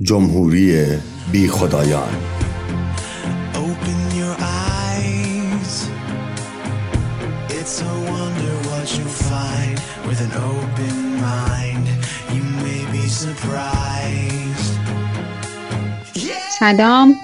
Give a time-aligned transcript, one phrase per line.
[0.00, 0.86] جمهوری
[1.32, 2.14] بی خدایان
[3.54, 5.72] Open your eyes.
[7.58, 9.76] It's a wonder what you find
[10.08, 10.96] with an open
[11.28, 11.86] mind.
[12.34, 14.74] You may be surprised.
[16.58, 17.14] سلام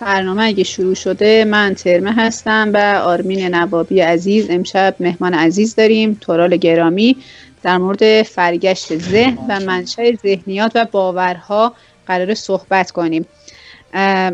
[0.00, 6.18] برنامه اگه شروع شده من ترمه هستم و آرمین نوابی عزیز امشب مهمان عزیز داریم
[6.20, 7.16] تورال گرامی
[7.64, 11.74] در مورد فرگشت ذهن و منشأ ذهنیات و باورها
[12.06, 13.26] قرار صحبت کنیم.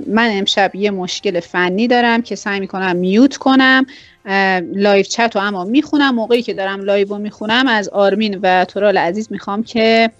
[0.06, 3.86] من امشب یه مشکل فنی دارم که سعی می‌کنم mute کنم.
[4.74, 6.14] live chat رو اما می‌خونم.
[6.14, 10.10] موقعی که دارم live رو می‌خونم از آرمین و تورال عزیز می‌خوام که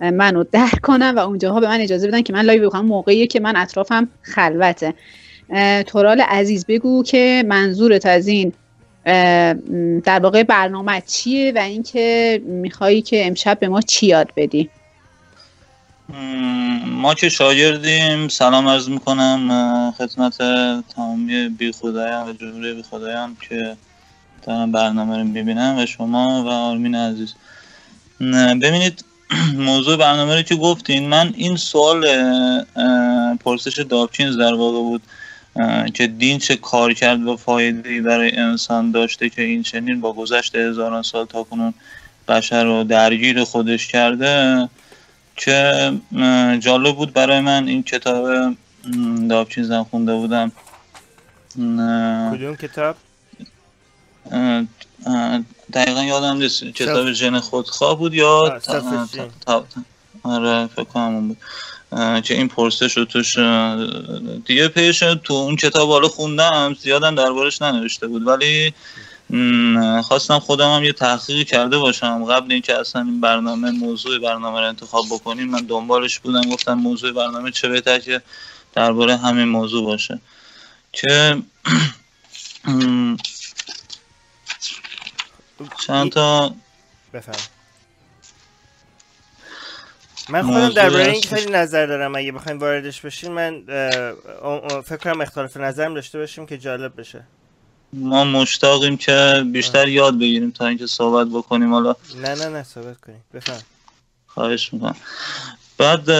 [0.00, 3.40] منو درک کنم و اونجاها به من اجازه بدن که من live بکنم موقعی که
[3.40, 4.94] من اطرافم خلوته.
[5.86, 8.52] تورال عزیز بگو که منظورت از این
[10.04, 14.70] در واقع برنامه چیه و اینکه میخوایی که امشب به ما چی یاد بدی؟
[16.86, 20.38] ما که شاگردیم سلام عرض می‌کنم خدمت
[20.96, 23.76] تمامی بی خدایان و جمهوری بی خدایان که
[24.42, 27.34] دارن برنامه رو می‌بینن و شما و آرمین عزیز.
[28.62, 29.04] ببینید
[29.58, 32.06] موضوع برنامه رو که گفتین من این سوال
[33.44, 35.02] پرسش دابچینز در واقع بود.
[35.94, 40.56] که دین چه کار کرد و فایده برای انسان داشته که این چنین با گذشت
[40.56, 41.74] هزاران سال تا کنون
[42.28, 44.68] بشر رو درگیر خودش کرده
[45.36, 45.92] که
[46.58, 48.54] جالب بود برای من این کتاب
[49.28, 50.52] دابچینزم خونده بودم.
[52.34, 52.96] کدوم کتاب؟
[55.72, 58.60] دقیقا یادم نیست کتاب ژن خودخواه بود یا
[60.22, 61.36] آره فکر کنم بود.
[61.96, 63.38] که این پرسش رو توش
[64.44, 68.26] دیگه پیش تو اون کتاب حالا خوندم زیادم دربارش ننوشته بود.
[68.26, 68.74] ولی
[70.02, 72.24] خواستم خودم هم یه تحقیقی کرده باشم.
[72.24, 76.50] قبل اینکه اصلا این برنامه موضوع برنامه رو انتخاب بکنیم من دنبالش بودم.
[76.50, 78.22] گفتم موضوع برنامه چه بهتر که
[78.74, 80.20] درباره همین موضوع باشه.
[80.92, 81.42] که
[85.86, 86.54] چند تا
[87.14, 87.55] بفهم
[90.28, 91.22] من خودم موضوع درباره این.
[91.22, 92.14] خیلی نظر دارم.
[92.14, 93.62] اگه بخوایم واردش بشین من
[94.84, 97.22] فکر کنم اختلاف نظرم داشته باشیم که جالب بشه.
[97.92, 101.72] ما مشتاقیم که بیشتر یاد بگیریم تا اینکه صحبت بکنیم.
[101.72, 103.24] حالا نه نه نه صحبت کنیم.
[103.34, 103.60] بفهم.
[104.26, 104.96] خواهش می‌کنم.
[105.78, 106.10] بعد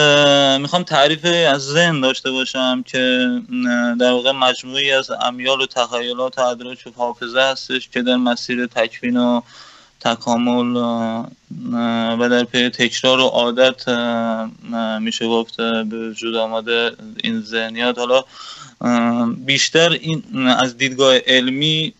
[0.61, 3.27] می‌خوام تعریف از ذهن داشته باشم که
[3.99, 8.65] در واقع مجموعی از امیال و تخیلات و ادراک و حافظه هستش که در مسیر
[8.65, 9.41] تکوین و
[10.15, 10.75] تکامل
[12.19, 13.89] و در پی تکرار و عادت
[15.01, 16.91] میشه گفت به وجود آمده
[17.23, 18.23] این ذهنیات حالا
[19.45, 21.93] بیشتر این از دیدگاه علمی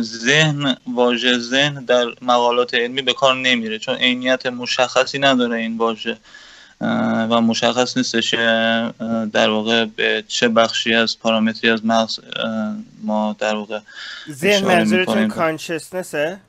[0.00, 6.16] ذهن واژه ذهن در مقالات علمی به کار نمیره چون عینیت مشخصی نداره این واژه
[7.30, 8.34] و مشخص نیستش
[9.32, 12.18] در واقع به چه بخشی از پارامتری از مغز
[13.02, 13.78] ما در واقع
[14.30, 15.28] ذهن منظورتون.
[15.28, 16.40] consciousness ه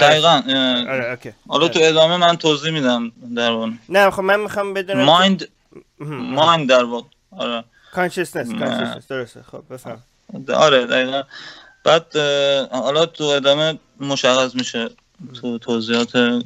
[0.00, 1.32] دقیقا اه، آره okay.
[1.48, 3.70] حالا تو ادامه من توضیح میدم در واقع.
[3.88, 5.48] نه خب من می‌خوام بدونم mind
[6.00, 7.08] mind در واقع.
[7.30, 7.64] آره.
[7.92, 8.48] consciousness.
[8.48, 9.42] consciousness درسته.
[9.52, 10.02] خب بفهم.
[10.54, 11.22] آره دقیقا.
[11.84, 12.16] بعد
[12.70, 14.90] حالا تو ادامه مشخص میشه
[15.40, 16.42] تو توضیحات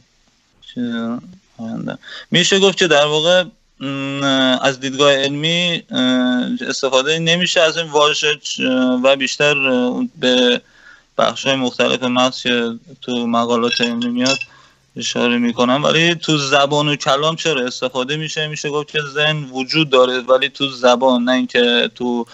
[2.31, 3.45] میشه گفت که در واقع
[4.63, 5.83] از دیدگاه علمی
[6.69, 8.39] استفاده نمیشه از این واژه
[9.05, 9.55] و بیشتر
[10.21, 10.61] به
[11.19, 14.39] بخش های مختلف مغز که تو مقالات علمی میاد
[14.97, 15.85] اشاره می‌کنم.
[15.85, 20.49] ولی تو زبان و کلام چرا استفاده میشه؟ میشه گفت که ذهن وجود داره ولی
[20.49, 22.27] تو زبان نه اینکه تو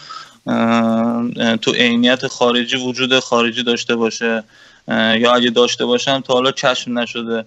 [1.62, 4.44] تو عینیت خارجی وجود خارجی داشته باشه
[4.88, 7.44] یا اگه داشته باشم تا حالا کشف نشده.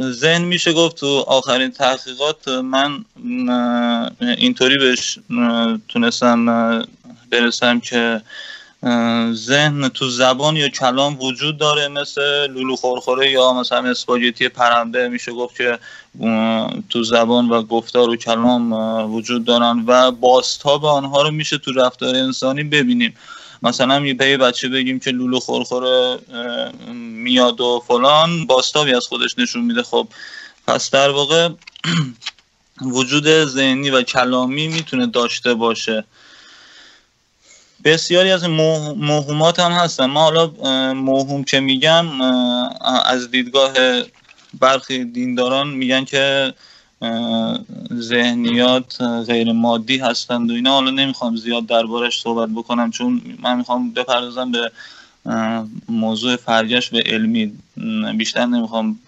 [0.00, 3.04] ذهن میشه گفت تو آخرین تحقیقات من
[4.20, 5.18] اینطوری بهش
[5.88, 6.46] تونستم
[7.30, 8.20] برسم که
[9.32, 15.32] ذهن تو زبان یا کلام وجود داره مثل لولو خورخوره یا مثلا اسپاگتی پرنده میشه
[15.32, 15.78] گفت که
[16.90, 18.72] تو زبان و گفتار و کلام
[19.14, 23.14] وجود دارن و بازتاب آنها رو میشه تو رفتار انسانی ببینیم.
[23.62, 26.18] مثلا یه یه بچه بگیم که لولو خورخوره
[26.94, 29.82] میاد و فلان باستابی از خودش نشون میده.
[29.82, 30.08] خب
[30.66, 31.48] پس در واقع
[32.96, 36.04] وجود ذهنی و کلامی می‌تونه داشته باشه.
[37.84, 40.06] بسیاری از موه- موهومات هم هستن.
[40.06, 40.46] ما حالا
[40.94, 42.20] موهوم که میگم
[43.04, 43.72] از دیدگاه
[44.60, 46.54] برخی دینداران میگن که
[47.94, 50.72] ذهنیات غیر مادی هستند و اینا.
[50.72, 54.70] حالا نمی‌خوام زیاد دربارش صحبت بکنم چون من می‌خوام بپردازم به
[55.88, 57.52] موضوع فرگشت به علمی.
[58.16, 58.98] بیشتر نمی‌خوام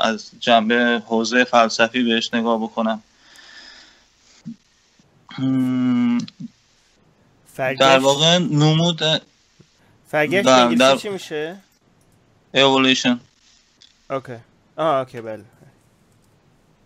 [0.00, 3.02] از جنبه حوزه فلسفی بهش نگاه بکنم.
[7.58, 9.00] فرگشت در واقع نمود
[10.08, 11.56] فرگشت در- در- چی میشه؟
[12.54, 13.20] اولویشن
[14.10, 14.32] اوکی.
[14.76, 15.44] آه اوکی بله.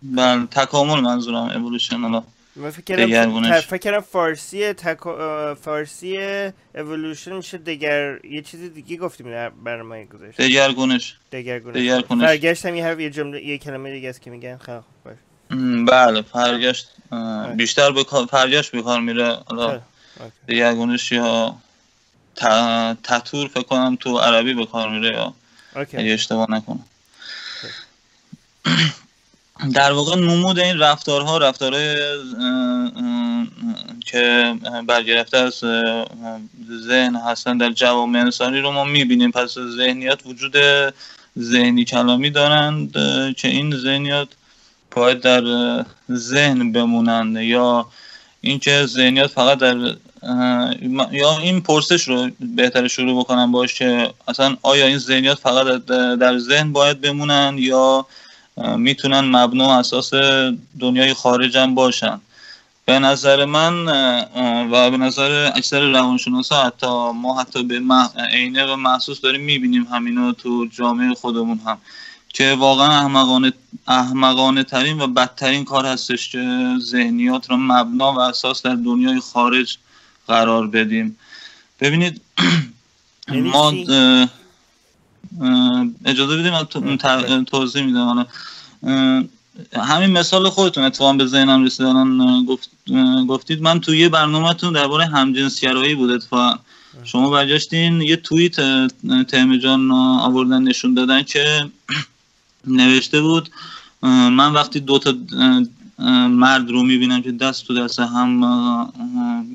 [0.03, 2.23] بله تکامل منظورم اولویشن حالا
[2.55, 3.49] من فکر کردم دگرگونش.
[3.63, 5.07] ت- فکر کردم فارسی تک...
[5.07, 6.17] اه، فارسی
[6.75, 11.15] اولوشن میشه دگر یه چیز دیگه گفتیم در برنامه گذاشته دگرگونش.
[11.31, 11.75] دگرگونش.
[11.75, 12.25] دگرگونش.
[12.27, 14.57] فرگشت هم یه حرف یه جمله یه کلمه دیگه است که میگن.
[14.57, 15.13] خیلی خوب
[15.91, 16.87] بله فرگشت.
[17.55, 19.37] بیشتر به کار- فرگشت به کار میره.
[19.45, 19.81] حالا.
[20.47, 21.55] دگرگونش یا
[22.35, 25.33] ت- تطور فکر کنم تو عربی به کار میره یا
[25.75, 26.85] اگه اشتباه نکنم.
[29.73, 31.95] در واقع نمود این رفتارها رفتارهای
[34.05, 34.55] که
[34.87, 35.53] برگرفته از
[36.71, 39.31] ذهن هستن در جوامع انسانی رو ما می‌بینیم.
[39.31, 40.55] پس ذهنیات وجود
[41.39, 42.93] ذهنی کلامی دارند
[43.35, 44.27] که این ذهنیات
[44.91, 45.43] باید در
[46.11, 47.87] ذهن بمونند یا
[48.41, 49.95] اینکه ذهنیات فقط در
[51.11, 56.37] یا این پرسش رو بهتر شروع بکنم باش که اصلا آیا این ذهنیات فقط در-
[56.37, 58.05] ذهن باید بمونن یا
[58.77, 60.11] می‌تونن مبنا و اساس
[60.79, 62.21] دنیای خارج هم باشن؟
[62.85, 63.85] به نظر من
[64.71, 67.81] و به نظر اکثر روانشناسا حتی ما حتی به
[68.33, 71.77] عینه و محسوس داریم می‌بینیم همینو تو جامعه خودمون هم.
[72.33, 73.53] که واقعا احمقانه
[73.87, 79.77] احمقانه ترین و بدترین کار هستش که ذهنیات رو مبنا و اساس در دنیای خارج
[80.27, 81.17] قرار بدیم.
[81.81, 82.21] ببینید
[83.29, 83.71] ما
[86.05, 88.05] اجازه بدیم؟ ت- توضیح میدم.
[88.05, 88.25] حالا
[89.75, 92.69] همین مثال خودتون اتفاقا به ذهنم رسید الان گفت
[93.27, 96.11] گفتید من تو یه برنامهتون درباره همجنسگرایی بود.
[96.11, 96.59] اتفاقا
[97.03, 98.55] شما برگشتین یه توییت
[99.27, 101.69] تهم جان آوردن نشون دادن که
[102.67, 103.49] نوشته بود
[104.01, 105.13] من وقتی دو تا
[106.29, 108.29] مرد رو می‌بینم که دست تو دست هم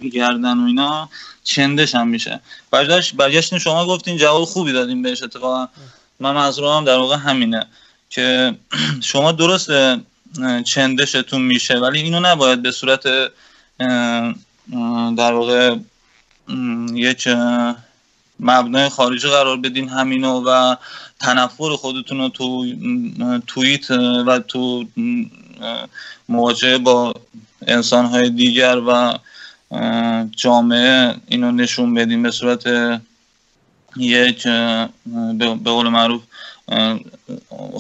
[0.03, 1.09] میگردن و اینا
[1.45, 2.41] چندش هم میشه.
[2.71, 5.69] برگشت برگشتین شما گفتین جواب خوبی دادین بهش اتفاقا
[6.21, 7.67] من منظورم در واقع همینه
[8.11, 8.55] که
[9.11, 9.71] شما درست
[10.65, 13.03] چندشتون میشه ولی اینو نباید به صورت
[15.17, 15.77] در واقع
[16.95, 17.29] یک
[18.41, 20.77] مبنای خارجی قرار بدین همینو و
[21.21, 22.67] تنفر خودتون رو تو
[23.91, 24.85] اه، و تو
[26.29, 27.15] مواجهه با
[27.67, 29.19] انسانهای دیگر و
[30.37, 32.67] جامعه اینو نشون بدین به صورت
[33.97, 34.43] یک
[35.39, 36.23] به قول معروف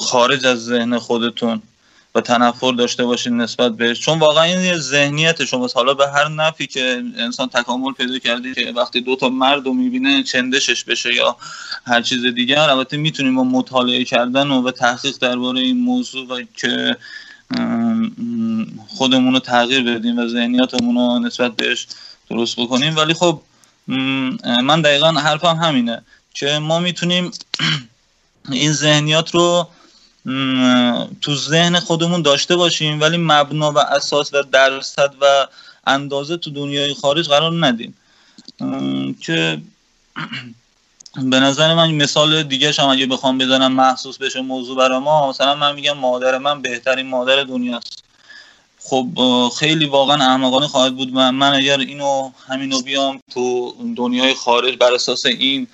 [0.00, 1.62] خارج از ذهن خودتون
[2.14, 4.00] و تنفر داشته باشین نسبت بهش.
[4.00, 5.76] چون واقعا این یه ذهنیت شماست.
[5.76, 9.72] حالا به هر نفی که انسان تکامل پیدا کرده که وقتی دو تا مرد رو
[9.72, 11.36] می‌بینه چندشش بشه یا
[11.86, 16.42] هر چیز دیگر البته می‌تونیم با مطالعه کردن و, و تحقیق درباره این موضوع و
[16.56, 16.96] که
[18.88, 21.86] خودمون رو تغییر بدیم و ذهنیاتمون رو نسبت بهش
[22.30, 22.96] درست بکنیم.
[22.96, 23.42] ولی خب
[24.62, 26.02] من دقیقا حرفم همینه
[26.34, 27.30] که ما می‌تونیم
[28.50, 29.68] این ذهنیات رو
[31.20, 35.46] تو ذهن خودمون داشته باشیم ولی مبنا و اساس و درصد و
[35.86, 37.94] اندازه تو دنیای خارج قرار ندیم.
[39.20, 39.60] که
[41.22, 45.54] به نظر من مثال دیگه هم اگه بخوام بزنم محسوس بشه موضوع برای ما مثلا
[45.54, 48.04] من میگم مادر من بهترین مادر دنیاست.
[48.80, 49.08] خب
[49.58, 51.12] خیلی واقعا احمقانه خواهد بود.
[51.12, 55.66] من, من اگر اینو همینو بیام تو دنیای خارج بر اساس این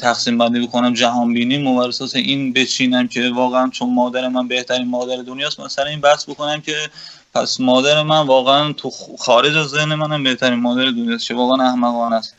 [0.00, 4.48] تقسیم بندی بکنم جهان بینیم و بر اساس این بچینم که واقعا چون مادر من
[4.48, 6.90] بهترین مادر دنیاست مثلا این بحث بکنم که
[7.34, 12.16] پس مادر من واقعا تو خارج از ذهن منم بهترین مادر دنیاست که واقعا احمقانه
[12.16, 12.34] است.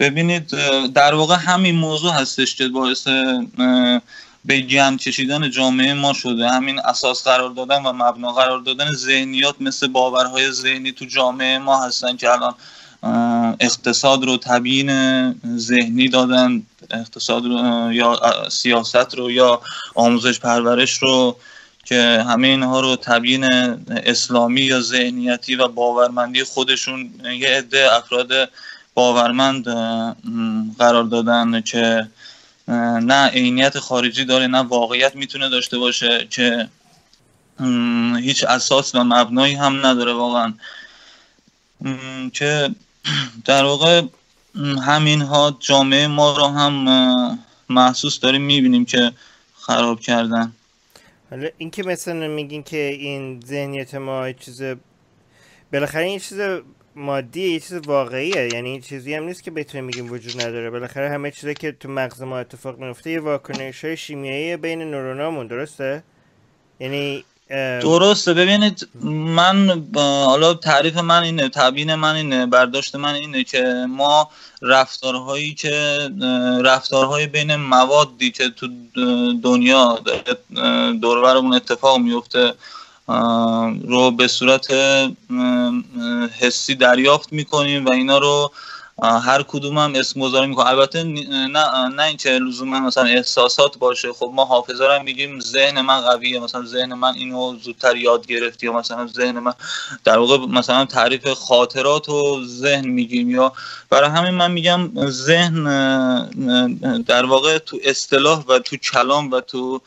[0.00, 0.48] ببینید
[0.94, 3.08] در واقع همین موضوع هستش که باعث
[4.44, 6.48] به گم کشیدن جامعه ما شده.
[6.48, 11.84] همین اساس قرار دادن و مبنا قرار دادن ذهنیات مثل باورهای ذهنی تو جامعه ما
[11.86, 12.54] هستن که الان
[13.60, 14.90] اقتصاد رو تبیین
[15.56, 19.60] ذهنی دادن اقتصاد رو یا سیاست رو یا
[19.94, 21.36] آموزش پرورش رو
[21.84, 23.44] که همه اینها رو تبیین
[23.90, 28.50] اسلامی یا ذهنیتی و باورمندی خودشون یه عده افراد
[28.98, 29.64] باورمند
[30.78, 32.08] قرار دادن که
[33.02, 36.68] نه عینیت خارجی داره نه واقعیت می‌تونه داشته باشه که
[38.20, 40.54] هیچ اساس و مبنایی هم نداره واقعا.
[42.32, 42.70] که
[43.44, 44.02] در واقع
[44.54, 47.38] م، همینها جامعه ما رو هم
[47.68, 49.12] محسوس داریم می‌بینیم که
[49.60, 50.52] خراب کردن.
[51.30, 54.62] حالا این که مثلا میگین که این ذهنیت ما چیز
[55.72, 56.38] بالاخره این چیز
[56.98, 58.48] مادیه یه چیز واقعیه.
[58.54, 60.70] یعنی چیزی هم نیست که بتونیم بگیم وجود نداره.
[60.70, 65.46] بالاخره همه چیزی که تو مغز ما اتفاق میفته یه واکنش های شیمیایی بین نورونامون
[65.46, 66.02] درسته؟
[66.80, 67.24] یعنی
[67.80, 68.34] درسته.
[68.34, 74.30] ببینید من حالا تعریف من اینه تبیین من اینه برداشت من اینه که ما
[74.62, 76.08] رفتارهایی که
[76.64, 78.68] رفتارهای بین موادی که تو
[79.42, 79.98] دنیا
[80.56, 82.54] اه، دور و برمون اتفاق میفته
[83.88, 84.66] رو به صورت
[86.40, 88.52] حسی دریافت می‌کنیم و اینا رو
[89.02, 94.12] هر کدوم هم اسم گذاری می‌کنم البته نه نه اینکه لزوما مثلا احساسات باشه.
[94.12, 96.40] خب ما حافظه رو میگیم ذهن من قویه.
[96.40, 99.52] مثلا ذهن من اینو زودتر یاد گرفت یا مثلا ذهن من
[100.04, 103.52] در واقع مثلا تعریف خاطرات و ذهن میگیم یا
[103.90, 105.64] برای همین من میگم ذهن
[107.06, 109.80] در واقع تو اصطلاح و تو کلام و تو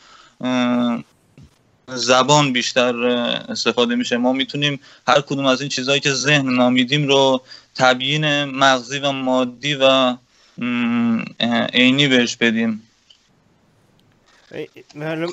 [1.96, 7.42] زبان بیشتر استفاده میشه ما می‌تونیم هر کدوم از این چیزهایی که ذهن نامیدیم رو
[7.76, 10.16] تبیین مغزی و مادی و
[11.74, 12.88] عینی بهش بدیم
[14.96, 15.26] من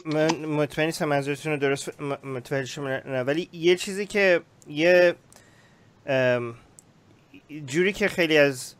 [0.47, 3.23] مطمئن نیستم منظورتون رو درست متوجه شدم نه.
[3.23, 5.15] ولی یه چیزی که یه
[7.67, 8.75] جوری که خیلی از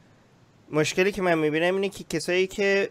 [0.73, 2.91] مشکلی که من می‌بینم اینه که کسایی که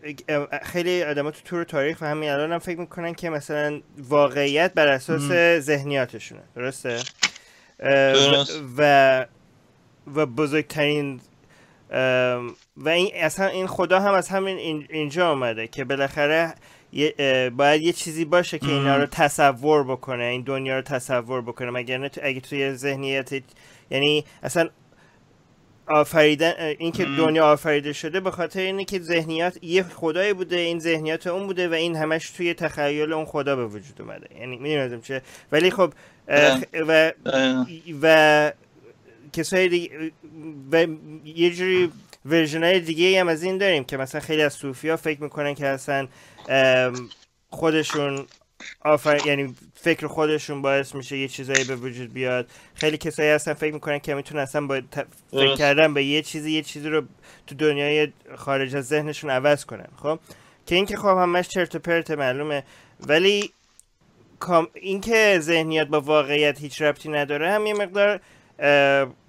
[0.64, 4.88] خیلی آدما تو طور تاریخ و همین الان هم فکر می‌کنن که مثلا واقعیت بر
[4.88, 5.22] اساس
[5.60, 6.42] ذهنیاتشونه.
[6.56, 7.00] درسته؟
[7.80, 8.62] درست.
[8.78, 9.26] و
[10.16, 11.20] و بزرگترین
[11.92, 16.54] ام، و این اصلا این خدا هم از همین این- اینجا آمده که بالاخره
[17.58, 21.72] باید یه چیزی باشه که اینا رو تصور بکنه این دنیا رو تصور بکنه.
[21.72, 23.32] مگر نه تو- اگه توی ذهنیت
[23.92, 24.70] یعنی اصلا
[25.88, 30.56] آفریدن اه، این که دنیا آفریده شده به خاطر اینه که ذهنیات یه خدایی بوده
[30.56, 34.28] این ذهنیات اون بوده و این همش توی تخیل اون خدا به وجود اومده.
[34.40, 35.94] یعنی می‌دونم چه؟ ولی خب
[36.74, 37.12] و
[38.02, 38.52] و
[39.34, 40.12] کسای دیگه
[40.72, 40.88] و
[41.26, 41.92] یه جوری
[42.26, 45.56] ورژن های دیگه هم از این داریم که مثلا خیلی از صوفی ها فکر می‌کنن
[45.56, 46.08] که اصلا
[47.50, 48.26] خودشون
[48.82, 53.74] آفر یعنی فکر خودشون باعث میشه یه چیزایی به وجود بیاد خیلی کسایی هستن فکر
[53.74, 55.56] می‌کنن که می‌تونن اصلا با ت- فکر.
[55.56, 57.02] کردن به یه چیزی یه چیزی رو
[57.48, 60.20] تو دنیای خارج از ذهنشون عوض کنن خب
[60.66, 62.64] که این که خب همش چرت و پرت معلومه
[63.08, 63.52] ولی.
[64.74, 68.20] اینکه ذهنیت با واقعیت هیچ ربطی نداره هم یه مقدار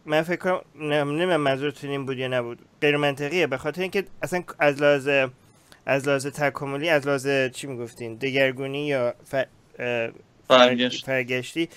[0.06, 4.42] من فکر کنم نمی‌دونم منظورتون این بود یا نبود غیر منطقیه به خاطر اینکه اصلا
[4.58, 5.30] از لحاظ
[5.88, 9.14] از لحاظ تکاملی از لحاظ چی می‌گفتین؟ دگرگونی یا
[10.48, 11.06] فرگشت.
[11.06, 11.68] فرگشتی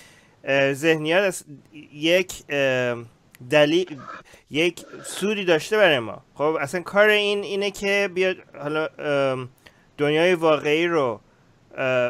[0.44, 1.44] اه، ذهنیت از
[1.92, 2.32] یک
[3.50, 3.98] دلیل
[4.50, 6.22] یک سودی داشته برای ما.
[6.34, 8.88] خب اصلا کار این اینه که بیاد حالا
[9.98, 11.20] دنیای واقعی رو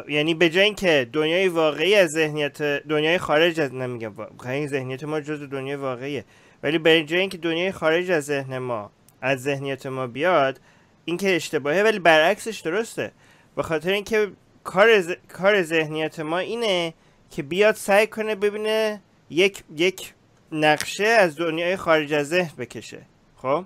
[0.07, 4.13] یعنی به جای اینکه دنیای واقعی از ذهنیت دنیای خارج از نمیگم
[4.45, 6.25] این ذهنیت ما جز دنیای واقعیه.
[6.63, 8.91] ولی به جای اینکه دنیای خارج از ذهن ما
[9.21, 10.59] از ذهنیت ما بیاد
[11.05, 13.11] این که اشتباهه ولی برعکسش درسته
[13.55, 14.31] به خاطر اینکه
[14.63, 15.11] کار ز...
[15.33, 16.93] کار ذهنیت ما اینه
[17.29, 20.13] که بیاد سعی کنه ببینه یک یک
[20.51, 23.01] نقشه از دنیای خارج از ذهن بکشه
[23.37, 23.65] خب.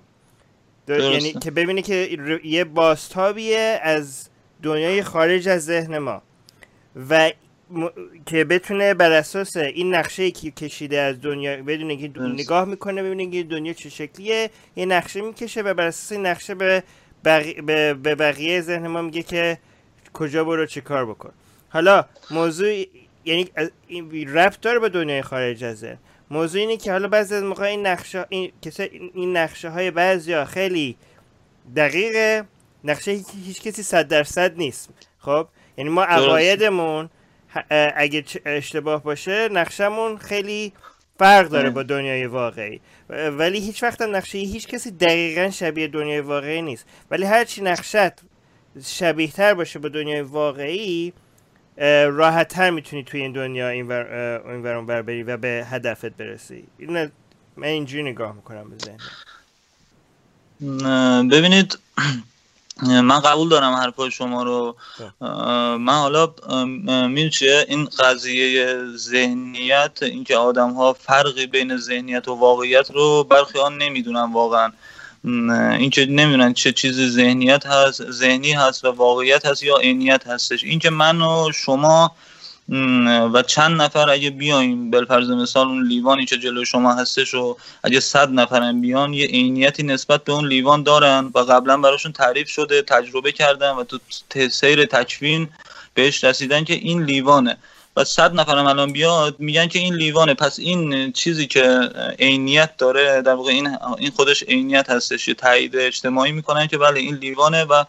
[0.88, 4.28] یعنی که ببینه که یه باستابیه از
[4.62, 6.22] دنیای خارج از ذهن ما
[7.10, 7.30] و
[7.70, 7.88] م...
[8.26, 12.22] که بتونه بر اساس این نقشه که کشیده از دنیا بدونه که دو-.
[12.22, 16.54] نگاه می‌کنه ببینه که دنیا چه شکلیه یه نقشه می‌کشه و بر اساس این نقشه
[16.54, 16.82] به,
[17.24, 17.54] بقی...
[17.54, 17.94] به...
[17.94, 19.58] به بقیه ذهن ما میگه که
[20.12, 21.32] کجا برو چه کار بکن.
[21.68, 22.84] حالا موضوع
[23.24, 23.50] یعنی
[24.26, 25.98] ربط داره با دنیای خارج از ذهن.
[26.30, 28.52] موضوع اینه که حالا بعضی از موقع این نقشه این
[29.14, 30.96] این نقشه های بعضیا خیلی
[31.76, 32.44] دقیقه.
[32.84, 33.10] نقشه
[33.44, 34.88] هیچ, کسی صد درصد نیست.
[35.18, 36.04] خب؟ یعنی ما.
[36.04, 37.10] عقایدمون
[37.94, 40.72] اگه اشتباه باشه نقشمون خیلی
[41.18, 41.70] فرق داره.
[41.70, 42.80] با دنیای واقعی.
[43.10, 46.86] ولی هیچ وقت هم نقشه هیچ کسی دقیقا شبیه دنیای واقعی نیست.
[47.10, 48.12] ولی هرچی نقشت
[48.84, 51.12] شبیه تر باشه با دنیای واقعی
[52.06, 56.64] راحت تر می‌تونی توی این دنیا این ور, ور بری و به هدفت برسی.
[56.78, 57.10] این
[57.56, 58.98] من اینجوری نگاه می‌کنم به ذهن
[60.60, 61.78] نه، ببینید
[62.82, 64.76] من قبول دارم حرفای شما رو.
[64.98, 65.24] خب.
[65.80, 66.34] من حالا
[66.66, 73.58] می‌دونی چیه؟ این قضیه ذهنیت اینکه آدم ها فرقی بین ذهنیت و واقعیت رو برخی
[73.58, 74.72] ها نمی‌دونن واقعا.
[75.78, 80.64] اینکه نمی‌دونن چه چیزی ذهنیت هست ذهنی هست و واقعیت هست یا عینیت هستش.
[80.64, 82.12] اینکه من و شما
[83.32, 88.00] و چند نفر اگه بیایم بالفرض مثال اون لیوانی که جلوی شما هستش و اگه
[88.00, 92.82] صد نفرم بیان یه عینیتی نسبت به اون لیوان دارن و قبلا براشون تعریف شده
[92.82, 93.98] تجربه کردن و تو
[94.50, 95.48] سیر تکوین
[95.94, 97.56] بهش رسیدن که این لیوانه.
[97.96, 100.34] و صد نفرم الان بیاد میگن که این لیوانه.
[100.34, 103.52] پس این چیزی که عینیت داره در واقع
[103.98, 107.84] این خودش عینیت هستش یه تایید اجتماعی می‌کنن که بله این لیوانه و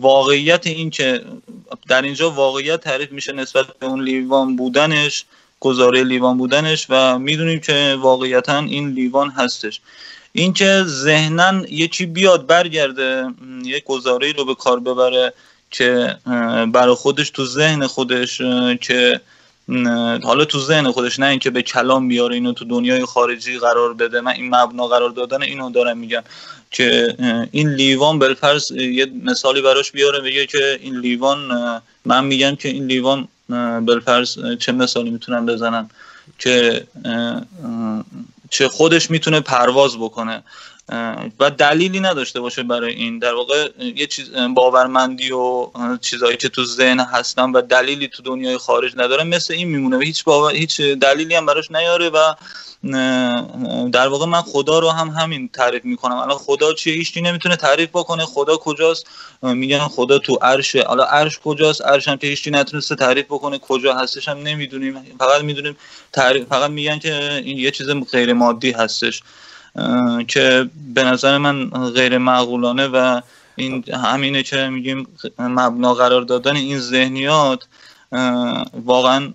[0.00, 1.24] واقعیت این که
[1.88, 5.24] در اینجا واقعیت تعریف میشه نسبت به اون لیوان بودنش
[5.60, 9.80] گزاره لیوان بودنش و می‌دونیم که واقعیتا این لیوان هستش.
[10.32, 13.26] اینکه ذهنا یه چی بیاد برگرده
[13.64, 15.32] یه گزاره رو به کار ببره
[15.70, 16.16] که
[16.72, 18.38] برای خودش تو ذهن خودش
[18.80, 19.20] که
[20.22, 24.20] حالا تو ذهن خودش نه اینکه به کلام بیاره اینو تو دنیای خارجی قرار بده.
[24.20, 26.22] من این مبنا قرار دادن اینو دارم میگم
[26.70, 27.16] که
[27.50, 31.38] این لیوان بالفرض یه مثالی براش بیاره بگه که این لیوان
[32.04, 35.90] من میگم که این لیوان اه، چه مثالی می‌تونم بزنم
[36.38, 36.86] که
[38.50, 40.42] چه خودش می‌تونه پرواز بکنه.
[41.40, 43.18] و دلیلی نداشته باشه برای این.
[43.18, 45.70] در واقع یه چیز باورمندی و
[46.00, 49.96] چیزایی که تو ذهن هستن و دلیلی تو دنیای خارج نداره مثل این میمونه.
[49.96, 52.34] و هیچ باور هیچ دلیلی هم براش نیاره و
[53.92, 56.16] در واقع من خدا رو هم همین تعریف می‌کنم.
[56.16, 58.24] الان خدا چیه؟ هیچ نمی‌تونه تعریف بکنه.
[58.24, 59.06] خدا کجاست؟
[59.42, 63.58] میگن خدا تو عرشه حالا عرش کجاست؟ عرش هم که هیچ نتونسته تعریف بکنه.
[63.58, 65.16] کجا هستش هم نمی‌دونیم.
[65.18, 65.76] فقط می‌دونیم
[66.12, 69.22] تعریف فقط میگن که این یه چیز غیر مادی هستش.
[70.28, 73.20] که به نظر من غیر معقولانه و
[73.56, 75.06] این همینه که میگیم
[75.38, 77.64] مبنا قرار دادن این ذهنیات
[78.84, 79.32] واقعا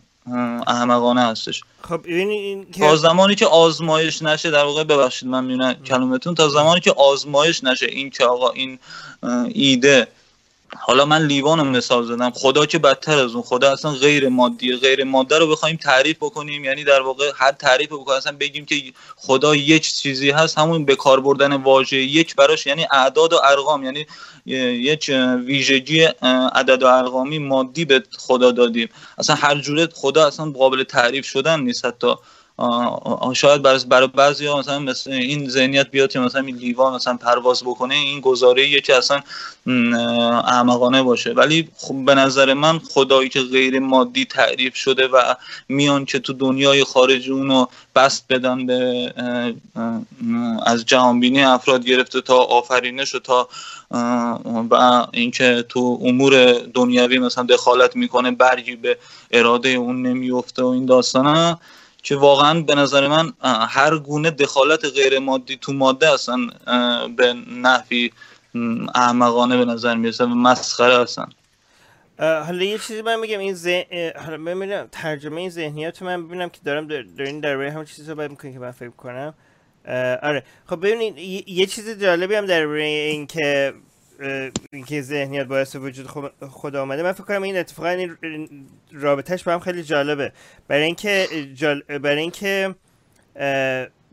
[0.68, 1.64] احمقانه هستش.
[1.82, 6.36] خب ببینید این که تا زمانی که آزمایش نشه در واقع ببخشید من میونه کلمتون
[6.36, 8.80] تا زمانی که آزمایش نشه این که آقا این
[9.48, 10.08] ایده
[10.76, 12.32] حالا من لیوان رو مثال زدم.
[12.32, 16.64] خدا که بدتر از اون خدا اصلا غیر مادیه غیر ماده رو بخوایم تعریف بکنیم.
[16.64, 18.18] یعنی در واقع هر تعریف بکنیم.
[18.18, 18.76] اصلا بگیم که
[19.16, 23.84] خدا یک چیزی هست همون به کار بردن واژه یک براش یعنی اعداد و ارقام.
[23.84, 24.06] یعنی
[24.46, 25.12] یک
[25.46, 26.04] ویژگی
[26.54, 28.90] عدد و ارقامی مادی به خدا دادیم.
[29.18, 32.16] اصلا هر جوره خدا اصلا قابل تعریف شدن نیست حتی.
[33.34, 37.64] شاید برای برای بعضی ها مثلا مثل این ذهنیت بیاد که مثلا لیوان مثلا پرواز
[37.64, 39.22] بکنه این گزاره که اصلا
[40.48, 41.34] احمقانه باشه.
[41.34, 45.36] ولی خب به نظر من خدایی که غیر مادی تعریف شده و
[45.70, 49.14] میان که تو دنیای خارجی اونو بست بدن به
[50.66, 53.50] از جهانبینی افراد گرفته تا آفرینش و تا
[54.72, 58.98] و اینکه تو امور دنیوی مثلا دخالت می‌کنه برگی به
[59.32, 61.58] اراده اون نمیفته و این داستانه
[62.08, 63.34] که واقعا به نظر من
[63.70, 66.38] هر گونه دخالت غیر مادی تو ماده اصلا
[67.18, 68.12] به نحوی
[68.96, 71.06] احمقانه به نظر می‌رسه و مسخره
[72.20, 76.28] اه، حالا یه چیزی من میگم این اه، حالا ببینم ترجمه این ذهنیت رو من
[76.28, 79.34] ببینم که دارم دارین در همون چیزی صحبت می‌کنین که من فکر کنم.
[80.24, 80.44] آره.
[80.66, 83.74] خب ببینید یه- چیز جالبی هم در این که
[84.72, 86.08] اینکه ذهنیت باعث وجود
[86.50, 87.04] خدا آمده.
[87.04, 88.18] من فکر کنم این اتفاقا این
[88.92, 90.32] رابطهش با هم خیلی جالبه.
[90.68, 91.82] برای اینکه جال...
[91.82, 92.76] برای اینکه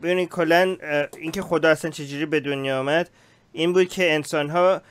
[0.03, 0.77] ببینید کلا
[1.17, 3.09] اینکه خدا اصلا چجوری به دنیا آمد
[3.53, 4.81] این بود که انسان ها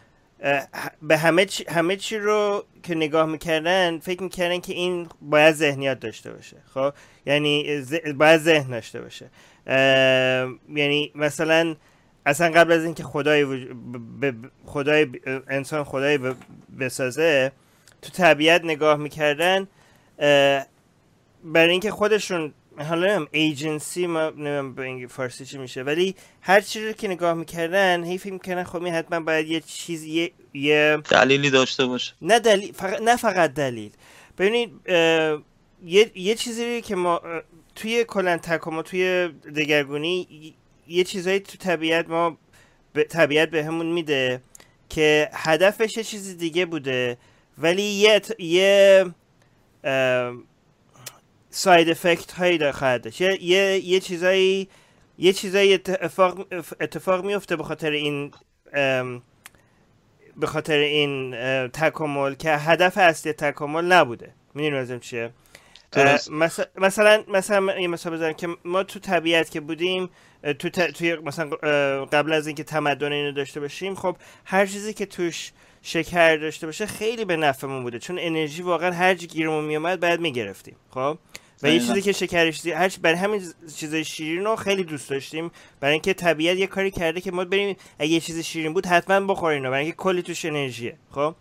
[1.02, 6.00] به همه چی, همه چی رو که نگاه می‌کردن فکر می‌کردن که این باید ذهنیت
[6.00, 6.56] داشته باشه.
[6.74, 6.92] خب؟
[7.26, 7.94] یعنی ز...
[7.94, 9.30] باید ذهن داشته باشه.
[10.68, 11.76] یعنی مثلا
[12.26, 13.66] اصلا قبل از اینکه خدای وج...
[14.20, 14.26] ب...
[14.26, 14.34] ب...
[14.66, 16.34] خدای ب- انسان خدای ب...
[16.80, 17.52] بسازه
[18.02, 19.66] تو طبیعت نگاه می‌کردن
[21.44, 26.86] برای اینکه خودشون حالا نمیم ایجنسی ما نمیم به فارسی چی میشه ولی هر چیزی
[26.86, 30.98] رو که نگاه می‌کردن هی فکر می‌کردن خب این حتما باید یه چیز یه, یه
[31.10, 32.12] دلیلی داشته باشه.
[32.22, 33.90] نه دلیل فقط نه فقط دلیل.
[34.38, 35.42] ببینید اه،
[35.84, 37.20] یه, یه چیزی که ما
[37.74, 40.26] توی کلن تکامل توی دگرگونی
[40.88, 42.38] یه چیزایی تو طبیعت ما
[42.92, 44.40] به طبیعت بهمون میده
[44.88, 47.16] که هدفش یه چیز دیگه بوده.
[47.58, 49.04] ولی یه ات- یه
[51.50, 54.68] ساید افکت هایی داره خواهد یه, یه, یه چیزایی
[55.18, 56.46] یه چیزایی اتفاق
[56.80, 58.32] اتفاق میفته به خاطر این
[60.36, 61.30] به خاطر این
[61.68, 64.32] تکامل که هدف اصلی تکامل نبوده.
[64.54, 65.30] می‌دونی منظورم چیه؟
[66.30, 70.10] مثلا مثلا مثلا یه مثال بزنم که ما تو طبیعت که بودیم
[70.58, 71.50] تو ت- توی مثلا
[72.04, 75.52] قبل از اینکه تمدن اینو داشته باشیم خب هر چیزی که توش
[75.82, 77.98] شکر داشته باشه خیلی به نفعمون بوده.
[77.98, 81.18] چون انرژی واقعا هر جا گیرمون میومد باید می‌گرفتیم خب؟
[81.62, 81.80] و یه.
[81.80, 83.42] چیزی که شکرش دی- هر چی- برای همین
[83.76, 85.50] چیزای شیرین رو خیلی دوست داشتیم.
[85.80, 89.26] برای اینکه طبیعت یه کاری کرده که ما بریم اگه یه چیز شیرین بود حتما
[89.34, 91.34] بخورین برای اینکه کلی توش انرژیه خب؟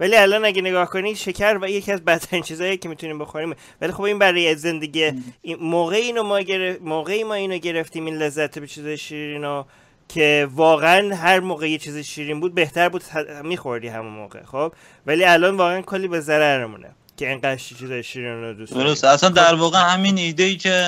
[0.00, 3.54] ولی الان اگه نگاه کنی شکر و یکی از بدترین چیزایی که می‌تونیم بخوریم.
[3.80, 6.76] ولی خب این برای زندگی این موقع اینو ما گرف...
[6.80, 9.66] موقعی ما اینو گرفتیم این لذت به چیزای شیرین رو
[10.08, 13.02] که واقعا هر موقع یه چیز شیرین بود بهتر بود
[13.44, 14.72] میخوردی همون موقع خب؟
[15.06, 19.04] ولی الان واقعا کلی به ضررمونه که اینقدر چیزای شیرین رو دوست درست.
[19.04, 20.84] اصلا در واقع همین ایده ای که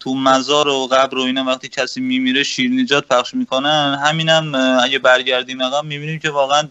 [0.00, 5.62] تو مزار و قبر و اینا وقتی کسی میمیره شیرینیجات پخش می‌کنن همینم اگه برگردیم
[5.62, 6.68] عقب می‌بینیم که واقعا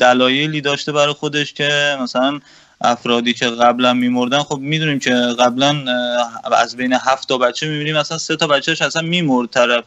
[0.00, 2.40] دلایلی داشته برای خودش که مثلا
[2.80, 5.84] افرادی که قبلا میمردن خب می‌دونیم که قبلا
[6.52, 9.84] از بین هفت تا بچه می‌بینیم مثلا سه تا بچهش اصلا میمرد طرف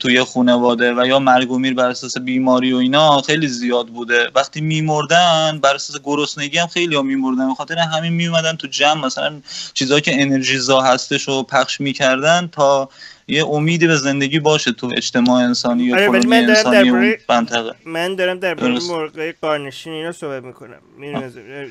[0.00, 4.30] توی خانواده و یا مرگ و میر بر اساس بیماری و اینا خیلی زیاد بوده.
[4.34, 7.48] وقتی میمردن بر اساس گرسنگی هم خیلی ها میمردن.
[7.48, 9.40] به خاطر همین میومدن تو جمع مثلا
[9.74, 12.88] چیزایی که انرژیزا هستش رو پخش می‌کردن تا
[13.28, 17.74] یه امیدی به زندگی باشه تو اجتماع انسانی یا آره، من دارم انسانی درباره- منطقه
[17.86, 18.90] من دارم در درست.
[18.90, 20.80] مرغای قارنشین اینا صحبت می‌کنم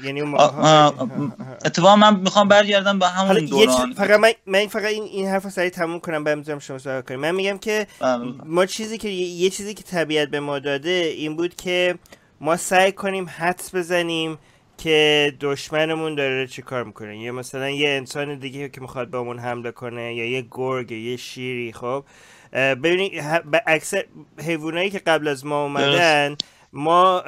[0.03, 0.21] یعنی
[1.65, 5.49] اتفاقا من می‌خوام برگردم به همون یه دوران فقط من, من فقط این, این حرف
[5.49, 8.33] سریع تموم کنم بعد می‌ذارم شما صحبت کنیم من میگم که بله.
[8.45, 11.95] ما چیزی که یه یه چیزی که طبیعت به ما داده این بود که
[12.41, 14.37] ما سعی کنیم حدس بزنیم
[14.77, 19.39] که دشمنمون داره چی کار می‌کنه؟ یا مثلا یه انسان دیگه که می‌خواد به همون
[19.39, 22.05] حمله کنه یا یه گرگ یا یه شیری خب؟
[22.53, 23.11] ببینید
[23.51, 24.05] به اکثر
[24.39, 26.35] حیوانایی که قبل از ما اومدن
[26.73, 27.23] ما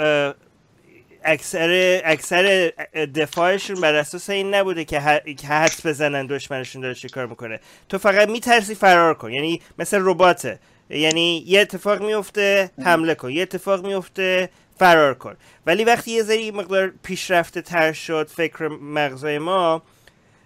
[1.23, 2.71] اکثر اکثر
[3.15, 7.59] دفاعشون بر اساس این نبوده که ح- که حدس بزنن دشمنشون داره چی کار می‌کنه.
[7.89, 9.33] تو فقط میترسی فرار کن.
[9.33, 13.29] یعنی مثل رباته یعنی یه اتفاق میفته حمله کن.
[13.31, 15.35] یه اتفاق میفته فرار کن.
[15.65, 19.81] ولی وقتی یه ذری مقدار پیشرفته تر شد فکر مغزای ما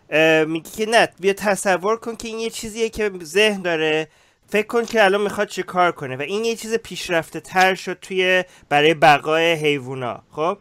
[0.09, 4.07] اه، میگی که نه بیا تصور کن که این یه چیزیه که ذهن داره.
[4.47, 6.15] فکر کن که الان می‌خواد چه کار کنه.
[6.15, 10.57] و این یه چیز پیشرفته تر شد توی برای بقای حیوونا خب؟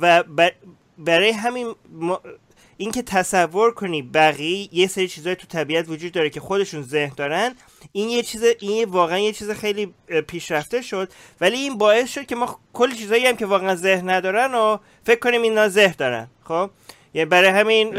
[0.00, 0.54] و بر-
[0.98, 1.74] برای همین
[2.80, 7.54] اینکه تصور کنی بقیه یه سری چیزای تو طبیعت وجود داره که خودشون ذهن دارن
[7.92, 9.94] این یه چیز این واقعا یه چیز خیلی
[10.26, 11.08] پیشرفته شد.
[11.40, 15.18] ولی این باعث شد که ما کل چیزایی هم که واقعا ذهن ندارن و فکر
[15.18, 16.28] کنیم اینا ذهن دارن.
[16.44, 16.70] خب؟
[17.14, 17.94] یعنی برای همین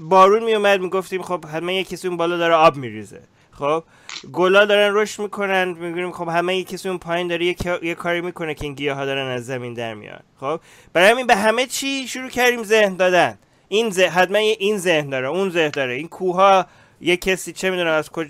[0.00, 3.20] بارون میومد می‌گفتیم خب حتما یه کسی اون بالا داره آب میریزه.
[3.52, 3.84] خب؟
[4.32, 8.20] گلا دارن رشد می‌کنن میگیم خب همه یه کسی اون پایین داره یه, یه کاری
[8.20, 10.20] می‌کنه که این گیاه ها دارن از زمین در میان.
[10.40, 10.60] خب؟
[10.92, 13.38] برای همین به همه چی شروع کردیم ذهن دادن.
[13.70, 15.94] این ذهن حتما این ذهن داره اون ذهن داره.
[15.94, 16.66] این کوه ها
[17.00, 18.28] یه کسی چه می‌دونم از کج...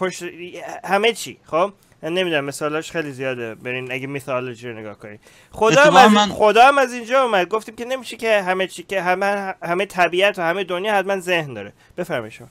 [0.00, 0.22] پشت
[0.84, 1.72] همه چی خب؟
[2.02, 3.54] من نمی‌دونم مثالاش خیلی زیاده.
[3.54, 5.20] برین اگه میثالوجی رو نگاه کنید
[5.50, 6.10] خدا هم, از...
[6.10, 7.48] من- خدا هم از اینجا اومد.
[7.48, 11.54] گفتیم که نمیشه که همه چی که همه همه طبیعت و همه دنیا حتما ذهن
[11.54, 11.72] داره.
[11.98, 12.48] بفرمایید شما.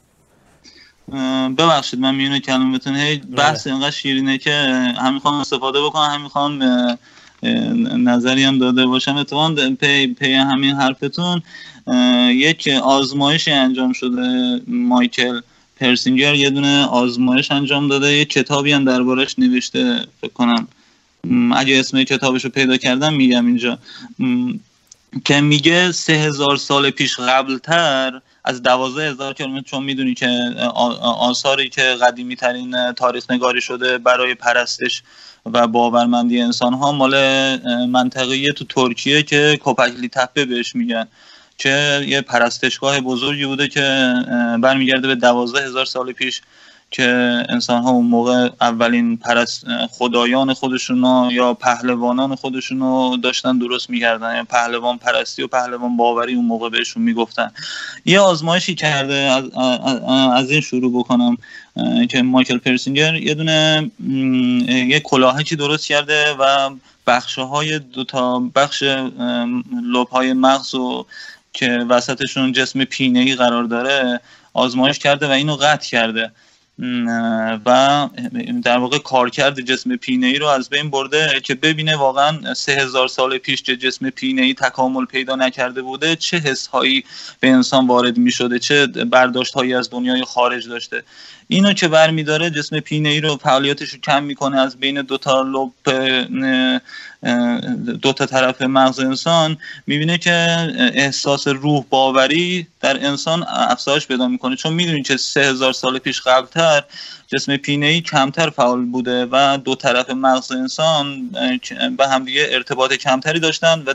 [1.49, 4.51] ببخشید من میونه کلمتون هی بحث اینقدر شیرینه که
[4.97, 6.59] هم می‌خوام استفاده بکنم هم می‌خوام
[7.97, 9.15] نظری هم داده باشم.
[9.15, 11.41] اتفاقا پی, پی همین حرفتون
[12.29, 14.61] یک آزمایشی انجام شده.
[14.67, 15.39] مایکل
[15.79, 18.13] پرسینگر یه دونه آزمایش انجام داده.
[18.13, 20.67] یه کتابی هم دربارش نوشته فکر کنم.
[21.55, 23.77] اگه اسم کتابش رو پیدا کردم میگم اینجا.
[25.25, 30.27] که میگه سه هزار سال پیش قبلتر از دوازده هزار کیلومتر چون می‌دونی که
[31.01, 35.03] آثاری که قدیمی ترین تاریخ نگاری شده برای پرستش
[35.53, 37.15] و باورمندی انسان ها مال
[37.85, 41.07] منطقه تو ترکیه که کوپکلی تپه بهش میگن
[41.57, 44.13] که یه پرستشگاه بزرگی بوده که
[44.61, 46.41] برمیگرده به دوازده هزار سال پیش
[46.91, 47.05] که
[47.49, 54.35] انسان ها اون موقع اولین پرست خدایان خودشون یا پهلوانان خودشون رو داشتن درست می‌کردن.
[54.35, 57.51] یا پهلوان پرستی و پهلوان باوری اون موقع بهشون می‌گفتن.
[58.05, 59.43] یه آزمایشی کرده از,
[60.33, 61.37] از- این شروع بکنم.
[62.09, 63.91] که مایکل پرسینگر یه دونه
[64.67, 66.69] یه کلاهکی درست کرده و
[67.07, 71.05] بخشه های دو تا بخش لب های مغز و
[71.53, 74.19] که وسطشون جسم پینه ای قرار داره
[74.53, 76.31] آزمایش کرده و اینو قطع کرده.
[77.65, 78.09] و
[78.63, 83.07] در واقع کارکرد جسم پینه ای رو از بین برده که ببینه واقعا سه هزار
[83.07, 87.03] سال پیش که جسم پینه ای تکامل پیدا نکرده بوده چه حس هایی
[87.39, 91.03] به انسان وارد می شده چه برداشت هایی از دنیای خارج داشته.
[91.47, 95.41] اینو که برمیداره جسم پینه ای رو فعالیتش رو کم می‌کنه از بین دو تا
[95.41, 95.71] لب
[98.01, 100.31] دو تا طرف مغز انسان می‌بینه که
[100.93, 104.55] احساس روح باوری در انسان افزایش پیدا می‌کنه.
[104.55, 106.83] چون می‌دونی که سه هزار سال پیش قبلتر
[107.27, 111.29] جسم پینه ای کمتر فعال بوده و دو طرف مغز انسان
[111.97, 113.93] به همدیگه ارتباط کمتری داشتن و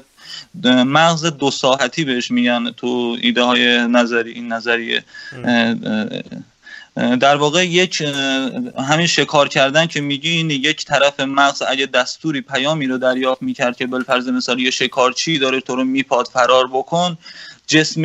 [0.85, 5.05] مغز دو ساعتی بهش میگن تو ایده های نظری این نظریه.
[6.97, 8.03] در واقع یک
[8.89, 13.87] همین شکار کردن که میگین یک طرف مغز اگه دستوری پیامی رو دریافت می‌کرد که
[13.87, 17.19] بالفرض مثال یه شکارچی داره تو رو میپاد فرار بکن
[17.67, 18.03] جسم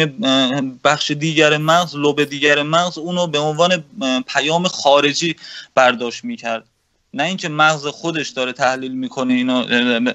[0.84, 3.84] بخش دیگر مغز لوب دیگر مغز اونو به عنوان
[4.28, 5.36] پیام خارجی
[5.76, 6.63] برداشت می‌کرد.
[7.15, 9.65] نه اینکه مغز خودش داره تحلیل می‌کنه اینو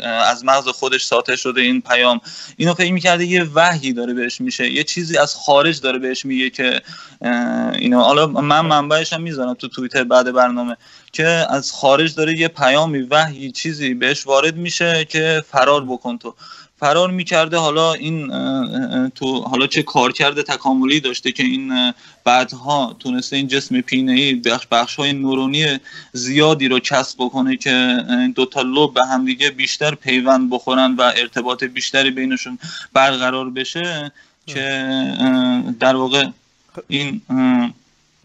[0.02, 2.20] از مغز خودش ساطع شده این پیام.
[2.56, 6.50] اینو فکر می‌کرده یه وحی داره بهش میشه یه چیزی از خارج داره بهش میگه
[6.50, 6.80] که
[7.74, 8.00] اینو.
[8.00, 10.76] حالا من منبعش هم می‌ذارم تو توییتر بعد برنامه
[11.12, 16.34] که از خارج داره یه پیامی وحی چیزی بهش وارد میشه که فرار بکن تو.
[16.80, 17.56] فرار می‌کرده.
[17.56, 18.28] حالا این
[19.08, 21.92] تو حالا چه کار کرده تکاملی داشته که این
[22.24, 25.78] بعدها تونسته این جسم پینه ای بخش, بخش های نورونی
[26.12, 31.64] زیادی رو کسب بکنه که دو تا لوب به همدیگه بیشتر پیوند بخورن و ارتباط
[31.64, 32.58] بیشتری بینشون
[32.92, 34.12] برقرار بشه
[34.46, 34.94] که
[35.80, 36.26] در واقع
[36.88, 37.20] این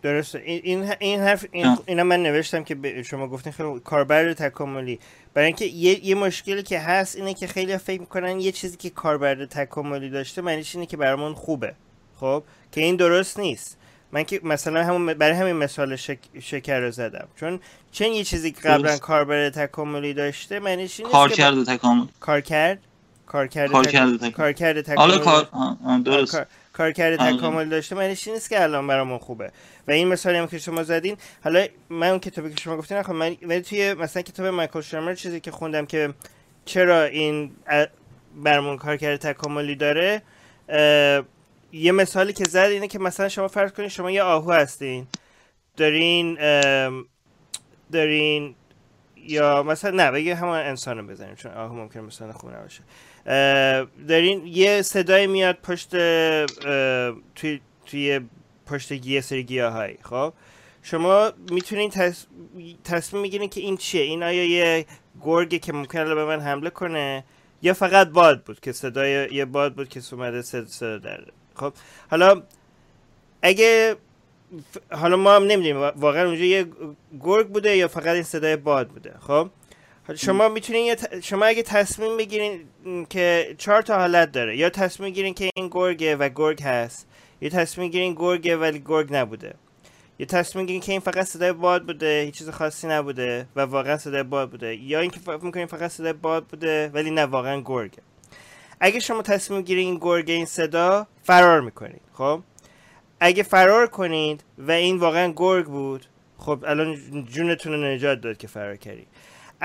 [0.05, 0.41] درسته.
[0.45, 4.99] این این حرف این اینا من نوشتم که شما گفتین خیلی کاربر تکاملی.
[5.33, 8.89] برای اینکه یه, یه مشکلی که هست اینه که خیلی فکر می‌کنن یه چیزی که
[8.89, 11.73] کاربر تکاملی داشته معنیش اینه که برامون خوبه.
[12.19, 13.77] خب؟ که این درست نیست.
[14.11, 16.19] من که مثلا همون برای همین مثال شک...
[16.41, 17.27] شکر رو زدم.
[17.39, 17.59] چون
[17.91, 22.05] چون یه چیزی که قبلا کاربر تکاملی داشته معنیش اینه کار کرده تکامل.
[22.19, 22.79] کار کرد؟
[23.25, 25.17] کار کرده کار کرده تکامل.
[25.17, 25.47] کار
[26.05, 26.41] درست.
[26.77, 29.51] کار کرده تکامل داشته معنیش نیست که الان برامون خوبه.
[29.87, 33.17] و این مثالی هم که شما زدین حالا من اون کتابی که شما گفتین نخوام
[33.17, 36.13] من ولی توی مثلا کتاب مایکل شرمر چیزی که خوندم که
[36.65, 37.51] چرا این
[38.35, 40.21] برمون کار کرده تکاملی داره
[41.71, 45.07] یه مثالی که زد اینه که مثلا شما فرض کنید شما یه آهو هستین.
[45.77, 46.37] دارین
[47.91, 48.55] دارین
[49.17, 52.81] یا مثلا نه بگه همون انسان رو بزنیم چون آهو ممکن مثلا خوب نباشه.
[54.07, 55.89] دارین یه صدای میاد پشت
[57.35, 58.19] توی توی
[58.67, 60.33] پشت یه سری گیاه خب؟
[60.83, 62.25] شما می‌تونین تص...
[62.83, 64.85] تصمیم می‌گیرین که این چیه؟ این آیا یه
[65.21, 67.23] گرگه که ممکنه به من حمله کنه
[67.61, 71.23] یا فقط باد بود که صدای یه باد بود که اومده صدا, صدا در
[71.55, 71.73] خب؟
[72.11, 72.43] حالا
[73.41, 73.95] اگه
[74.91, 76.65] حالا ما هم نمی‌دونیم واقعا اونجا یه
[77.21, 79.49] گرگ بوده یا فقط این صدای باد بوده؟ خب؟
[80.13, 82.59] شما می‌تونین شما اگه تصمیم بگیرین
[83.09, 87.07] که چهار تا حالت داره یا تصمیم بگیرین که این گرگه و گرگ هست
[87.41, 89.53] یه تصمیم گیرین گرگه ولی گرگ نبوده
[90.19, 93.97] یه تصمیم گیرین که این فقط صدای باد بوده هیچ چیز خاصی نبوده و واقعا
[93.97, 98.01] صدای باد بوده یا اینکه فکر می‌کنین فقط صدای باد بوده ولی نه واقعا گرگه.
[98.79, 102.41] اگه شما تصمیم گیرین این گرگ این صدا فرار می‌کنید خب؟
[103.19, 106.05] اگه فرار کنید و این واقعا گرگ بود
[106.37, 109.07] خب الان جونتون رو نجات داد که فرار کردید.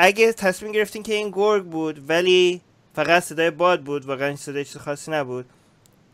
[0.02, 2.60] اگه تصمیم گرفتین که این گرگ بود ولی
[2.94, 5.46] فقط صدای باد بود واقعا صدای چیز خاصی نبود.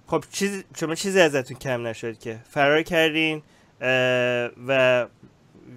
[0.06, 3.42] خب چیز شما چیزی ازتون کم نشد که فرار کردین
[4.68, 5.06] و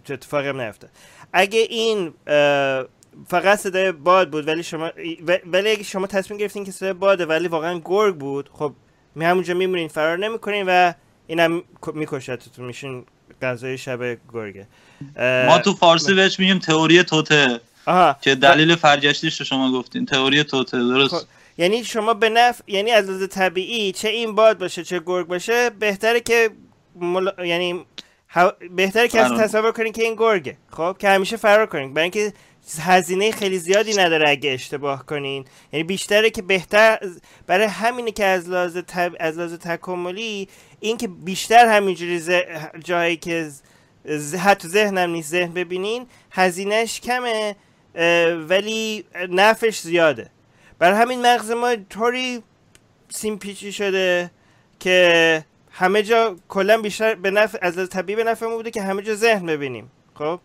[0.10, 0.90] اتفاقی هم نیفتاد.
[1.34, 2.14] اگه این
[3.28, 4.92] فقط صدای باد بود ولی شما
[5.46, 8.74] ولی اگه شما تصمیم گرفتین که صدای باده ولی واقعا گرگ بود خب
[9.16, 10.94] می همونجا میمونین فرار نمی‌کنین و
[11.28, 13.06] اینم میکشتتون میشین
[13.42, 14.68] غذای شب گرگه.
[15.48, 17.60] ما تو فارسی بهش میگیم تئوری توته.
[17.90, 18.16] آها.
[18.22, 20.06] که دلیل فرگشتیش رو شما گفتین.
[20.06, 21.16] تئوری توته درست.
[21.16, 21.28] خب.
[21.58, 25.70] یعنی شما به نفع یعنی از لحاظ طبیعی چه این باد باشه چه گرگ باشه
[25.70, 26.50] بهتره که
[26.96, 27.30] مل...
[27.46, 27.86] یعنی
[28.76, 30.58] بهتره که از تصور کنین که این گرگه.
[30.72, 31.94] خب که همیشه فرار کنین.
[31.94, 32.34] برای اینکه
[32.80, 35.46] هزینه خیلی زیادی نداره اگه اشتباه کنین.
[35.74, 37.00] یعنی بیشتره که بهتر
[37.48, 39.16] برای همینه که از لحاظ تب...
[39.20, 40.48] از لحاظ تکاملی
[40.80, 42.32] این که بیشتر همینجوری ز...
[42.84, 43.50] جایی که
[44.06, 44.36] ز...
[44.36, 47.56] حتی ذهنم نیست ذهن ببینین هزینهش کمه.
[48.50, 50.30] ولی نفش زیاده.
[50.80, 52.44] بر همین مغز ما طوری
[53.10, 54.32] سیمپیچی شده
[54.80, 59.02] که همه جا کلا بیشتر به نفع از طبیعی به نفع ما بوده که همه
[59.02, 59.92] جا ذهن ببینیم.
[60.14, 60.40] خب؟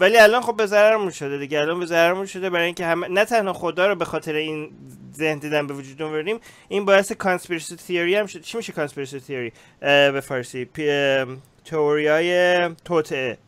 [0.00, 1.60] ولی الان خب به ضررمون شده دیگه.
[1.60, 4.70] الان به ضررمون شده برای اینکه همه نه تنها خدا رو به خاطر این
[5.14, 8.40] ذهن دیدن به وجود آوردیم این باعث کانسپیرسی تیوری هم شد.
[8.40, 10.68] چی میشه کانسپیرسی تیوری به فارسی.
[11.64, 13.38] تئوری های توته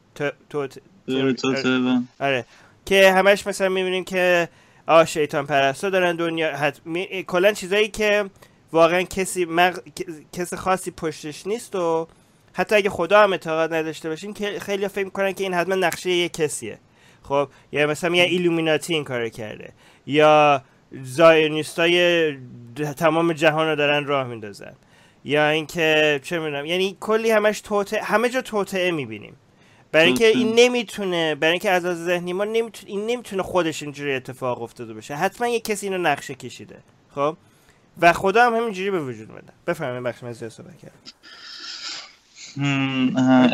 [1.06, 2.44] توته آره.
[2.86, 4.48] که همش مثلا می‌بینیم که
[4.86, 6.80] آ شیطان پرستا دارن دنیا حت...
[6.84, 7.24] می...
[7.26, 8.24] کلا چیزایی که
[8.72, 9.78] واقعا کسی مغ...
[10.32, 12.08] کسی خاصی پشتش نیست و
[12.52, 16.10] حتی اگه خدا هم اعتقاد نداشته باشین که خیلی فکر می‌کنن که این حتما نقشه
[16.10, 16.78] یه کسیه.
[17.22, 19.72] خب یا مثلا یه ایلومیناتی این کار کرده.
[20.06, 20.62] یا
[21.02, 22.36] زاینیستای
[22.96, 24.72] تمام جهان رو دارن راه میندازن.
[25.24, 29.36] یا اینکه چه می‌دونم یعنی کلی همش توته همه جا توطعه می‌بینیم.
[29.92, 34.62] برای اینکه این نمی‌تونه برای اینکه از ذهنی ما نمی‌تونه این نمی‌تونه خودش اینجوری اتفاق
[34.62, 35.14] افتاده باشه.
[35.14, 36.76] حتما یه کسی اینو نقشه کشیده.
[37.14, 37.36] خب؟
[38.00, 39.52] و خدا هم همینجوری به وجود اومده.
[39.66, 40.92] بفرمایید بخش من صحبت کرد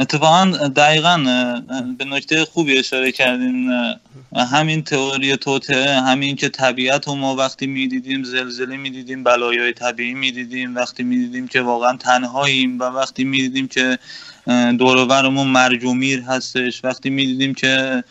[0.00, 1.16] اتفاقا دقیقا
[1.98, 3.70] به نکته خوبی اشاره کردین
[4.52, 10.74] همین تئوری توته همین که طبیعت و ما وقتی می‌دیدیم زلزله می‌دیدیم بلایای طبیعی می‌دیدیم
[10.74, 13.98] وقتی می‌دیدیم که واقعا تنهاییم و وقتی می‌دیدیم که
[14.78, 16.84] دورورمون مرگ و میر هستش.
[16.84, 18.04] وقتی می‌دیدیم که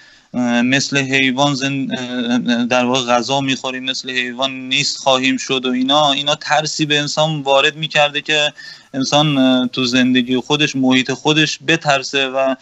[0.64, 1.86] مثل حیوان زن
[2.66, 7.42] در واقع غذا می‌خوریم مثل حیوان نیست خواهیم شد و اینا اینا ترسی به انسان
[7.42, 8.54] وارد می‌کرده که
[8.94, 12.56] انسان تو زندگی خودش محیط خودش بترسه و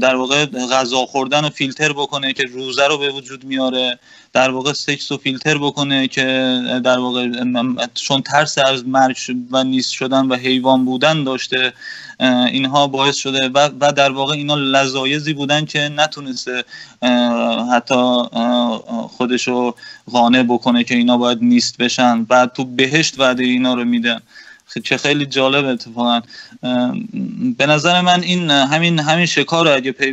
[0.00, 3.98] در واقع غذا خوردن و فیلتر بکنه که روزه رو به وجود میاره.
[4.32, 6.22] در واقع سکس و فیلتر بکنه که
[6.84, 7.28] در واقع
[7.94, 9.16] چون ترس از مرگ
[9.50, 11.72] و نیست شدن و حیوان بودن داشته
[12.52, 16.64] اینها باعث شده و در واقع اینا لذایزی بودن که نتونسته
[17.72, 18.22] حتی
[19.16, 19.74] خودشو
[20.12, 22.26] قانع بکنه که اینا باید نیست بشن.
[22.30, 24.20] و تو بهشت وعده اینا رو میده.
[24.84, 26.20] چه خیلی جالب اتفاقا.
[27.58, 30.12] به نظر من این همین همین شکار رو اگه پی,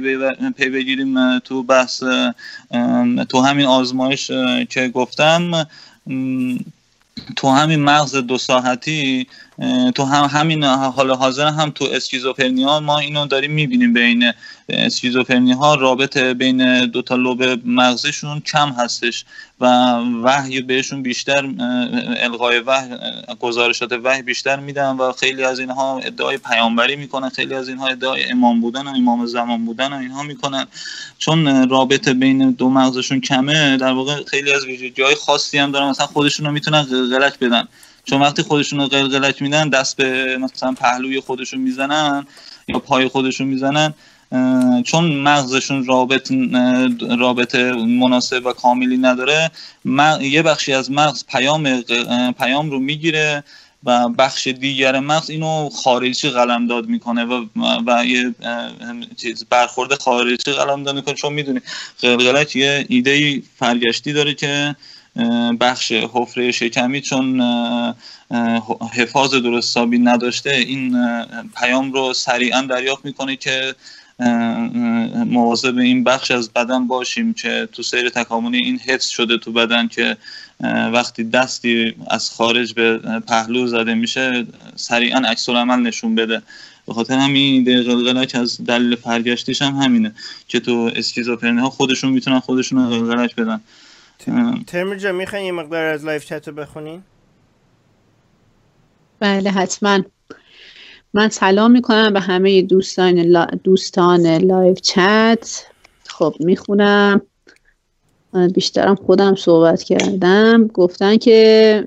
[0.57, 2.03] پی بگیریم تو بحث
[3.29, 4.31] تو همین آزمایش
[4.69, 5.67] که گفتم
[7.35, 9.27] تو همین مغز دو ساعتی
[9.95, 14.31] تو هم همین حال حاضر هم تو اسکیزوفرنی ما اینو داریم می‌بینیم بین
[14.69, 19.25] اسکیزوفرنی ها رابطه بین دو تا لوب مغزشون کم هستش
[19.59, 19.65] و
[20.23, 21.49] وحی بهشون بیشتر
[22.17, 22.89] القای وحی
[23.39, 28.31] گزارشات وحی بیشتر میدن و خیلی از اینها ادعای پیامبری می‌کنن خیلی از اینها ادعای
[28.31, 30.67] امام بودن و امام زمان بودن و اینها می‌کنن.
[31.17, 34.61] چون رابطه بین دو مغزشون کمه در واقع خیلی از
[34.95, 37.67] جای خاصی هم دارن مثلا خودشون رو می‌تونن غلط بدن.
[38.09, 42.27] چون وقتی خودشون رو قلقلک میدن دست به مثلا پهلوی خودشون می‌زنن
[42.67, 43.93] یا پای خودشون می‌زنن
[44.83, 46.31] چون مغزشون رابط
[47.19, 49.51] رابطه مناسب و کاملی نداره
[50.21, 51.81] یه بخشی از مغز پیام
[52.39, 53.43] پیام رو می‌گیره
[53.83, 57.45] و بخش دیگر مغز اینو خارجی قلمداد می‌کنه و
[57.87, 58.35] و یه
[59.17, 61.15] چیز برخورد خارجی قلمداد می‌کنه.
[61.15, 61.59] چون می‌دونی
[62.01, 64.75] قلقلک یه ایده فرگشتی داره که
[65.59, 67.41] بخش حفره شکمی چون
[68.93, 70.97] حفاظ درست حسابی نداشته این
[71.57, 73.75] پیام رو سریعا دریافت می‌کنه که
[75.25, 79.87] مواظب این بخش از بدن باشیم که تو سیر تکاملی این حفظ شده تو بدن
[79.87, 80.17] که
[80.93, 86.41] وقتی دستی از خارج به پهلو زده میشه سریعا عکس عمل نشون بده.
[86.87, 90.11] به خاطر همین قلقله که از دلیل فرگشتیش هم همینه
[90.47, 93.61] که تو اسکیزوفرنی ها خودشون می‌تونن خودشون قلقلک بدن.
[94.67, 97.01] ترمر جا می‌خواین یه مقدار از live chat رو بخونین
[99.19, 99.99] بله حتما.
[101.13, 105.65] من سلام می‌کنم به همه دوستان دوستان live chat.
[106.07, 107.21] خب می‌خونم.
[108.53, 110.67] بیشترم خودم صحبت کردم.
[110.67, 111.83] گفتن که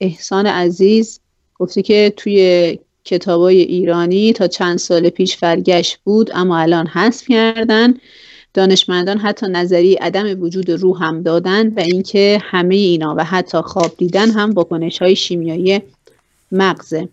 [0.00, 1.20] احسان عزیز
[1.58, 7.94] گفته که توی کتابای ایرانی تا چند سال پیش فرگشت بود اما الان حذف کردن.
[8.54, 13.92] دانشمندان حتی نظریه عدم وجود روح هم دادن و اینکه همه اینا و حتی خواب
[13.98, 15.82] دیدن هم واکنش های شیمیایی
[16.52, 17.08] مغزه.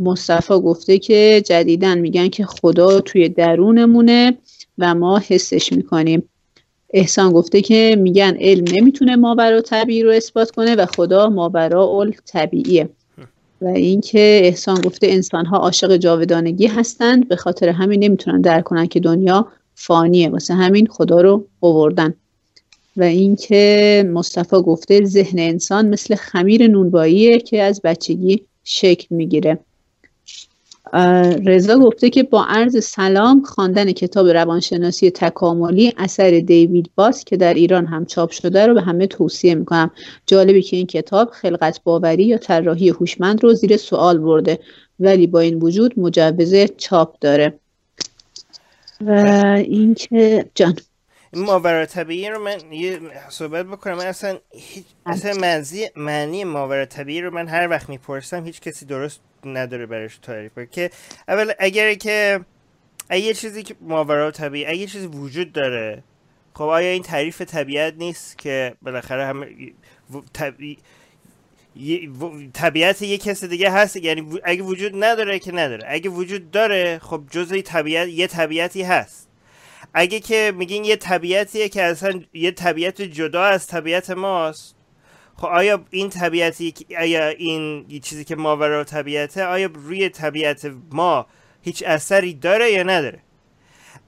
[0.00, 4.38] مصطفی گفته که جدیدن میگن که خدا توی درونمونه
[4.78, 6.22] و ما حسش می‌کنیم.
[6.94, 12.12] احسان گفته که میگن علم نمی‌تونه ماورا طبیعی رو اثبات کنه و خدا ماورا اول
[12.26, 12.88] طبیعیه
[13.60, 18.86] و اینکه احسان گفته انسان ها عاشق جاودانگی هستند به خاطر همین نمی‌تونن درک کنن
[18.86, 20.30] که دنیا فانیه.
[20.30, 22.14] واسه همین خدا رو اووردن
[22.96, 29.58] و اینکه مصطفی گفته ذهن انسان مثل خمیر نونباییه که از بچگی شکل می‌گیره.
[31.46, 37.54] رضا گفته که با عرض سلام خواندن کتاب روانشناسی تکاملی اثر دیوید باس که در
[37.54, 39.90] ایران هم چاپ شده رو به همه توصیه می‌کنم.
[40.26, 44.58] جالبی که این کتاب خلقت باوری یا طراحی هوشمند رو زیر سوال برده
[45.00, 47.58] ولی با این وجود مجوز چاپ داره.
[49.06, 49.10] و
[49.56, 50.76] اینکه جان.
[51.32, 53.94] این ماورا طبیعی رو من یه صحبت بکنم.
[53.94, 58.86] من اصلا هیچ اصلا منزی معنی ماورا طبیعی رو من هر وقت می‌پرسم هیچ کسی
[58.86, 60.90] درست نداره برش تعریف که
[61.28, 62.40] اول اگر که
[63.08, 66.02] اگه چیزی که ماورا طبیعی اگه چیزی وجود داره
[66.54, 69.46] خب آیا این تعریف طبیعت نیست که بالاخره همه
[70.32, 70.78] طبیعی
[72.54, 75.84] طبیعت یه کس دیگه هست یعنی اگه وجود نداره که نداره.
[75.86, 79.28] اگه وجود داره خب جزء طبیعت یه طبیعتی هست.
[79.94, 84.76] اگه که میگین یه طبیعتیه که اصلا یه طبیعت جدا از طبیعت ماست
[85.36, 91.26] خب آیا این طبیعتی آیا این چیزی که ماورا طبیعته آیا روی طبیعت ما
[91.62, 93.18] هیچ اثری داره یا نداره؟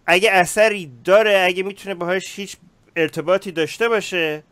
[0.07, 2.57] اگه اثری داره اگه می‌تونه باهاش هیچ
[2.97, 4.43] ارتباطی داشته باشه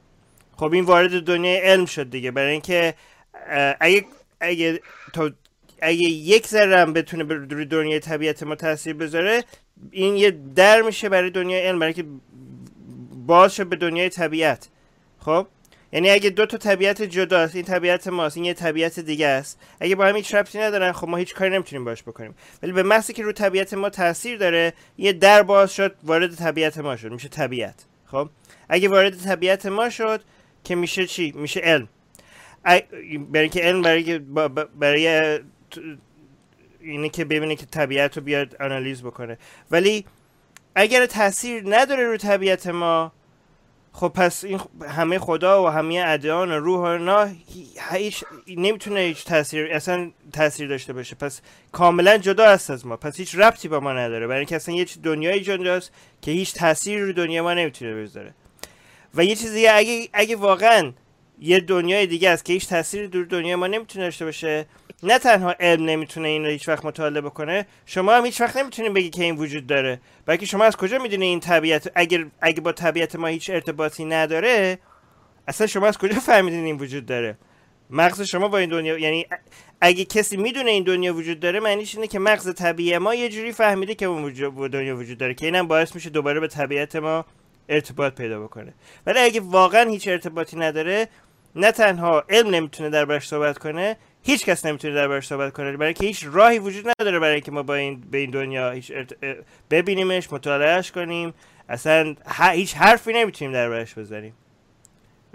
[0.57, 2.31] خب این وارد دنیای علم شد دیگه.
[2.31, 2.95] برای اینکه
[3.81, 4.05] اگه
[4.41, 4.81] اگه
[5.13, 5.31] تا
[5.83, 9.45] اگه یک ذره هم بتونه روی دنیای طبیعت ما تاثیر بذاره
[9.91, 12.05] این یه در میشه برای دنیای علم برای که
[13.27, 14.69] باز به دنیای طبیعت.
[15.19, 15.47] خب؟
[15.93, 19.59] یعنی اگه دو تا طبیعت جداست این طبیعت ماست این یه طبیعت دیگه است.
[19.81, 22.35] اگه با هم هیچ ربطی ندارن خب ما هیچ کاری نمی‌تونیم باش بکنیم.
[22.63, 26.79] ولی به محضی که رو طبیعت ما تاثیر داره یه در باز شد وارد طبیعت
[26.79, 27.13] ما شد.
[27.13, 27.85] میشه طبیعت.
[28.07, 28.29] خب؟
[28.69, 30.21] اگه وارد طبیعت ما شد
[30.65, 31.89] که میشه چی؟ میشه علم.
[33.31, 34.19] برای که علم برای
[34.79, 35.39] برای
[36.81, 39.39] اینه که ببینه که طبیعت رو بیاد آنالیز بکنه.
[39.71, 40.05] ولی
[40.75, 43.13] اگر تاثیر نداره رو طبیعت ما
[43.93, 49.01] خب پس این همه خدا و همه ادیان و روح و اینا هی- هیچ نمی‌تونه
[49.01, 51.17] هیچ تاثیر اصلا تاثیر داشته باشه.
[51.17, 51.41] پس
[51.73, 52.97] کاملا جدا است از ما.
[52.97, 54.27] پس هیچ ربطی با ما نداره.
[54.27, 55.93] برای اینکه اصلا یه دنیای جداست
[56.23, 58.35] که هیچ تاثیری رو دنیا ما نمی‌تونه بذاره.
[59.15, 60.93] و یه چیز دیگه اگه اگه واقعا
[61.41, 64.67] یه دنیای دیگه است که هیچ تأثیری دور دنیای ما نمی‌تونه داشته باشه
[65.03, 68.93] نه تنها علم نمی‌تونه این رو هیچ وقت مطالعه بکنه شما هم هیچ وقت نمی‌تونین
[68.93, 70.01] بگی که این وجود داره.
[70.27, 74.79] بلکه شما از کجا می‌دونی این طبیعت اگر اگه با طبیعت ما هیچ ارتباطی نداره
[75.49, 77.37] اصلا شما از کجا فهمیدین این وجود داره؟
[77.91, 79.27] مغز شما با این دنیا یعنی
[79.81, 83.53] اگه کسی می‌دونه این دنیا وجود داره معنیش اینه که مغز طبیعی ما یه جوری
[83.53, 87.25] فهمیده که اون وجود دنیا وجود داره که اینم باعث میشه دوباره به طبیعت ما
[87.73, 88.73] ارتباط پیدا بکنه.
[89.07, 91.09] ولی اگه واقعا هیچ ارتباطی نداره
[91.57, 95.77] نه تنها علم نمی‌تونه دربارش صحبت کنه هیچ کس نمی‌تونه دربارش صحبت کنه.
[95.77, 98.93] برای که هیچ راهی وجود نداره برای اینکه ما با این به این دنیا هیچ
[98.95, 99.13] ارت...
[99.71, 101.35] ببینیمش مطالعهش کنیم.
[101.69, 102.51] اصلا ه...
[102.51, 104.35] هیچ حرفی نمی‌تونیم دربارش بزنیم.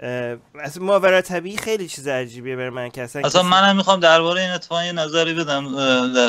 [0.00, 4.50] اصلا ماورا طبیعی خیلی چیز عجیبیه برای من که اصلا اصلا منم می‌خوام درباره این
[4.50, 5.74] اتفاق یه نظری بدم.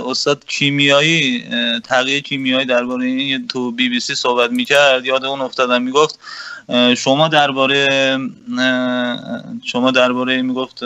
[0.07, 1.43] استاد کیمیایی
[1.83, 6.19] تقیه کیمیایی درباره این تو بی بی سی صحبت می‌کرد یاد اون افتادم می‌گفت
[6.97, 7.87] شما درباره
[9.63, 10.79] شما درباره می‌گفت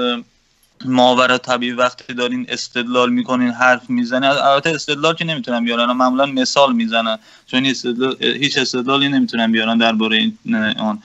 [0.86, 6.74] ماورا طبیعی وقتی دارین استدلال می‌کنین حرف می‌زنه البته استدلال که نمی‌تونن بیارن معمولا مثال
[6.74, 10.38] می‌زنن چون استدلال هیچ استدلالی نمی‌تونن بیارن درباره این
[10.80, 11.04] آن.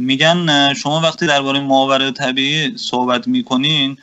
[0.00, 3.96] میگن شما وقتی درباره ماورا طبیعی صحبت می‌کنین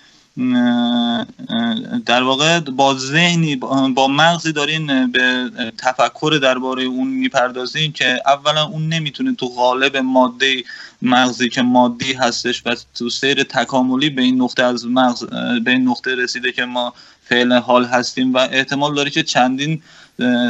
[2.06, 3.56] در واقع با ذهنی
[3.96, 10.64] با مغزی دارین به تفکر درباره اون می‌پردازین که اولا اون نمی‌تونه تو قالب ماده
[11.02, 15.26] مغزی که مادی هستش و تو سیر تکاملی به این نقطه از مغز
[15.64, 16.94] به این نقطه رسیده که ما
[17.26, 19.82] فعل حال هستیم و احتمال داره که چندین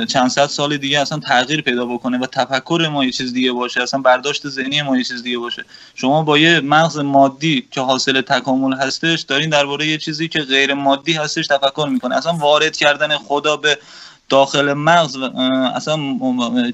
[0.08, 3.82] چند صد سال دیگه اصلا تغییر پیدا بکنه و تفکر ما یه چیز دیگه باشه
[3.82, 5.66] اصلا برداشت ذهنی ما یه چیز دیگه باشه.
[5.96, 10.74] شما با یه مغز مادی که حاصل تکامل هستش دارین درباره یه چیزی که غیر
[10.74, 12.16] مادی هستش تفکر می‌کنه.
[12.16, 13.78] اصلا وارد کردن خدا به
[14.30, 15.18] داخل مغز
[15.76, 15.98] اصلا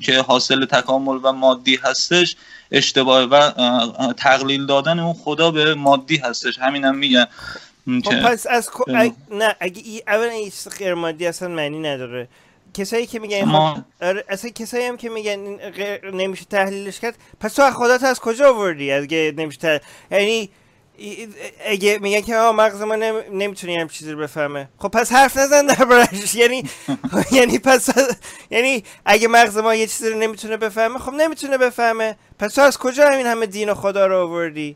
[0.02, 2.36] که حاصل تکامل و مادی هستش
[2.72, 3.52] اشتباه و
[4.18, 6.60] تقلیل دادن اون خدا به مادی هستش.
[6.60, 7.26] همینم میگن.
[8.06, 8.98] خب پس از کو- بگو.
[8.98, 9.12] اگ...
[9.32, 10.04] نه اگه ای...
[10.08, 12.28] اولا این چیز غیر مادی اصلا معنی نداره.
[12.74, 14.06] کسایی که میگن ما- خب...
[14.06, 15.40] آره، اصلا کسایی هم که میگن.
[16.14, 17.16] نمیشه تحلیلش کرد.
[17.40, 19.80] پس تو خودت از کجا آوردی اگه نمیشه تحلیل...
[20.12, 20.50] یعنی
[21.66, 23.16] اگه میگن که آه مغز ما نم...
[23.32, 24.70] نمی‌تونه هم چیزی رو بفهمه.
[24.78, 26.64] خب پس حرف نزن دربارش یعنی
[27.32, 27.90] یعنی پس
[28.52, 32.16] یعنی اگه مغز ما یه چیزی رو نمی‌تونه بفهمه خب نمی‌تونه بفهمه.
[32.40, 34.76] پس تو از کجا همین همه دین و خدا رو آوردی؟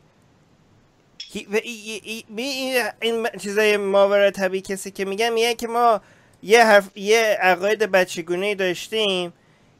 [2.99, 6.01] این چیزای ماورا طبیعی کسی که میگن میگن که ما
[6.43, 9.33] یه حرف یه عقاید بچگونه داشتیم.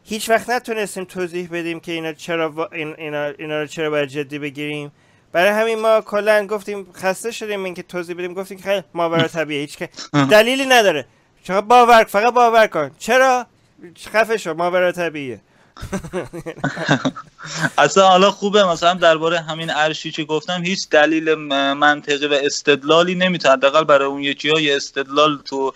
[0.03, 4.39] هیچ وقت نتونستیم توضیح بدیم که اینا چرا این اینا, اینا رو چرا باید جدی
[4.39, 4.91] بگیریم.
[5.31, 8.33] برای همین ما کلا گفتیم خسته شدیم اینکه توضیح بدیم.
[8.33, 9.89] گفتیم که خیلی ماورا طبیعی هیچ که
[10.31, 11.05] دلیلی نداره.
[11.43, 12.91] چرا باور فقط باور کن.
[12.99, 13.45] چرا؟
[14.13, 15.41] خفه شو ماورا طبیعیه.
[17.77, 21.33] اصلا حالا خوبه مثلا درباره همین عرشی که گفتم هیچ دلیل
[21.73, 25.73] منطقی و استدلالی نمی‌تونه حداقل برای اون یکی ها یه استدلال تو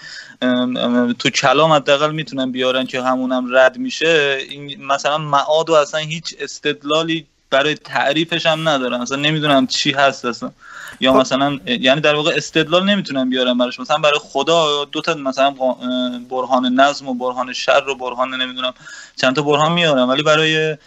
[1.19, 4.37] تو کلام حداقل می‌تونن بیارن که همونم رد میشه.
[4.49, 10.25] این مثلا معاد و اصلا هیچ استدلالی برای تعریفش هم ندارن اصلا نمی‌دونم چی هست
[10.25, 10.51] اصلا.
[11.01, 11.19] یا خب.
[11.19, 13.79] مثلا یعنی در واقع استدلال نمی‌تونن بیارن براش.
[13.79, 15.55] مثلا برای خدا دو تا مثلا
[16.29, 18.73] برهان نظم و برهان شر و برهان نمی‌دونم
[19.15, 20.77] چند تا برهان میارن ولی برای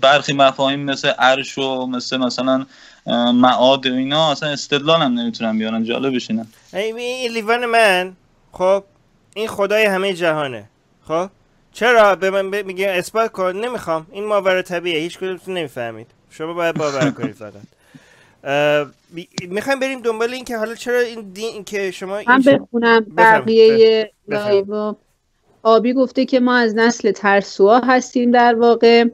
[0.00, 2.66] برخی مفاهیم مثل عرش و مثل مثلا
[3.34, 8.12] معاد و اینا اصلا استدلال هم نمی‌تونن بیارن جالبش اینه این لیوان من
[8.52, 8.84] خب
[9.34, 10.64] این خدای همه جهانه.
[11.08, 11.30] خب
[11.72, 14.06] چرا به من میگه اثبات کن؟ نمی‌خوام.
[14.12, 15.00] این ماورا طبیعیه.
[15.00, 16.06] هیچ کدومتون نمی‌فهمید.
[16.30, 17.52] شما باید باور کنید فقط.
[19.48, 23.06] می‌خوایم بریم دنبال این که حالا چرا این دین که شما این من بخونم.
[23.16, 24.12] بقیه.
[24.28, 24.94] live
[25.62, 29.04] آبی گفته که ما از نسل ترسوها هستیم در واقع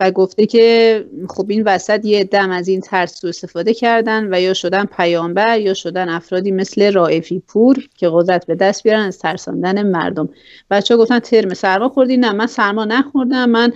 [0.00, 4.40] و گفته که خب این وسط یه دم از این ترس رو استفاده کردن و
[4.40, 9.18] یا شدن پیامبر یا شدن افرادی مثل رائفی پور که قدرت به دست بیارن از
[9.18, 10.28] ترساندن مردم.
[10.70, 13.72] بچه ها گفتن ترم سرما خوردی؟ نه من سرما نخوردم من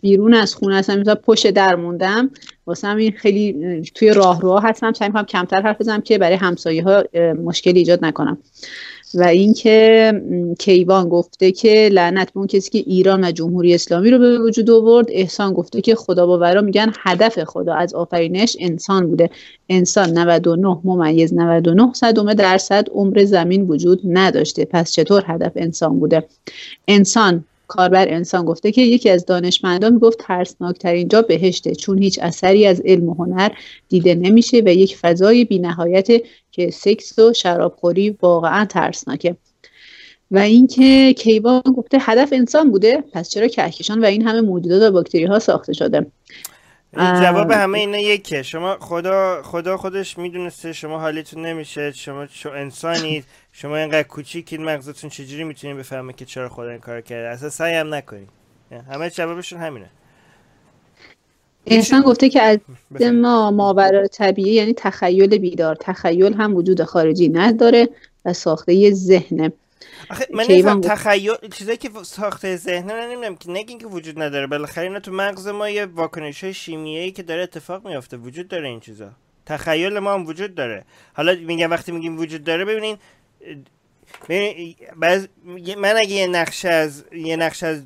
[0.00, 2.30] بیرون از خونه هستم پشت در موندم.
[2.66, 7.04] واسه این خیلی توی راهروها هستم سعی می‌کنم کمتر حرف بزنم که برای همسایه ها
[7.44, 8.38] مشکلی ایجاد نکنم.
[9.14, 10.12] و اینکه
[10.58, 14.70] کیوان گفته که لعنت به اون کسی که ایران و جمهوری اسلامی رو به وجود
[14.70, 15.06] آورد.
[15.08, 19.30] احسان گفته که خدا باورا میگن هدف خدا از آفرینش انسان بوده.
[19.68, 24.64] انسان 99 ممیز 99 صدومه درصد عمر زمین وجود نداشته.
[24.64, 26.24] پس چطور هدف انسان بوده؟
[26.88, 27.44] انسان
[27.74, 32.80] کاربر انسان گفته که یکی از دانشمندان گفت ترسناکترین جا بهشته چون هیچ اثری از
[32.84, 33.50] علم و هنر
[33.88, 36.08] دیده نمیشه و یک فضای بینهایت
[36.50, 39.36] که سکس و شرابخوری واقعا ترسناکه.
[40.30, 44.92] و اینکه کیوان گفته هدف انسان بوده پس چرا کهکشان و این همه موجودات و
[44.92, 46.06] باکتری ها ساخته شده؟
[46.96, 48.42] جواب همه اینا یکه.
[48.42, 55.10] شما خدا خدا خودش می‌دونسته شما حالیتون نمیشه شما شو انسانید شما اینقدر کوچیکید مغزتون
[55.10, 58.28] چجوری می‌تونید بفهمه که چرا خدا این کار کرده؟ اصلا سعی هم نکنید.
[58.90, 59.90] همه جوابشون همینه.
[61.66, 62.58] انسان گفته که از
[63.12, 65.76] ما ماورا طبیعی یعنی تخیل بیدار.
[65.80, 67.88] تخیل هم وجود خارجی نداره
[68.24, 69.52] و ساخته ذهنه.
[70.10, 74.46] آخه من نمی‌دونم تخیل چیزایی که ساخته ذهن رو نمی‌دونم که نگین که وجود نداره.
[74.46, 78.16] بالاخره اینا تو مغز ما یه واکنش های شیمیایی که داره اتفاق میافته.
[78.16, 79.10] وجود داره این چیزا.
[79.46, 80.84] تخیل ما هم وجود داره.
[81.14, 82.98] حالا میگم وقتی میگیم وجود داره ببینین
[84.96, 85.26] بعض
[85.76, 87.82] من اگه یه نقشه از یه نقشه از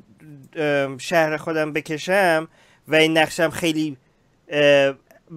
[0.97, 2.47] شهر خودم بکشم
[2.87, 3.97] و این نقشم خیلی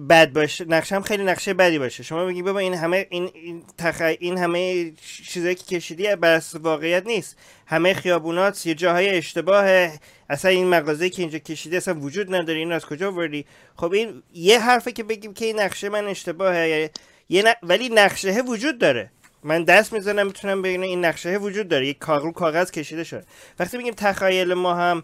[0.09, 2.03] بد باشه نقشم خیلی نقشه بدی باشه.
[2.03, 4.01] شما میگی بابا این همه این این, تخ...
[4.19, 4.91] این همه
[5.27, 7.37] چیزایی که کشیدی بر واقعیت نیست.
[7.67, 9.89] همه خیابونات یه جاهای اشتباه
[10.29, 12.59] اصلا این مغازه که اینجا کشیده اصلا وجود نداره.
[12.59, 16.89] این از کجا وردی خب این یه حرفه که بگیم که این نقشه من اشتباهه.
[17.29, 19.11] یه ولی نقشه وجود داره.
[19.43, 21.87] من دست می‌زنم می‌تونم بگم این نقشه وجود داره.
[21.87, 23.23] یک کاغذ کاغذ کشیده شده.
[23.59, 25.03] وقتی میگیم تخیل ما هم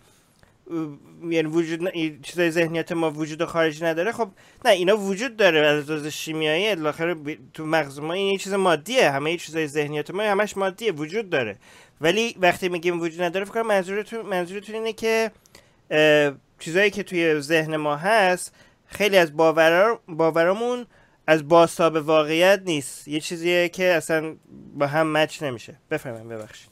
[1.29, 1.91] یعنی وجود.
[2.21, 4.11] چیزای ذهنیت ما وجود خارجی نداره.
[4.11, 4.29] خب
[4.65, 7.15] نه اینا وجود داره از لحاظ شیمیایی الاخر
[7.53, 9.11] تو مغز ما این چیز مادیه.
[9.11, 11.57] همه چیزای ذهنیت ما همش مادیه وجود داره.
[12.01, 15.31] ولی وقتی میگیم وجود نداره فکر منظورتون منظورتون اینه که
[16.59, 18.53] چیزایی که توی ذهن ما هست
[18.87, 19.99] خیلی از باورا...
[20.07, 20.85] باورامون
[21.27, 23.07] از باستاب واقعیت نیست.
[23.07, 24.35] یه چیزیه که اصلا
[24.73, 25.75] با هم مچ نمیشه.
[25.91, 26.69] بفرمایید ببخشید.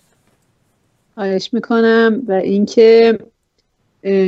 [1.14, 3.20] خواهش می‌کنم و اینکه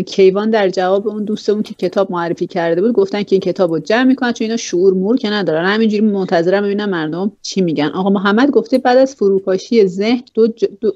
[0.08, 3.80] کیوان در جواب اون دوستمون که کتاب معرفی کرده بود گفتن که این کتاب رو
[3.80, 5.66] جمع می‌کنن چون اینا شعور مور که ندارن.
[5.66, 7.88] همینجوری منتظرم ببینم مردم چی میگن.
[7.88, 10.48] آقا محمد گفته بعد از فروپاشی ذهن دو,
[10.82, 10.92] دو,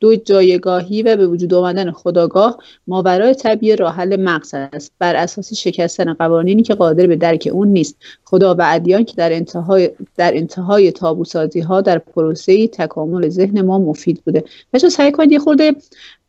[0.00, 4.92] دو جایگاهی و به وجود آمدن خداگاه ماورای طبیعی راه حل مغز است.
[4.98, 9.32] بر اساس شکستن قوانینی که قادر به درک اون نیست خدا و ادیان که در
[9.32, 14.44] انتهای در انتهای تابوسازی ها در پروسه تکامل ذهن ما مفید بوده.
[14.72, 15.72] بچا سعی کنید یه خورده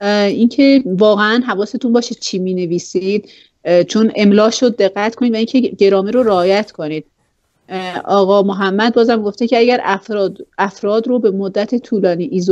[0.01, 3.29] اینکه واقعا حواستون باشه چی می نویسید
[3.87, 7.05] چون املا شد دقت کنید و اینکه گرامر رو رعایت کنید.
[8.05, 12.43] آقا محمد بازم گفته که اگر افراد, افراد رو به مدت طولانی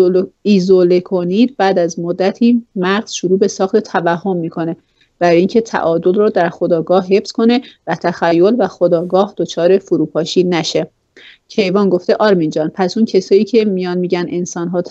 [0.42, 4.76] ایزوله کنید بعد از مدتی مغز شروع به ساخت توهم می‌کنه.
[5.20, 10.88] برای اینکه تعادل رو در خداگاه حفظ کنه و تخیل و خداگاه دچار فروپاشی نشه.
[11.48, 14.82] کیوان گفته آرمین جان پس اون کسایی که میان میگن انسان ها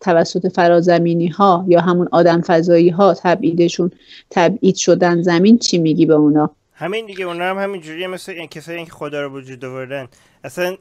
[0.00, 3.90] توسط فرازمینی ها یا همون آدم فضایی ها تبعیدشون
[4.30, 8.46] تبعید شدن زمین چی میگی به اونا؟ همین دیگه اونا هم همین جوریه مثل این
[8.46, 10.08] کسایی که خدا رو وجود آوردن.
[10.44, 10.76] اصلا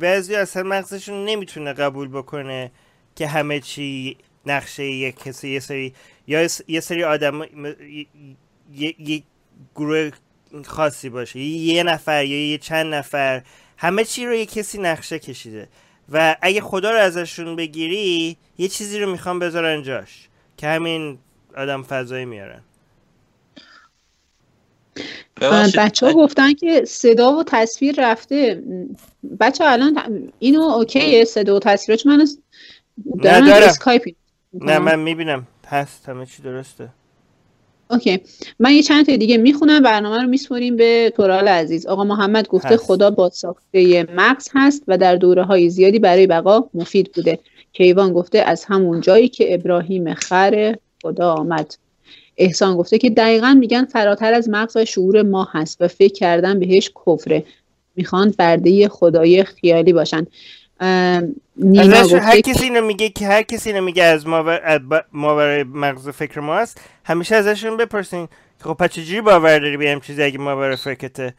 [0.00, 2.70] بعضی اصلا مغزشون نمی‌تونه قبول بکنه
[3.16, 5.94] که همه چی نقشه یک کسی یه سری
[6.26, 7.42] یا یه سری آدم
[8.98, 9.22] یه
[9.74, 10.10] گروه
[10.64, 11.38] خاصی باشه.
[11.40, 13.42] یه نفر یا یه چند نفر.
[13.76, 15.68] همه چی رو یه کسی نقشه کشیده.
[16.12, 21.18] و اگه خدا رو ازشون بگیری یه چیزی رو می‌خوام بذارن جاش که همین
[21.56, 22.62] آدم فضایی میارن.
[25.78, 28.62] بچه ها گفتن که صدا و تصویر رفته.
[29.40, 29.98] بچه ها الان
[30.38, 32.26] اینو okay ه صدا و تصویر من
[33.22, 34.02] دارم اسکایپ
[34.54, 35.46] نه من می‌بینم.
[35.66, 36.88] هست همه چی درسته.
[37.90, 38.20] okay.
[38.58, 41.86] من یه چند تا دیگه می‌خونم برنامه رو میسپریم به تورال عزیز.
[41.86, 42.84] آقا محمد گفته هست.
[42.84, 47.38] خدا با ساخته مغز هست و در دوره های زیادی برای بقا مفید بوده.
[47.72, 51.74] کیوان گفته از همون جایی که ابراهیم خر خدا آمد.
[52.38, 56.60] احسان گفته که دقیقا میگن فراتر از مغز و شعور ما هست و فکر کردن
[56.60, 57.44] بهش کفره.
[57.96, 60.26] می‌خوان برده خدای خیالی باشن.
[61.56, 64.80] نینا هر گفته که کسی اینو میگه که هر کسی اینو میگه از ماور از
[64.88, 68.26] ب- ماورای مغز فکر ماست همیشه ازشون بپرسین.
[68.26, 71.34] که خب پس چجوری باور داری به هم چیزی اگه ماورای فکرته؟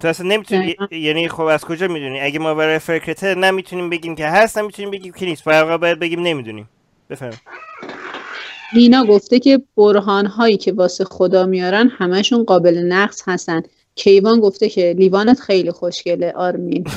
[0.00, 0.76] تو اصلا نمی‌تونی.
[0.90, 5.26] یعنی خب از کجا می‌دونی؟ اگه ماورای فکرته نمی‌تونیم بگیم که هست نمی‌تونیم بگیم که
[5.26, 5.42] نیست.
[5.42, 6.68] فقط باید بگیم نمی‌دونیم.
[7.10, 7.32] بفهم
[8.72, 13.62] نینا گفته که برهان هایی که واسه خدا میارن همشون قابل نقص هستن.
[13.94, 16.84] کیوان گفته که لیوانت خیلی خوشگله آرمین.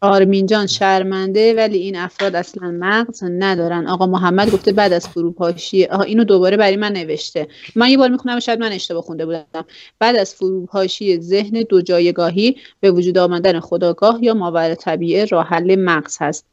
[0.00, 3.86] آرمین جان شرمنده ولی این افراد اصلا مغز ندارن.
[3.86, 7.48] آقا محمد گفته بعد از فروپاشی آها اینو دوباره برای من نوشته.
[7.76, 9.64] من یه بار می‌خونم شاید من اشتباه خونده بودم.
[9.98, 15.76] بعد از فروپاشی ذهن دو جایگاهی به وجود آمدن خداگاه یا ماور طبیعه راه حل
[15.76, 16.51] مغز هست.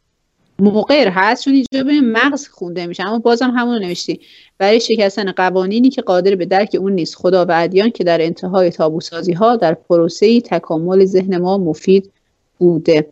[0.60, 4.20] مقر هست چون اینجا به مغز خونده میشه اما بازم همون رو نوشتی.
[4.58, 7.16] برای شکستن قوانینی که قادر به درک اون نیست.
[7.16, 12.12] خدا و ادیان که در انتهای تابوسازی ها در پروسه تکامل ذهن ما مفید
[12.58, 13.08] بوده.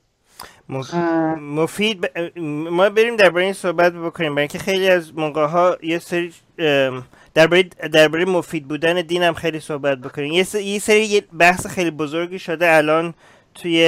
[0.70, 0.94] مف-
[1.42, 2.40] مفید ب-
[2.70, 4.36] ما بریم درباره این صحبت بکنیم.
[4.36, 6.32] برای اینکه خیلی از موقع ها یه سری
[7.34, 10.34] درباره درباره مفید بودن دین هم خیلی صحبت بکنیم.
[10.34, 13.14] یه سری, یه سری بحث خیلی بزرگی شده الان
[13.56, 13.86] توی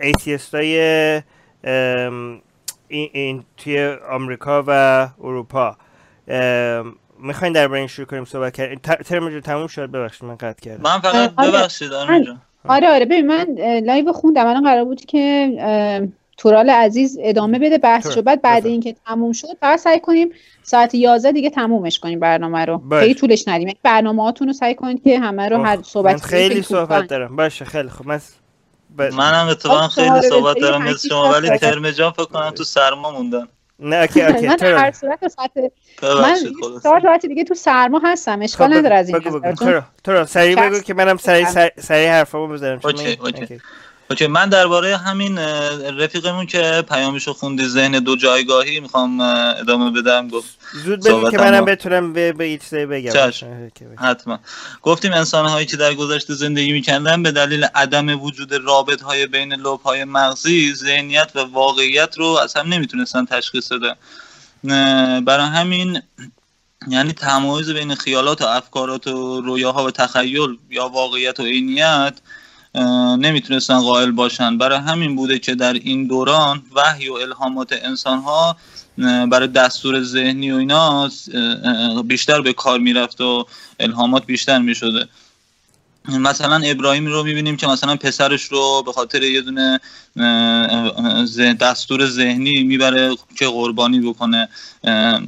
[0.00, 1.22] atheist های
[1.64, 2.40] این,
[2.88, 5.76] این توی آمریکا و اروپا.
[7.18, 8.78] می‌خواین درباره این شروع کنیم صحبت کردیم.
[8.78, 10.82] ترم جو تموم شد؟ ببخشید من قطع کردم.
[10.82, 11.50] من فقط آره.
[11.50, 12.38] ببخشید جان
[12.68, 13.46] آره آره ببین من
[13.84, 14.46] live خوندم.
[14.46, 18.66] الان قرار بود که تورال عزیز ادامه بده بحثشو تورال، بعد بعد.
[18.66, 20.28] اینکه تموم شد فقط سعی کنیم
[20.62, 22.78] ساعت 11 دیگه تمومش کنیم برنامه رو.
[22.78, 23.00] باش.
[23.00, 23.68] خیلی طولش ندیم.
[23.68, 27.36] یعنی برنامه هاتون رو سعی کنید که همه رو هر صحبت من خیلی صحبت دارم.
[27.36, 28.06] باشه خیلی خوب.
[28.06, 28.20] من
[28.98, 31.58] ب- منم اتفاقا خیلی آره، صحبت دارم مثل شما ولی.
[31.58, 35.50] ترم جان فکر کنم تو سرما موندن نه okay okay من هر صورت ساعت
[36.02, 36.34] من
[36.82, 39.20] چهار ساعت دیگه تو سرما هستم اشکال خب، نداره از این
[39.54, 43.60] تورال تورال سریع بگو که منم سریع سریع- حرفامو بزنم اوکی، من- اوکی.
[44.12, 44.26] اوکی.
[44.26, 45.38] من درباره همین
[45.98, 51.64] رفیقمون که پیامشو خوندی ذهن دو جایگاهی می‌خوام ادامه بدم گفت زود بگو که منم
[51.64, 53.32] بتونم به به چیزایی بگم.
[53.98, 54.38] حتما
[54.82, 59.54] گفتیم انسان هایی که در گذشته زندگی می‌کردن به دلیل عدم وجود رابط های بین
[59.54, 63.94] لوب های مغزی ذهنیت و واقعیت رو از هم نمی‌تونستن تشخیص بدن
[65.20, 66.02] برای همین
[66.88, 72.14] یعنی تمایز بین خیالات و افکارات و رویاها و تخیل یا واقعیت و عینیت
[73.18, 74.58] نمی‌تونستن قائل باشن.
[74.58, 78.56] برای همین بوده که در این دوران وحی و الهامات انسان ها
[79.30, 81.10] برای دستور ذهنی و اینا
[82.04, 83.46] بیشتر به کار می‌رفت و
[83.80, 85.08] الهامات بیشتر می‌شده.
[86.08, 89.80] مثلا ابراهیم رو می‌بینیم که مثلا پسرش رو به خاطر یه دونه
[91.54, 94.48] دستور ذهنی می‌بره که قربانی بکنه.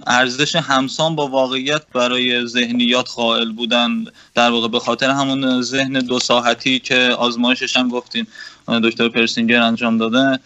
[0.06, 4.04] ارزش همسان با واقعیت برای ذهنیات قائل بودن.
[4.34, 8.26] در واقع به خاطر همون ذهن دو ساعتی که آزمایشش هم گفتین
[8.68, 10.40] اه، دکتر پرسینگر انجام داده.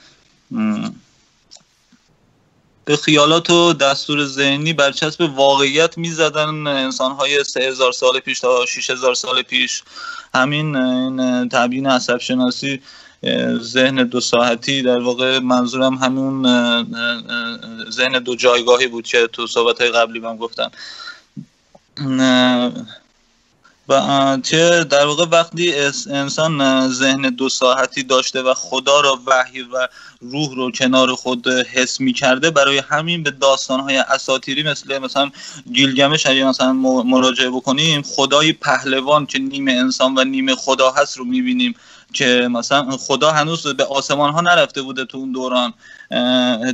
[2.89, 8.67] به خیالات و دستور ذهنی برچسب واقعیت می‌زدن انسان های سه هزار سال پیش تا
[8.67, 9.83] 6000 سال پیش.
[10.35, 12.81] همین این تبیین عصب شناسی
[13.59, 16.43] ذهن دو ساعتی در واقع منظورم همون
[17.91, 20.71] ذهن دو جایگاهی بود که تو صحبت های قبلی من گفتم
[23.89, 25.75] و که در واقع وقتی
[26.11, 29.89] انسان ذهن دو ساعتی داشته و خدا را وحی و
[30.21, 35.31] روح رو کنار خود حس می کرده برای همین به داستانهای اساتیری مثل مثلا
[35.73, 36.73] گیلگمش اگه مثلا
[37.03, 41.75] مراجعه بکنیم خدای پهلوان که نیمه انسان و نیمه خدا هست رو می‌بینیم.
[42.13, 45.75] که مثلا خدا هنوز به آسمان ها نرفته بوده تو اون دوران.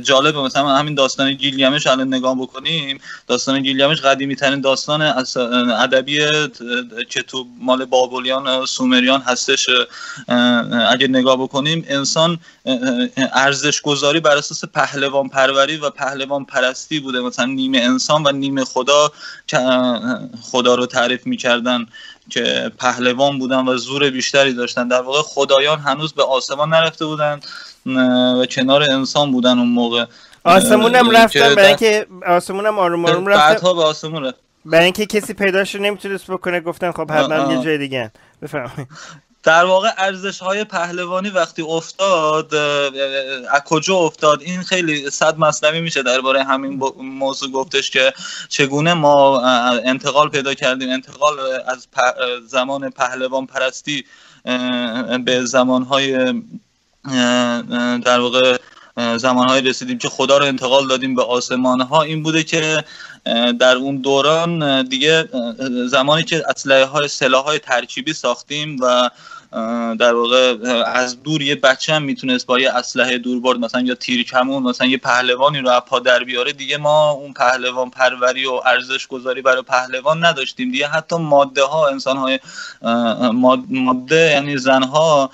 [0.03, 2.99] جالبه مثلا همین داستان گیلگمش الان نگاه بکنیم.
[3.27, 6.17] داستان گیلگمش قدیمی ترین داستان اس- ادبی
[7.09, 9.69] که تو مال بابلیان سومریان هستش.
[10.89, 12.39] اگه نگاه بکنیم انسان
[13.33, 17.19] ارزش گذاری بر اساس پهلوان پروری و پهلوان پرستی بوده.
[17.19, 19.11] مثلا نیمه انسان و نیمه خدا
[20.41, 21.85] خدا رو تعریف می‌کردن.
[22.29, 24.87] که پهلوان بودن و زور بیشتری داشتن.
[24.87, 27.39] در واقع خدایان هنوز به آسمان نرفته بودن
[27.85, 30.05] و کنار انسان بودن اون موقع.
[30.43, 34.37] آسمونم اه، رفتم که برای اینکه آسمونم آروم آروم رفتم بعدها به آسمون رفت.
[34.65, 37.63] برای اینکه کسی پیداش رو نمی‌تونست بکنه گفتن خب حتما یه.
[37.63, 38.11] جای دیگه
[38.41, 38.87] بفرمایید.
[39.45, 46.03] در واقع ارزش های پهلوانی وقتی افتاد از کجا افتاد؟ این خیلی صد مصنوی میشه
[46.03, 48.13] درباره همین موضوع گفتش که
[48.49, 49.41] چگونه ما
[49.85, 50.89] انتقال پیدا کردیم.
[50.89, 51.33] انتقال
[51.67, 51.87] از
[52.47, 54.05] زمان پهلوان پرستی
[55.25, 56.33] به زمانهای
[58.05, 58.57] در واقع
[59.17, 62.83] زمانهایی رسیدیم که خدا رو انتقال دادیم به آسمان ها این بوده که
[63.59, 65.29] در اون دوران دیگه
[65.87, 69.09] زمانی که اسلحه های سلاح های ترکیبی ساختیم و
[69.99, 74.23] در واقع از دور یه بچه هم می‌تونست با یه اسلحه دوربرد مثلا یا تیر
[74.23, 76.53] کمون مثلا یه پهلوانی رو از پا در بیاره.
[76.53, 80.71] دیگه ما اون پهلوان پروری و ارزش گذاری برای پهلوان نداشتیم.
[80.71, 82.39] دیگه حتی ماده ها انسان های
[83.69, 85.29] ماده یعنی زن ها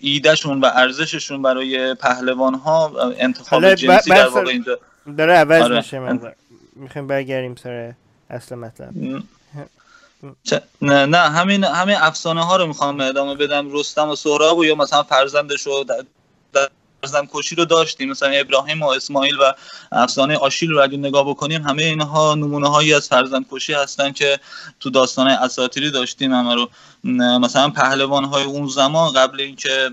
[0.00, 4.78] ایدهشون و ارزششون برای پهلوان ها انتخاب جنسی در واقع اینجا.
[5.18, 5.76] داره عوض آره.
[5.76, 6.20] میشه
[6.76, 7.92] می‌خوایم برگردیم سر
[8.30, 8.88] اصل مطلب.
[10.82, 13.72] نه نه همین همین افسانه ها رو می‌خوام ادامه بدم.
[13.72, 15.84] رستم و سهراب و یا مثلا فرزندش رو
[17.02, 19.52] فرزند کشی رو داشتیم مثلا ابراهیم و اسماعیل و
[19.92, 24.38] افسانه آشیل رو اگه نگاه بکنیم همه اینها نمونه هایی از فرزند کشی هستن که
[24.80, 26.34] تو داستان اساطیری داشتیم.
[26.34, 26.70] همه رو
[27.38, 29.90] مثلا پهلوان های اون زمان قبل اینکه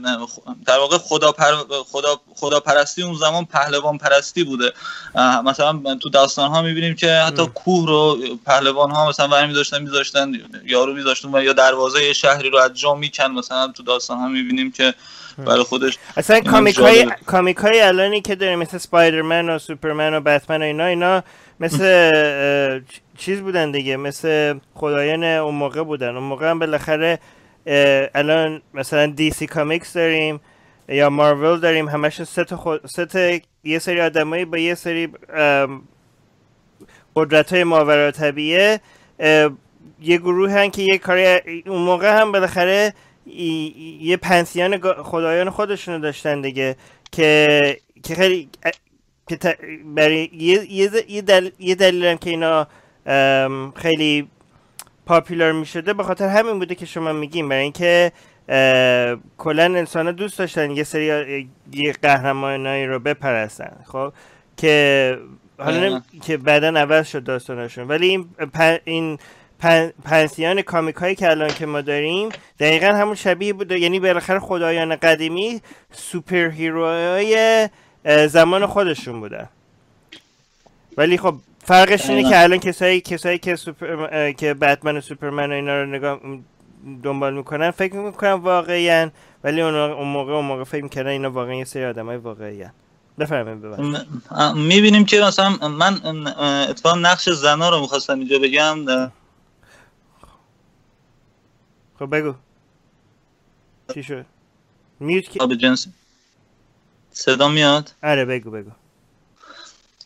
[0.66, 1.54] در واقع خدا پر
[1.84, 4.74] خدا خدا پرستی اون زمان پهلوان پرستی بوده.
[5.46, 7.48] مثلا تو داستان ها می‌بینیم که حتی ام.
[7.48, 10.34] کوه رو پهلوان ها مثلا ورمی داشتن میذاشتن
[10.66, 14.72] یارو میذاشتن و یا دروازه شهری رو از جا میکن مثلا تو داستان ها می‌بینیم
[14.72, 14.94] که
[15.38, 17.16] برای خودش اصلا کامیک های جالبه.
[17.26, 21.24] کامیک های الانی که داریم مثل سپایدرمن و سوپرمن و بتمن و اینا اینا
[21.60, 22.12] مثل
[23.18, 27.20] چیز بودن دیگه مثل خدایان اون موقع بودن اون موقع هم بالاخره
[28.16, 30.40] الان مثلا دی سی کامیکس داریم
[30.90, 35.10] یا مارول داریم همشون سه تا خود سه تا یه سری آدمایی با یه سری
[37.16, 38.80] قدرت های ماورا طبیعه
[40.00, 41.26] یه گروه هن که یه کاری
[41.66, 42.94] اون موقع هم بالاخره
[43.30, 46.76] ای- یه پنسیان خدایان خودشونو داشتن دیگه
[47.12, 48.50] که که خیلی
[49.30, 49.58] که ت-
[49.96, 52.68] برای یه یه ز- یه, دل یه دلیل هم که اینا
[53.06, 54.28] ام، خیلی
[55.06, 58.12] پاپولار می شده به خاطر همین بوده که شما میگیم برای اینکه
[59.38, 64.14] کلا انسان دوست داشتن یه سری یه قهرمانایی رو بپرستن خب؟
[64.58, 65.18] که
[65.60, 67.88] حالا که بعدا عوض شد داستانشون.
[67.88, 69.18] ولی این پ- این
[69.60, 72.30] پن- پنسیان کامیک هایی که الان که ما داریم
[72.60, 77.70] دقیقا همون شبیه بوده یعنی بالاخره خدایان قدیمی سوپر هیروهای
[78.30, 79.50] زمان خودشون بودن.
[80.98, 81.36] ولی خب
[81.66, 82.30] فرقش اینه.
[82.30, 86.20] که الان کسایی کسایی که سوپر که بتمن و سوپرمن و اینا رو نگاه
[87.04, 89.12] دنبال می‌کنن فکر می‌کنن واقعیان
[89.44, 92.66] ولی اون موقع اون موقع فکر می‌کردن اینا واقعا یه سری آدمای واقعی
[93.20, 94.08] بفرمایید ببخشید.
[94.56, 96.28] می‌بینیم که مثلا من
[96.70, 98.86] اتفاقا نقش زنا رو می‌خواستم اینجا بگم.
[102.00, 102.34] خب بگو.
[103.94, 104.26] چی شد؟
[105.00, 105.88] میوت که جنس.
[107.12, 108.72] صدا میاد؟ آره بگو بگو.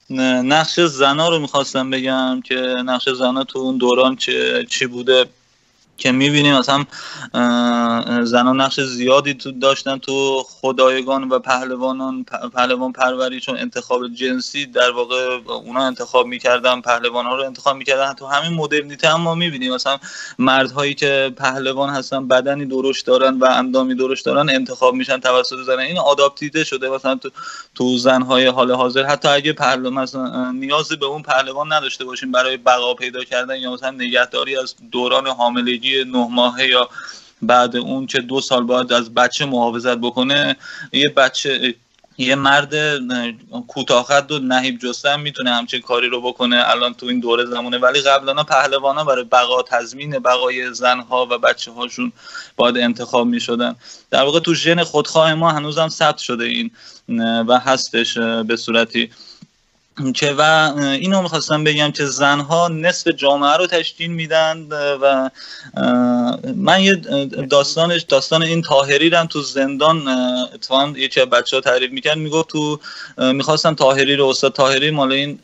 [0.10, 5.26] نه، نقش زنا رو می‌خواستم بگم که نقش زنا تو اون دوران چه چی بوده؟
[5.98, 6.86] که می‌بینیم مثلا
[7.34, 14.66] اه، زنا نقش زیادی تو داشتن تو خدایگان و پهلوانان پهلوان پروری چون انتخاب جنسی
[14.66, 19.36] در واقع اونا انتخاب می‌کردن پهلوان ها رو انتخاب می‌کردن تو همین مدرنیته هم ما
[19.36, 19.74] می‌بینیم.
[19.74, 20.00] مثلا
[20.40, 25.80] مردهایی که پهلوان هستن بدنی درشت دارن و اندامی درشت دارن انتخاب میشن توسط زنان.
[25.80, 27.30] این آداپتیده شده مثلا تو
[27.76, 29.04] تو زنهای حال حاضر.
[29.04, 33.74] حتی اگه پهلوان مثلا نیازی به اون پهلوان نداشته باشیم برای بقا پیدا کردن یا
[33.74, 36.90] مثلا نگهداری از دوران حاملگی نه ماهه یا
[37.42, 40.56] بعد اون که دو سال باید از بچه محافظت بکنه
[40.92, 41.76] یه بچه
[42.18, 42.76] یه مرد
[43.68, 46.64] کوتاه‌قد و نهیب جسم می‌تونه همچین کاری رو بکنه.
[46.70, 47.78] الان تو این دوره زمانه.
[47.78, 52.12] ولی قبلا پهلوانا برای بقا تضمین بقای زنها و بچه هاشون
[52.56, 53.76] باید انتخاب می‌شدن.
[54.12, 56.72] در واقع تو ژن خودخواه ما هنوزم ثبت شده این
[57.48, 59.10] و هستش به صورتی
[60.16, 60.42] که و
[60.78, 64.68] اینو می‌خواستم بگم که زنها نصف جامعه رو تشکیل میدن
[65.02, 65.30] و
[66.56, 66.96] من یه
[67.50, 70.08] داستانش داستان این تاهری رو تو زندان
[70.54, 72.80] اتفاقا یکی از بچه ها تعریف می‌کرد می‌گفت تو
[73.18, 75.40] اه، می‌خواستن تاهری رو استاد تاهری مال این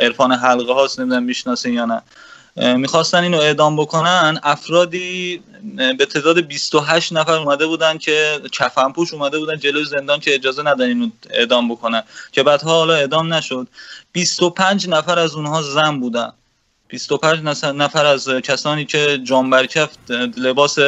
[0.00, 2.02] عرفان حلقه هاست نمی‌دونم می‌شناسین یا نه.
[2.56, 4.40] می‌خواستن اینو اعدام بکنن.
[4.42, 5.42] افرادی
[5.98, 10.84] به تعداد 28 نفر اومده بودن که کفنپوش اومده بودن جلوی زندان که اجازه ندن
[10.84, 12.02] اینو اعدام بکنن.
[12.32, 13.66] که بعدها حالا اعدام نشد.
[14.12, 16.32] 25 نفر از اونها زن بودن.
[16.88, 19.90] 25 نس- نفر از کسانی که جانبرکف
[20.36, 20.78] لباس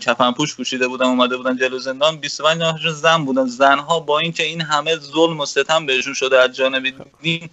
[0.00, 2.16] کفنپوش پوشیده بودن اومده بودن جلو زندان.
[2.16, 3.46] 25 نفرشون زن بودن.
[3.46, 7.50] زنها با اینکه این همه ظلم و ستم بهشون شده از جانب دین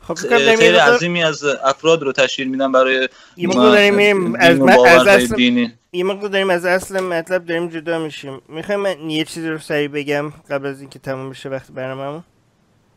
[0.00, 5.06] خب یه خیلی عظیمی از افراد رو تشکیل میدن برای یه مقدار داریم از, از
[5.06, 8.40] اصل یه مقدار داریم از اصل مطلب داریم جدا میشیم.
[8.48, 12.24] می‌خوایم من یه چیزی رو سریع بگم قبل از اینکه تموم بشه وقت برنامه‌مون.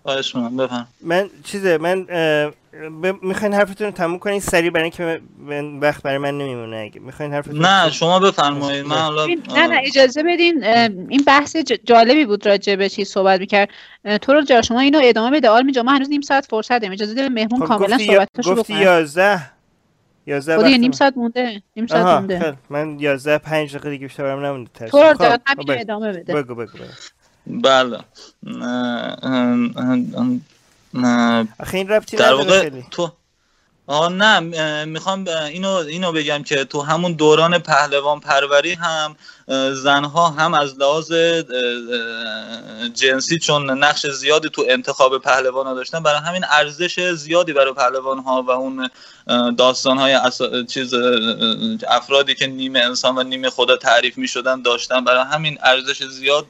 [0.06, 0.88] خواهش می‌کنم بفهم.
[1.02, 2.04] من چیزه من
[3.02, 3.14] ب...
[3.22, 6.78] می‌خواین حرفتون رو تموم کنین سریع برای اینکه من- وقت برای من نمیمونه.
[6.78, 8.86] اگه می‌خواین حرفتون نه رو- شما بفرمایید.
[8.86, 13.70] من حالا نه نه اجازه بدین این بحث جالبی بود راجع به چی صحبت می‌کرد.
[14.22, 15.50] تو رو جا شما اینو ادامه بده.
[15.50, 16.92] آرمین ما هنوز نیم ساعت فرصت داریم.
[16.92, 19.52] اجازه بده مهمون خب کاملا گفتی گفتی بکنه یازده.
[20.28, 21.62] 11 خب دیگه وقت نیم ساعت مونده.
[21.76, 22.58] نیم ساعت مونده.
[22.70, 25.70] من 11 5 دقیقه دیگه بیشتر برام نمونده تو رو خب، خب،.
[25.70, 26.34] ادامه بده.
[26.34, 26.84] بگو بگو بگو.
[27.48, 28.00] بله.
[31.60, 33.12] آخه این ربطی در واقع تو
[33.88, 39.16] آه نه می‌خوام اینو اینو بگم که تو همون دوران پهلوان پروری هم
[39.74, 41.14] زنها هم از لحاظ
[42.94, 48.20] جنسی چون نقش زیادی تو انتخاب پهلوان ها داشتن برای همین ارزش زیادی برای پهلوان
[48.20, 48.90] ها و اون
[49.58, 50.20] داستان های
[50.70, 55.24] چیز اه، اه، افرادی که نیمه انسان و نیمه خدا تعریف می شدن داشتن برای
[55.32, 56.46] همین ارزش زیاد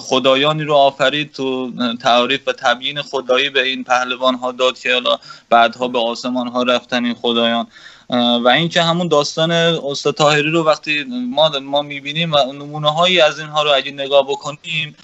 [0.00, 5.18] خدایانی رو آفرید تو تعریف و تبیین خدایی به این پهلوان ها داد که حالا
[5.48, 7.66] بعدها به آسمان ها رفتن این خدایان.
[8.44, 13.38] و اینکه همون داستان استاد طاهری رو وقتی ما ما می‌بینیم و نمونه هایی از
[13.38, 14.96] اینها رو اگه نگاه بکنیم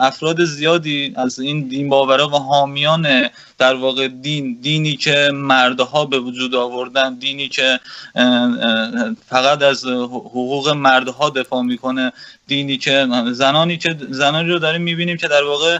[0.00, 6.18] افراد زیادی از این دین باورا و حامیان در واقع دین دینی که مردها به
[6.18, 7.80] وجود آوردن دینی که
[9.28, 12.12] فقط از حقوق مردها دفاع می‌کنه
[12.46, 15.78] دینی که زنانی که زنانی رو داریم می‌بینیم که در واقع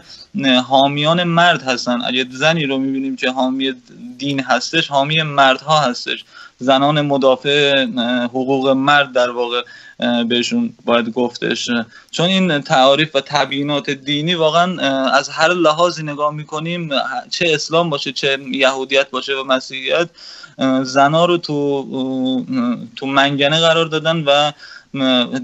[0.60, 2.02] حامیان مرد هستن.
[2.04, 3.72] اگه زنی رو می‌بینیم که حامی
[4.18, 6.24] دین هستش حامی مردها هستش.
[6.58, 7.84] زنان مدافع
[8.24, 9.62] حقوق مرد در واقع
[10.28, 11.70] بهشون باید گفتش.
[12.10, 14.80] چون این تعاریف و تبیینات دینی واقعا
[15.10, 16.90] از هر لحاظی نگاه می‌کنیم
[17.30, 20.08] چه اسلام باشه چه یهودیت باشه و مسیحیت
[20.82, 22.44] زنا رو تو
[22.96, 24.52] تو منگنه قرار دادن و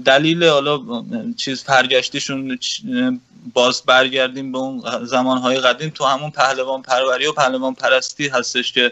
[0.05, 0.79] دلیل حالا
[1.37, 2.59] چیز پرگشتیشون
[3.53, 5.89] باز برگردیم به اون زمانهای قدیم.
[5.89, 8.91] تو همون پهلوان پروری و پهلوان پرستی هستش که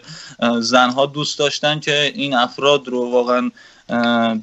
[0.60, 3.50] زنها دوست داشتن که این افراد رو واقعا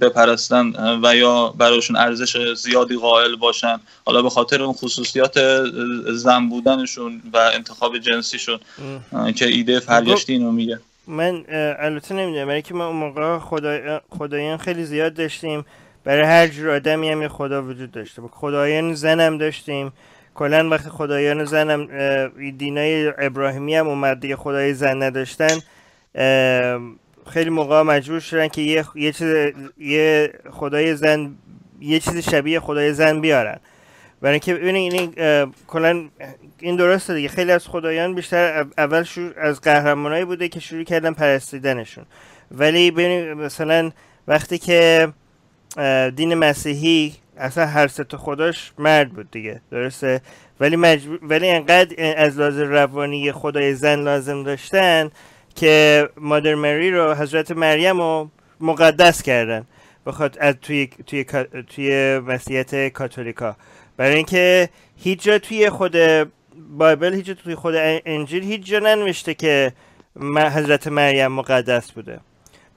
[0.01, 3.79] بپرستن و یا براشون ارزش زیادی قائل باشن.
[4.05, 5.63] حالا به خاطر اون خصوصیات
[6.13, 8.59] زن بودنشون و انتخاب جنسیشون
[9.35, 10.79] که ایده فرگشتی اینو میگه.
[11.07, 11.43] من
[11.79, 14.01] البته نمی‌دونم برای که ما اون موقع خدا...
[14.19, 15.65] خدایان خیلی زیاد داشتیم.
[16.07, 18.21] برای هر جور آدمی هم یه خدا وجود داشته.
[18.31, 19.93] خدایان زن هم داشتیم.
[20.35, 21.87] کلا وقتی خدایان زن هم
[22.51, 25.57] دینای ابراهیمی هم اومد دیگه خدای زن نداشتن
[27.29, 29.35] خیلی موقع مجبور شدن که یه, یه چیز
[29.77, 31.35] یه خدای زن
[31.81, 33.59] یه چیز شبیه خدای زن بیارن.
[34.21, 36.09] برای اینکه ببینید این کلا
[36.59, 37.27] این درسته دیگه.
[37.27, 42.05] خیلی از خدایان بیشتر او- اول شروع از قهرمانایی بوده که شروع کردن پرستیدنشون.
[42.51, 43.91] ولی ببینید مثلا
[44.27, 45.07] وقتی که
[46.15, 50.21] دین مسیحی اصلا هر سه تا خداش مرد بود دیگه درسته؟
[50.59, 55.11] ولی مجبور ولی انقدر از لحاظ روانی خدای زن لازم داشتن
[55.55, 58.29] که مادر مری رو حضرت مریم رو
[58.61, 59.65] مقدس کردن
[60.05, 61.25] بخاطر از توی توی
[61.75, 63.55] توی مسیحیت کاتولیکا.
[63.97, 65.95] برای اینکه هیچ جا توی خود
[66.77, 67.73] بایبل هیچ جا توی خود
[68.05, 69.71] انجیل هیچ جا ننوشته که
[70.35, 72.19] حضرت مریم مقدس بوده.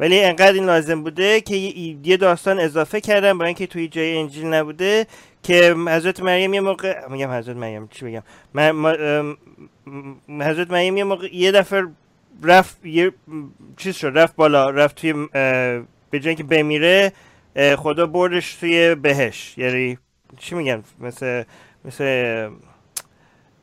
[0.01, 1.57] ولی انقدر این لازم بوده که
[2.05, 5.09] یه داستان اضافه کردن برای اینکه توی جای انجیل نبوده
[5.45, 8.23] که حضرت مریم یه موقع میگم حضرت مریم چی بگم
[8.55, 11.85] م- م- حضرت مریم یه موقع یه دفعه
[12.45, 13.13] رفت یه
[13.79, 15.13] چیز شد رفت بالا رفت توی
[16.11, 17.13] به جای اینکه بمیره
[17.79, 19.99] خدا بردش توی بهش یعنی
[20.39, 21.45] چی میگن مثل
[21.87, 22.05] مثل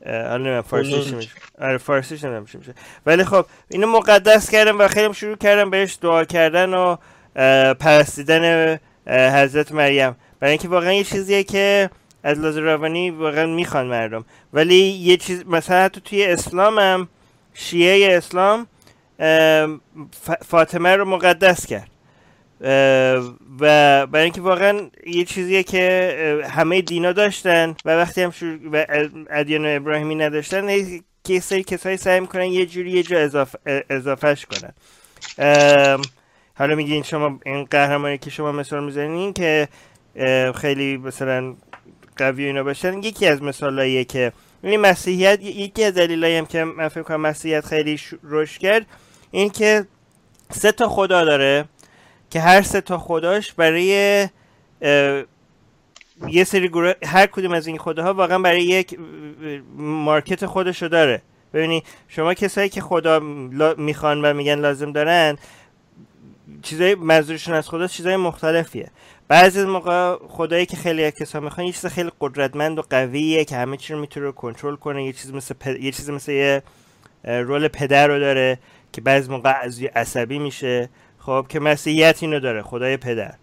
[0.07, 1.05] حالا نمی‌دونم فارسیش خلود.
[1.07, 1.29] چی میشه؟
[1.61, 2.73] آره فارسیش چی میشه؟
[3.05, 6.95] ولی خب اینو مقدس کردن و خیلی هم شروع کردن بهش دعا کردن و
[7.73, 10.15] پرستیدن حضرت مریم.
[10.39, 11.89] برای اینکه واقعا یه چیزیه که
[12.23, 14.25] از لحاظ روانی واقعا می‌خوان مردم.
[14.53, 17.07] ولی یه چیز مثلا حتی توی اسلام هم
[17.53, 18.67] شیعه اسلام
[20.47, 21.89] فاطمه رو مقدس کرد.
[22.61, 28.85] و برای اینکه واقعا یه چیزیه که همه دینا داشتن و وقتی هم شروع و
[28.89, 30.67] اد- ادیان ابراهیمی نداشتن
[31.23, 34.73] که سری کسایی سعی می‌کنن یه جوری یه جا اضافه اضافهش کنن.
[36.57, 39.67] حالا میگین شما این قهرمانی که شما مثال می‌زنین که
[40.55, 41.55] خیلی مثلا
[42.17, 44.31] قوی اینا باشن یکی از مثالاییه که
[44.63, 48.85] این مسیحیت یکی از دلایلی هم که من فکر کنم مسیحیت خیلی رشد کرد
[49.31, 49.85] این که
[50.51, 51.65] سه تا خدا داره.
[52.29, 54.27] که هر سه تا خداش برای
[56.27, 58.99] یه سری گروه هر کدوم از این خداها واقعا برای یک
[59.77, 61.21] مارکت خودشو داره.
[61.53, 63.19] ببینی شما کسایی که خدا
[63.77, 65.37] می‌خوان و میگن لازم دارن
[66.61, 68.91] چیزای منظورشون از خدا چیزای مختلفیه.
[69.27, 73.55] بعضی از موقع خدایی که خیلی کسا می‌خوان یه چیز خیلی قدرتمند و قویه که
[73.55, 75.05] همه چی رو می‌تونه کنترل کنه.
[75.05, 76.63] یه چیز مثل پ- یه چیز مثل یه
[77.23, 78.59] رول پدر رو داره
[78.93, 79.51] که بعضی موقع
[79.95, 80.89] عصبی میشه.
[81.27, 83.33] خب که مسیحیت اینو داره خدای پدر.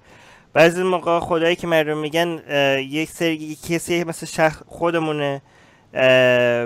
[0.53, 2.41] بعضی موقع خدایی که مردم میگن
[2.79, 5.43] یک سری کسی مثل شخص خودمونه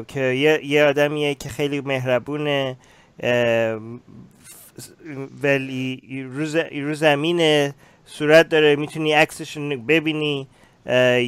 [0.09, 2.77] که یه, یه آدمیه که خیلی مهربونه
[5.43, 6.03] ولی
[6.83, 7.73] رو زمین
[8.07, 10.49] صورت داره می‌تونی عکسش رو ببینی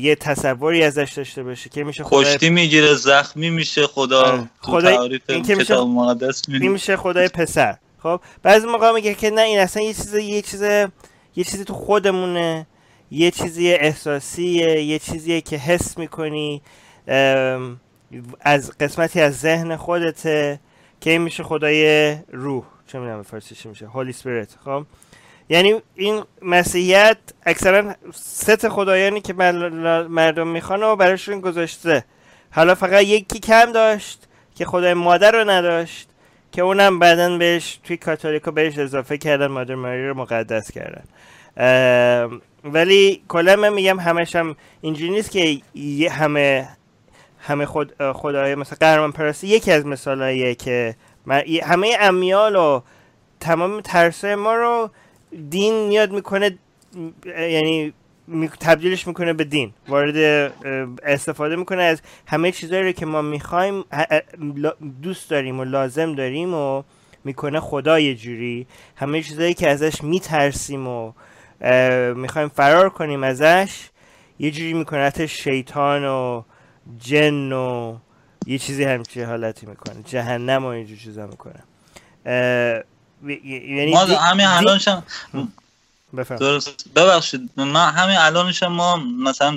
[0.02, 5.42] یه تصوری ازش داشته باشه که میشه خدای کشتی می‌گیره زخمی میشه خدا خدای این
[5.42, 7.76] که میشه مقدس میشه خدای پسر.
[8.02, 11.74] خب؟ بعضی موقع میگه که نه این اصلا یه چیز یه چیز یه چیزی تو
[11.74, 12.66] خودمونه.
[13.12, 16.62] یه چیزی احساسیه یه چیزیه که حس می‌کنی
[18.40, 20.60] از قسمتی از ذهن خودته
[21.00, 22.64] که این میشه خدای روح.
[22.86, 24.86] چه می‌دونم فارسی میشه؟ هولی سپیریت خب؟
[25.48, 29.32] یعنی این مسیحیت اکثرا ست خدایانی که
[30.08, 32.04] مردم می‌خوان و براشون گذاشته.
[32.50, 36.09] حالا فقط یکی کم داشت که خدای مادر رو نداشت.
[36.52, 41.04] که اونم بعدا بهش توی کاتولیکا بهش اضافه کردن مادر ماری رو مقدس کردن.
[42.64, 45.60] ولی کلا من میگم همش هم اینجوری نیست که
[46.10, 46.68] همه
[47.40, 50.94] همه خود خدای مثلا قهرمان پرستی یکی از مثالاییه که
[51.62, 52.80] همه امیال و
[53.40, 54.90] تمام ترسه ما رو
[55.50, 56.58] دین میاد می‌کنه
[57.26, 57.92] یعنی
[58.60, 59.72] تبدیلش می‌کنه به دین.
[59.88, 60.16] وارد
[61.02, 63.84] استفاده می‌کنه از همه چیزایی رو که ما می‌خوایم
[65.02, 66.82] دوست داریم و لازم داریم و
[67.24, 68.66] می‌کنه خدا یه جوری.
[68.96, 71.12] همه چیزایی که ازش میترسیم و
[72.14, 73.88] می‌خوایم فرار کنیم ازش
[74.38, 76.42] یه جوری می‌کنه شیطان و
[76.98, 77.96] جن و
[78.46, 80.02] یه چیزی همچین حالتی می‌کنه.
[80.04, 81.62] جهنم و اینجور چیزا می‌کنه.
[83.44, 85.02] یعنی همین الانشم
[86.96, 87.50] ببخشید.
[87.56, 89.50] من همین الانش ما مثلا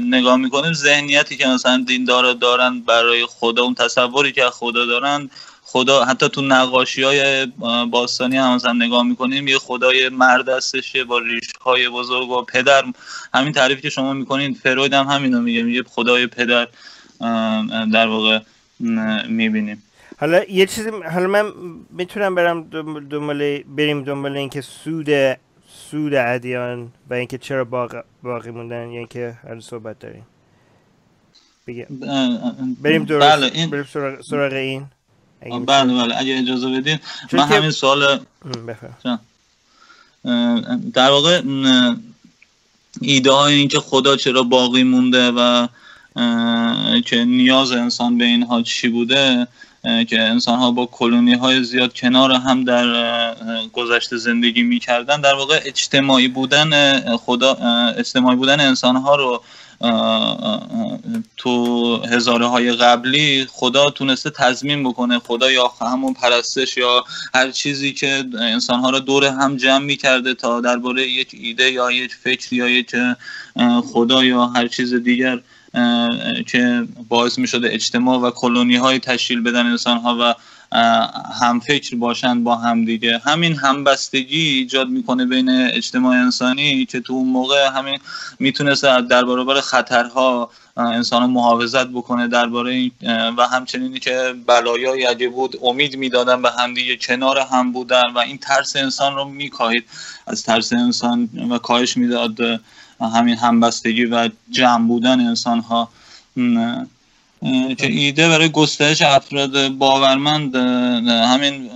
[0.00, 5.30] نگاه می‌کنیم ذهنیتی که مثلا دین داره دارن برای خدا اون تصوری که خدا دارن
[5.62, 7.46] خدا حتی تو نقاشی های
[7.90, 12.84] باستانی هم مثلا نگاه می‌کنیم یه خدای مرد هستشه با ریش های بزرگ و پدر.
[13.34, 16.68] همین تعریفی که شما می‌کنین فروید هم همینو میگه میگه خدای پدر
[17.92, 18.38] در واقع
[19.28, 19.82] می‌بینیم.
[20.18, 21.52] حالا یه چیزی حالا من
[21.90, 22.62] می‌تونم برم
[23.10, 25.10] دنبال بریم دنبال اینکه سود
[25.90, 28.04] سود ادیان و اینکه چرا باق...
[28.22, 30.26] باقی موندن یا اینکه هر صحبت داریم.
[31.66, 31.86] بگه.
[32.82, 33.70] بریم درست بله این...
[33.70, 33.84] بریم
[34.22, 34.86] سراغ این.
[35.42, 36.98] بله بله اگه اجازه بدین.
[37.32, 38.20] من همین سوال
[40.92, 41.42] در واقع
[43.00, 45.66] ایده های این که خدا چرا باقی مونده و
[47.04, 49.46] که نیاز انسان به اینها چی بوده
[49.86, 53.34] که انسان ها با کلونی های زیاد کنار هم در
[53.72, 57.52] گذشته زندگی می‌کردن در واقع اجتماعی بودن خدا
[57.98, 59.42] اجتماعی بودن انسان ها رو
[61.36, 67.92] تو هزاره های قبلی خدا تونسته تضمین بکنه خدا یا همون پرستش یا هر چیزی
[67.92, 72.54] که انسان ها رو دور هم جمع می‌کرده تا درباره یک ایده یا یک فکر
[72.54, 72.96] یا یک
[73.92, 75.40] خدا یا هر چیز دیگر.
[76.46, 80.34] که باعث می شده اجتماع و کلونی های تشکیل بدن انسان ها و
[81.40, 83.20] هم فکر باشند با هم دیگه.
[83.24, 87.98] همین همبستگی ایجاد می‌کنه بین اجتماع انسانی که تو اون موقع همین
[88.38, 92.90] می‌تونست در برابر خطرها انسان محافظت بکنه درباره
[93.38, 98.38] و همچنینی که بلایایی اگه بود امید می‌دادن به همدیگه کنار هم بودن و این
[98.38, 99.84] ترس انسان رو میکاهید.
[100.26, 102.60] از ترس انسان و کاهش می‌داد.
[103.00, 105.88] همین همبستگی و جمع بودن انسان ها
[107.78, 110.56] که ایده برای گسترش افراد باورمند
[111.06, 111.70] همین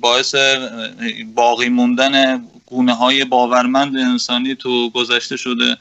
[0.00, 0.34] باعث
[1.34, 5.76] باقی موندن گونه های باورمند انسانی تو گذشته شده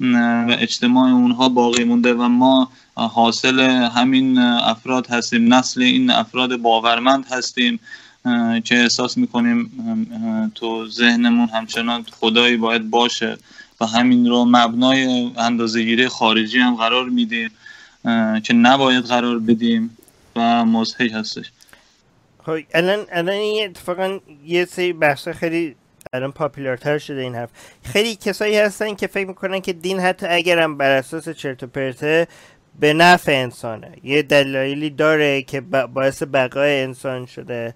[0.00, 3.60] و اجتماع اونها باقی مونده و ما حاصل
[3.96, 7.80] همین افراد هستیم نسل این افراد باورمند هستیم
[8.64, 9.70] که احساس می‌کنیم
[10.54, 13.38] تو ذهنمون همچنان خدایی باید باشه.
[13.80, 17.50] و همین رو مبنای اندازهگیری خارجی هم قرار میدیم
[18.44, 19.96] که نباید قرار بدیم
[20.36, 21.52] و مزهی هستش.
[22.46, 25.76] خب الان الان اتفاقا یه سری بحث خیلی
[26.12, 27.48] الان پاپولارتر شده این حرف.
[27.82, 32.28] خیلی کسایی هستن که فکر می‌کنن که دین حتی اگرم بر اساس چرت و پرته
[32.80, 33.92] به نفع انسانه.
[34.04, 35.60] یه دلایلی داره که
[35.94, 37.74] باعث بقای انسان شده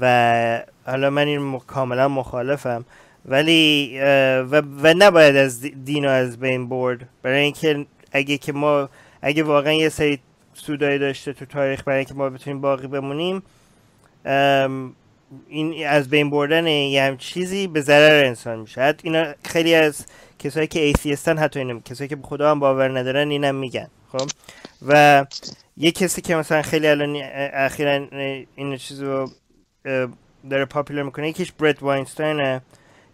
[0.00, 2.84] و حالا من این کاملا مخالفم.
[3.24, 7.08] ولی و, و نباید از دین از بین برد.
[7.22, 8.88] برای اینکه اگه که ما
[9.22, 10.18] اگه واقعا یه سری
[10.54, 13.42] سودایی داشته تو تاریخ برای اینکه ما بتونیم باقی بمونیم
[15.48, 18.80] این از بین بردن یه هم چیزی به ضرر انسان میشه.
[18.80, 20.06] حتی اینا خیلی از
[20.38, 23.88] کسایی که atheist ن حتی اینم کسایی که به خدا هم باور ندارن اینم میگن.
[24.12, 24.28] خب؟
[24.86, 25.26] و
[25.76, 27.16] یه کسی که مثلا خیلی الان
[27.52, 28.06] اخیرا
[28.54, 29.30] این چیز رو
[30.50, 32.60] داره popular می‌کنه یکیش برت واینستاینه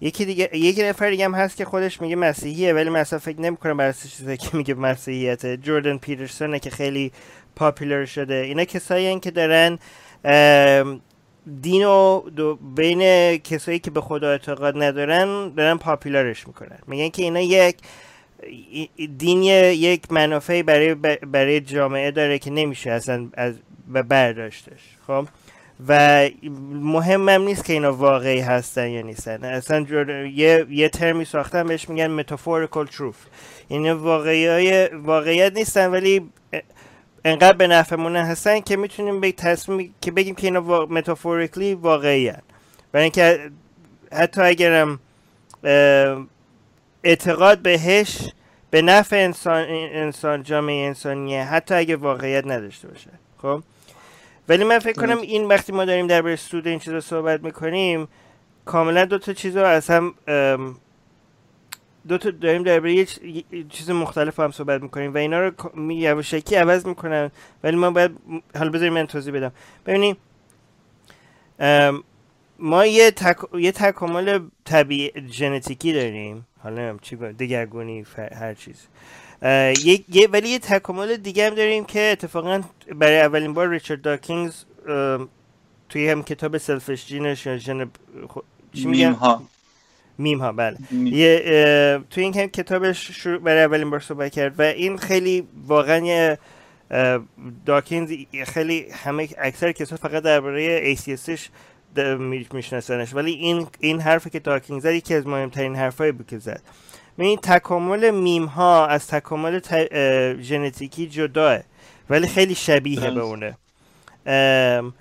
[0.04, 3.76] یکی دیگه یکی نفر دیگه هم هست که خودش میگه مسیحیه ولی مثلا فکر نمی‌کنم
[3.76, 7.12] برای چیزی که میگه مسیحیته جوردن پیترسونه که خیلی
[7.56, 8.34] پاپولر شده.
[8.34, 9.78] اینا کسایی که دارن
[11.60, 12.20] دین و
[12.76, 13.00] بین
[13.36, 16.78] کسایی که به خدا اعتقاد ندارن دارن پاپولارش می‌کنن.
[16.86, 17.76] میگن که اینا یک
[19.18, 20.94] دین یک منافعی برای
[21.26, 23.54] برای جامعه داره که نمیشه اصلا از
[23.88, 24.80] برداشتش.
[25.06, 25.26] خب؟
[25.88, 26.30] و
[26.70, 29.44] مهمم نیست که اینا واقعی هستن یا نیستن.
[29.44, 29.80] اصلا
[30.34, 33.28] یه, یه ترمی ساختن بهش میگن metaphorical truth.
[33.70, 36.30] یعنی واقعی واقعیت نیستن ولی
[37.24, 40.86] انقدر به نفعمون هستن که می‌تونیم به تصمیم که بگیم که اینا وا...
[40.86, 42.42] متافوریکلی واقعی هن.
[42.92, 43.50] برای اینکه
[44.12, 44.98] حتی اگرم
[47.04, 48.32] اعتقاد بهش
[48.70, 53.10] به نفع انسان, انسان جامعه انسانیه حتی اگه واقعیت نداشته باشه.
[53.42, 53.62] خب؟
[54.48, 58.08] ولی من فکر کنم این وقتی ما داریم درباره سود این چیزا صحبت می‌کنیم
[58.64, 60.14] کاملا دو تا چیز رو از هم
[62.08, 63.06] دو تا داریم درباره یه
[63.68, 65.52] چیز مختلف هم صحبت می‌کنیم و اینا رو
[65.92, 67.30] یواشکی عوض می‌کنن.
[67.62, 68.10] ولی ما باید
[68.56, 69.52] حالا بذاریم من توضیح بدم.
[69.86, 70.16] ببینید
[71.58, 72.04] ام،
[72.58, 73.36] ما یه, تک...
[73.54, 76.46] یه تکامل طبیعی ژنتیکی داریم.
[76.62, 78.86] حالا نمیم چی با- دگرگونی ف- هر چیز.
[79.42, 80.04] یه...
[80.08, 80.28] یه...
[80.32, 82.60] ولی یه تکامل دیگه هم داریم که اتفاقا
[82.94, 84.54] برای اولین بار ریچارد داکینز
[85.88, 87.58] توی هم کتاب Selfish Gene ش یا
[88.28, 89.42] خ- چی میگن؟ میم ها
[90.18, 91.14] میم ها بله میم.
[91.14, 95.98] یه توی این هم کتابش شروع برای اولین بار صحبت کرد و این خیلی واقعا
[95.98, 96.38] یه
[97.66, 98.12] داکینز
[98.46, 101.40] خیلی همه اکثر کسا فقط درباره atheism ش
[102.52, 106.62] میشناسنش ولی این این حرفی که داکینز زد یکی از مهمترین حرفایی بود که زد
[107.22, 109.60] این تکامل میم ها از تکامل
[110.40, 111.58] ژنتیکی جداه
[112.10, 113.18] ولی خیلی شبیه به درست.
[113.18, 113.56] اونه.
[114.26, 114.94] ام،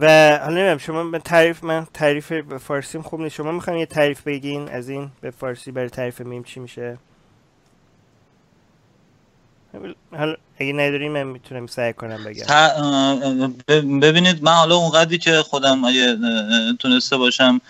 [0.00, 3.34] و حالا نمیم شما من تعریف من تعریف به فارسیم خوب نیست.
[3.34, 6.98] شما می‌خواین یه تعریف بگین از این به فارسی برای تعریف میم چی میشه؟
[10.16, 12.44] حالا اگه ندارین من می‌تونم سعی کنم بگم.
[14.00, 16.16] ببینید من حالا اونقدری که خودم اگه
[16.78, 17.60] تونسته باشم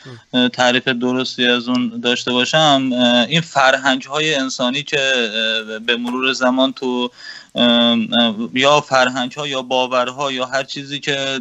[0.52, 2.90] تعریف درستی از اون داشته باشم
[3.28, 5.12] این فرهنگ های انسانی که
[5.86, 7.10] به مرور زمان تو
[8.54, 11.40] یا فرهنگ ها یا باورها یا هر چیزی که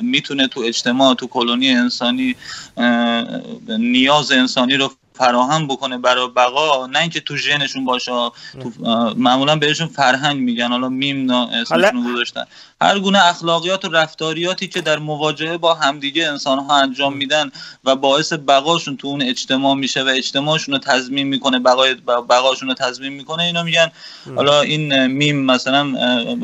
[0.00, 2.36] می‌تونه تو اجتماع تو کلونی انسانی
[3.68, 8.12] نیاز انسانی رو فراهم بکنه برای بقا نه اینکه تو ژنشون باشه.
[8.62, 8.72] تو
[9.16, 10.68] معمولا بهشون فرهنگ میگن.
[10.68, 12.44] حالا میم اسمشون گذاشتن.
[12.80, 17.50] هر گونه اخلاقیات و رفتاریاتی که در مواجهه با همدیگه انسان ها انجام میدن
[17.84, 22.74] و باعث بقاشون تو اون اجتماع میشه و اجتماعشون رو تضمین می‌کنه بقای بقاشون رو
[22.74, 23.90] تضمین می‌کنه اینا میگن.
[24.36, 25.92] حالا این میم مثلا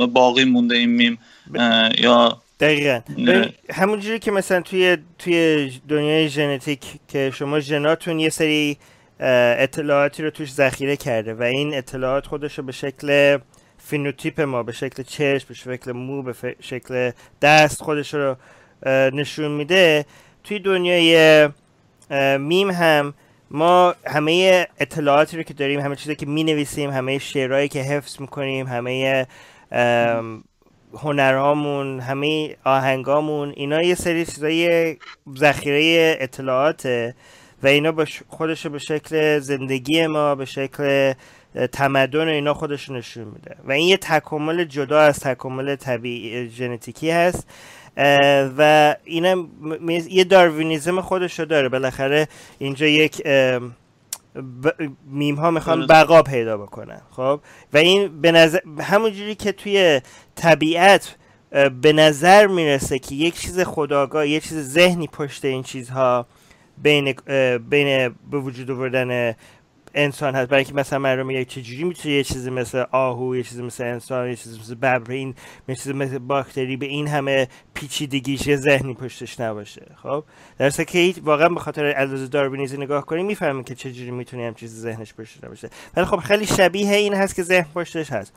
[0.06, 1.18] باقی مونده این میم
[1.98, 3.00] یا دقیقا.
[3.70, 8.78] همونجوری که مثلا توی توی دنیای ژنتیک که شما ژناتون یه سری
[9.20, 13.38] اطلاعاتی رو توش ذخیره کرده و این اطلاعات خودش رو به شکل
[13.78, 17.10] فنوتیپ ما به شکل چشم به شکل مو به شکل
[17.42, 18.36] دست خودش رو
[19.12, 20.04] نشون میده.
[20.44, 21.48] توی دنیای
[22.38, 23.14] میم هم
[23.50, 28.20] ما همه اطلاعاتی رو که داریم همه چیزی که می نویسیم همه شعرهایی که حفظ
[28.20, 29.26] می‌کنیم همه
[30.98, 34.96] هنرهامون همه آهنگامون اینا یه سری چیزای
[35.38, 37.14] ذخیره اطلاعاته
[37.62, 41.12] و اینا با خودش به شکل زندگی ما به شکل
[41.72, 43.56] تمدن اینا خودش نشون میده.
[43.64, 47.48] و این یه تکامل جدا از تکامل طبیعی ژنتیکی هست.
[48.58, 49.48] و اینم
[50.10, 51.68] یه داروینیزم خودش رو داره.
[51.68, 52.28] بالاخره
[52.58, 53.22] اینجا یک
[54.34, 54.68] ب...
[55.06, 55.86] میم ها می‌خوان.
[55.86, 57.40] بقا پیدا بکنن خب
[57.72, 60.00] و این به نظر همونجوری که توی
[60.34, 61.16] طبیعت
[61.82, 66.26] به نظر می‌رسه که یک چیز خداگاه یک چیز ذهنی پشت این چیزها
[66.78, 67.14] بین
[67.70, 69.34] بین به وجود آوردن
[69.94, 70.48] انسان هست.
[70.48, 74.28] برای اینکه مثلا رو میگه چجوری می‌تونه یه چیزی مثل آهو یه چیزی مثل انسان
[74.28, 75.34] یه چیزی مثل ببر این
[75.68, 79.86] یه چیزی مثل باکتری به این همه پیچیدگیش یه ذهنی پشتش نباشه.
[80.02, 80.24] خب؟
[80.58, 84.54] در که هیچ واقعا به خاطر علاوه داروینیزم نگاه کنیم می‌فهمیم که چجوری می‌تونه هم
[84.54, 85.70] چیزی ذهنش پشتش نباشه.
[85.96, 88.32] ولی خب خیلی شبیه این هست که ذهن پشتش هست.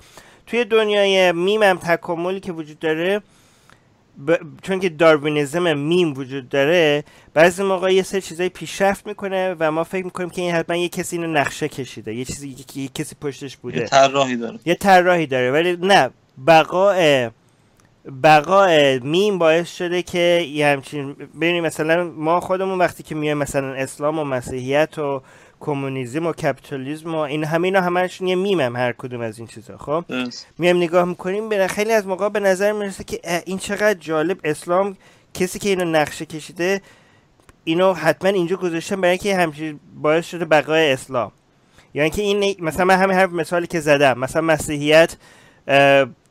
[0.48, 3.22] توی دنیای میم هم تکاملی که وجود داره
[4.28, 4.38] ب...
[4.62, 7.04] چون که داروینیزم میم وجود داره
[7.34, 10.90] بعضی موقع یه سری چیزای پیشرفت می‌کنه و ما فکر می‌کنیم که این حتما یه
[10.90, 13.80] کسی اینو نقشه کشیده یه چیزی یه کسی پشتش بوده.
[13.80, 14.60] یه طراحی داره.
[14.66, 16.10] یه طراحی داره ولی نه
[16.48, 17.30] بقای
[18.24, 23.74] بقای میم باعث شده که یه همچین ببینیم مثلا ما خودمون وقتی که میایم مثلا
[23.74, 25.22] اسلام و مسیحیت و
[25.66, 29.78] کمونیسم و کاپیتالیسم و این همه اینا همشون یه میمن هر کدوم از این چیزا.
[29.78, 30.06] خب.
[30.58, 34.38] میایم نگاه می‌کنیم به خیلی از موقع به نظر می‌رسه که این چقدر جالب.
[34.44, 34.98] اسلام
[35.34, 36.82] کسی که اینو نقشه کشیده
[37.64, 41.32] اینو حتما اینجا گذاشتن برای اینکه همچین باعث شده بقای اسلام.
[41.94, 44.20] یعنی که این مثلا من همین حرف مثالی که زدم.
[44.20, 45.16] مثلا مسیحیت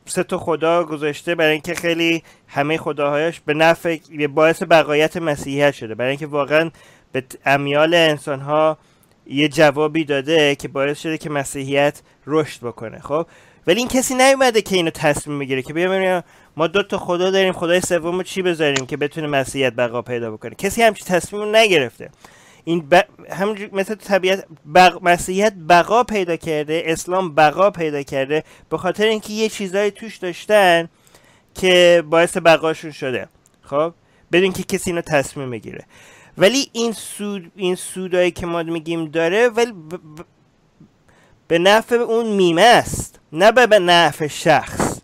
[0.05, 3.97] سه تا خدا گذاشته برای اینکه خیلی همه خداهایش به نفع
[4.33, 5.95] باعث بقایت مسیحیت شده.
[5.95, 6.71] برای اینکه واقعا
[7.11, 8.77] به امیال انسان ها
[9.27, 13.27] یه جوابی داده که باعث شده که مسیحیت رشد بکنه خب؟
[13.67, 16.23] ولی این کسی نیومده که اینو تصمیم بگیره که بیا
[16.57, 20.55] ما دو تا خدا داریم خدای سوم چی بذاریم که بتونه مسیحیت بقا پیدا بکنه.
[20.55, 22.09] کسی همچین تصمیم نگرفته.
[22.63, 23.01] این ب...
[23.29, 24.45] همونجور مثل طبیعت
[24.75, 25.03] بق...
[25.03, 30.89] مسیحیت بقا پیدا کرده اسلام بقا پیدا کرده به خاطر اینکه یه چیزایی توش داشتن
[31.55, 33.27] که باعث بقاشون شده
[33.61, 33.93] خب؟
[34.31, 35.85] بدون که کسی اینو تصمیم بگیره.
[36.37, 39.95] ولی این سود این سودایی که ما میگیم داره ولی ب...
[39.95, 40.25] ب...
[41.47, 45.01] به نفع اون میمه است نه به نفع شخص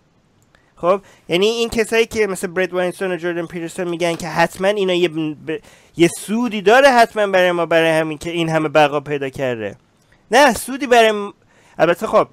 [0.76, 4.94] خب یعنی این کسایی که مثل برید واینستون و جوردن پیترسون میگن که حتما اینا
[4.94, 5.60] یه, ب...
[5.98, 9.76] یه سودی داره حتما برای ما برای همین که این همه بقا پیدا کرده
[10.32, 11.32] نه سودی برای.
[11.78, 12.28] البته خب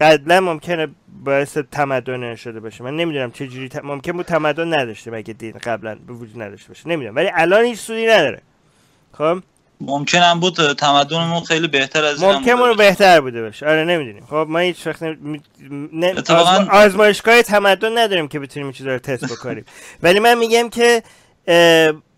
[0.00, 0.88] قبلا ممکنه
[1.24, 2.84] باعث تمدن شده باشه.
[2.84, 3.84] من نمی‌دونم چه جوری ت...
[3.84, 6.88] ممکن بود تمدن نداشته مگه دین قبلا به وجود نداشته باشه.
[6.88, 7.16] نمی‌دونم.
[7.16, 8.42] ولی الان هیچ سودی نداره.
[9.12, 9.38] خب؟
[9.80, 13.66] ممکن هم بود تمدنمون خیلی بهتر از این ممکن بود بهتر بوده باشه.
[13.66, 14.26] آره نمی‌دونیم.
[14.26, 15.40] خب ما هیچ وقت نمی...
[15.92, 16.14] نه...
[16.14, 16.70] آزما...
[16.70, 19.64] آزمایشگاه تمدن نداریم که بتونیم چیزا رو تست بکنیم.
[20.02, 21.02] ولی من میگم که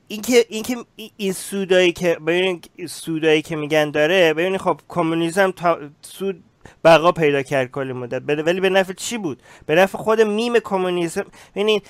[0.09, 0.77] اینکه اینکه
[1.17, 6.43] این سودایی که ببینید سودایی که میگن داره ببینید خب کمونیسم تا سود
[6.85, 8.23] بقا پیدا کرد کلی مدت.
[8.29, 11.25] ولی به نفع چی بود؟ به نفع خود میم کمونیسم.
[11.55, 11.87] ببینید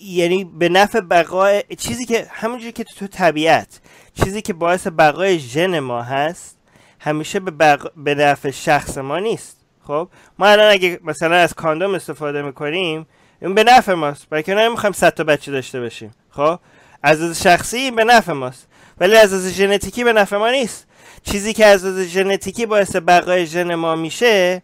[0.00, 3.80] یعنی به نفع بقای چیزی که همونجوری که تو طبیعت
[4.24, 6.58] چیزی که باعث بقای ژن ما هست
[7.00, 7.92] همیشه به, بق...
[7.96, 9.60] به نفع شخص ما نیست.
[9.86, 10.08] خب؟
[10.38, 13.06] ما الان اگه مثلا از کاندوم استفاده می‌کنیم
[13.42, 14.28] این به نفع ماست.
[14.28, 16.10] برای که نمی‌خوایم صد تا بچه داشته باشیم.
[16.30, 16.58] خب؟
[17.02, 18.68] از از شخصی به نفع ماست.
[18.98, 20.86] ولی از از ژنتیکی به نفع ما نیست.
[21.24, 24.62] چیزی که از از ژنتیکی باعث بقای ژن ما میشه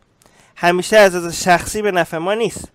[0.57, 2.69] همیشه از از شخصی به نفع ما نیست.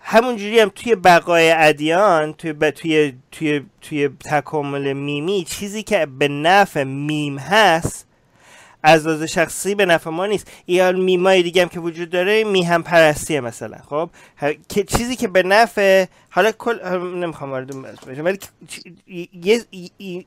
[0.00, 2.70] همونجوری هم توی بقای ادیان توی ب...
[2.70, 8.06] توی توی توی تکامل میمی چیزی که به نفع میم هست
[8.82, 10.50] از لحاظ شخصی به نفع ما نیست.
[10.66, 14.10] یا میمای دیگه هم که وجود داره میهم پرستیه مثلا خب؟
[14.68, 17.74] که چیزی که به نفع حالا کل نمی‌خوام وارد
[18.18, 18.38] ولی
[19.32, 19.64] یه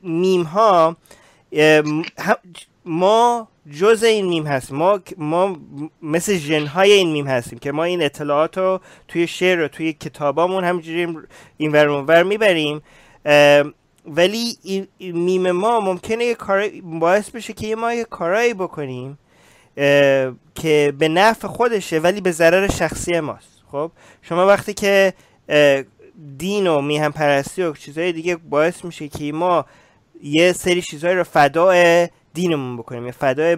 [0.02, 0.96] میم ها
[2.84, 4.72] ما جز این میم هست.
[4.72, 5.56] ما ما
[6.02, 9.92] مثل ژن های این میم هستیم که ما این اطلاعات رو توی شعر و توی
[9.92, 11.08] کتابامون همجوری
[11.56, 12.82] این ور می‌بریم.
[14.06, 14.56] ولی
[15.00, 19.18] میم ما ممکنه یه کار باعث بشه که ما یه کارایی بکنیم
[20.54, 23.62] که به نفع خودشه ولی به ضرر شخصی ماست.
[23.72, 23.90] خب؟
[24.22, 25.14] شما وقتی که
[26.38, 29.64] دین و میهن پرستی و چیزهای دیگه باعث میشه که ما
[30.22, 33.56] یه سری چیزهایی رو فدای دینمون بکنیم یا فدای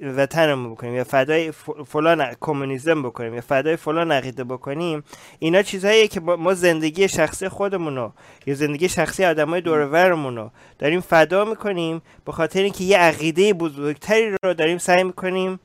[0.00, 1.52] وطنمون بکنیم یا فدای
[1.86, 5.04] فلان کمونیسم بکنیم یا فدای فلان عقیده بکنیم.
[5.38, 8.12] اینا چیزهایی که ما زندگی شخصی خودمون رو
[8.46, 14.36] یا زندگی شخصی آدمای دور رو داریم فدا می‌کنیم به خاطر اینکه یه عقیده بزرگتری
[14.44, 15.60] رو داریم سعی می‌کنیم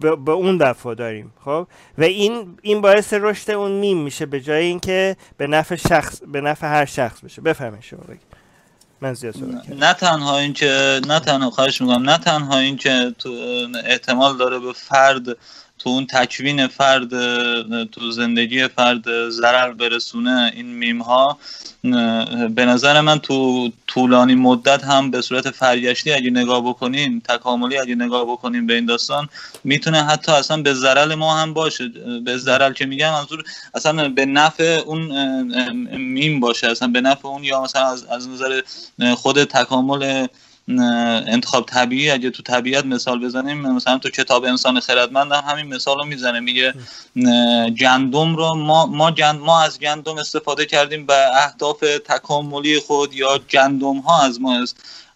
[0.00, 1.66] به اون دفعه داریم خب؟
[1.98, 6.40] و این این باعث رشد اون میم میشه به جای اینکه به نفع شخص به
[6.40, 7.42] نفع هر شخص بشه.
[7.42, 8.22] بفهمید شما بگید.
[9.00, 9.34] من زیاد
[9.68, 13.32] نه تنها این که نه تنها خواهش می‌کنم نه تنها این که تو
[13.84, 15.22] احتمال داره به فرد
[15.82, 17.10] تو اون تکوین فرد
[17.84, 21.38] تو زندگی فرد ضرر برسونه این میم ها
[22.54, 27.94] به نظر من تو طولانی مدت هم به صورت فرگشتی اگه نگاه بکنیم تکاملی اگه
[27.94, 29.28] نگاه بکنیم به این داستان
[29.64, 31.88] می‌تونه حتی اصلا به ضرر ما هم باشه.
[32.24, 33.44] به ضرر که میگم منظور
[33.74, 35.02] اصلا به نفع اون
[35.96, 38.60] میم باشه اصلا به نفع اون یا مثلا از, از نظر
[39.14, 40.26] خود تکامل
[40.68, 45.98] انتخاب طبیعی اگه تو طبیعت مثال بزنیم مثلا تو کتاب انسان خردمند هم همین مثال
[45.98, 46.74] رو می‌زنه میگه
[47.80, 51.14] گندم رو ما ما, ما از گندم استفاده کردیم به
[51.44, 54.64] اهداف تکاملی خود یا گندم ها از ما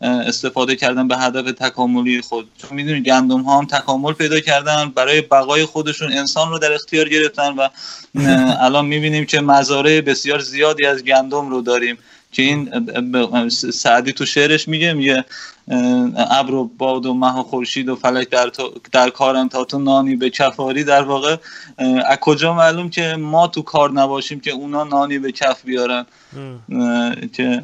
[0.00, 2.50] استفاده کردن به هدف تکاملی خود.
[2.58, 7.08] چون می‌دونید گندم ها هم تکامل پیدا کردن برای بقای خودشون انسان رو در اختیار
[7.08, 7.68] گرفتن و
[8.66, 11.98] الان می‌بینیم که مزارع بسیار زیادی از گندم رو داریم.
[12.36, 12.70] که این
[13.50, 15.24] سعدی تو شعرش میگه میگه
[16.30, 18.50] ابر و باد و مه و خورشید و فلک در,
[18.92, 20.84] در کارن تا تو نانی به کفاری.
[20.84, 21.36] در واقع
[22.08, 26.06] از کجا معلوم که ما تو کار نباشیم که اونا نانی به کف بیارن؟
[27.32, 27.62] که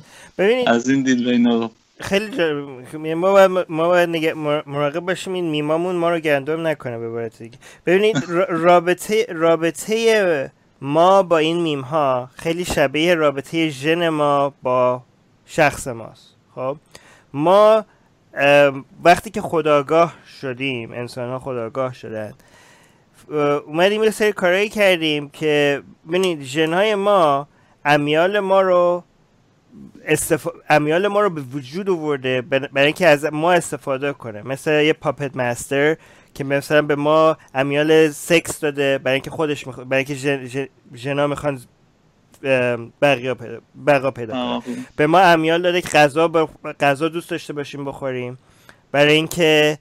[0.66, 1.70] از این دید بین
[2.00, 4.34] خیلی ما باید, ما باید
[4.66, 7.58] مراقب باشیم این میمامون ما رو گندم نکنه به دیگه.
[7.86, 10.50] ببینید رابطه رابطه
[10.84, 15.02] ما با این میم ها خیلی شبیه رابطه ژن ما با
[15.46, 16.36] شخص ماست.
[16.54, 16.76] خب؟
[17.32, 17.84] ما
[19.04, 22.32] وقتی که خداگاه شدیم انسان ها خداگاه شدن
[23.66, 27.48] اومدیم یه سری کارایی کردیم که ببینید ژنهای ما
[27.84, 29.04] امیال ما رو
[30.04, 30.48] استف...
[30.70, 34.42] امیال ما رو به وجود آورده بر- برای اینکه از ما استفاده کنه.
[34.42, 35.96] مثل یه پاپت مستر
[36.34, 39.84] که مثلا به ما امیال سکس داده برای اینکه خودش میخوا...
[39.84, 40.46] برای اینکه ژن...
[40.46, 40.66] ژن...
[40.94, 41.60] ژنا می‌خوان
[42.44, 44.42] ام، بقیه پیدا بقا پیدا کنن.
[44.42, 44.64] آه،
[44.96, 46.48] به ما امیال داده که غذا ب...
[46.80, 48.38] غذا دوست داشته باشیم بخوریم.
[48.92, 49.78] برای اینکه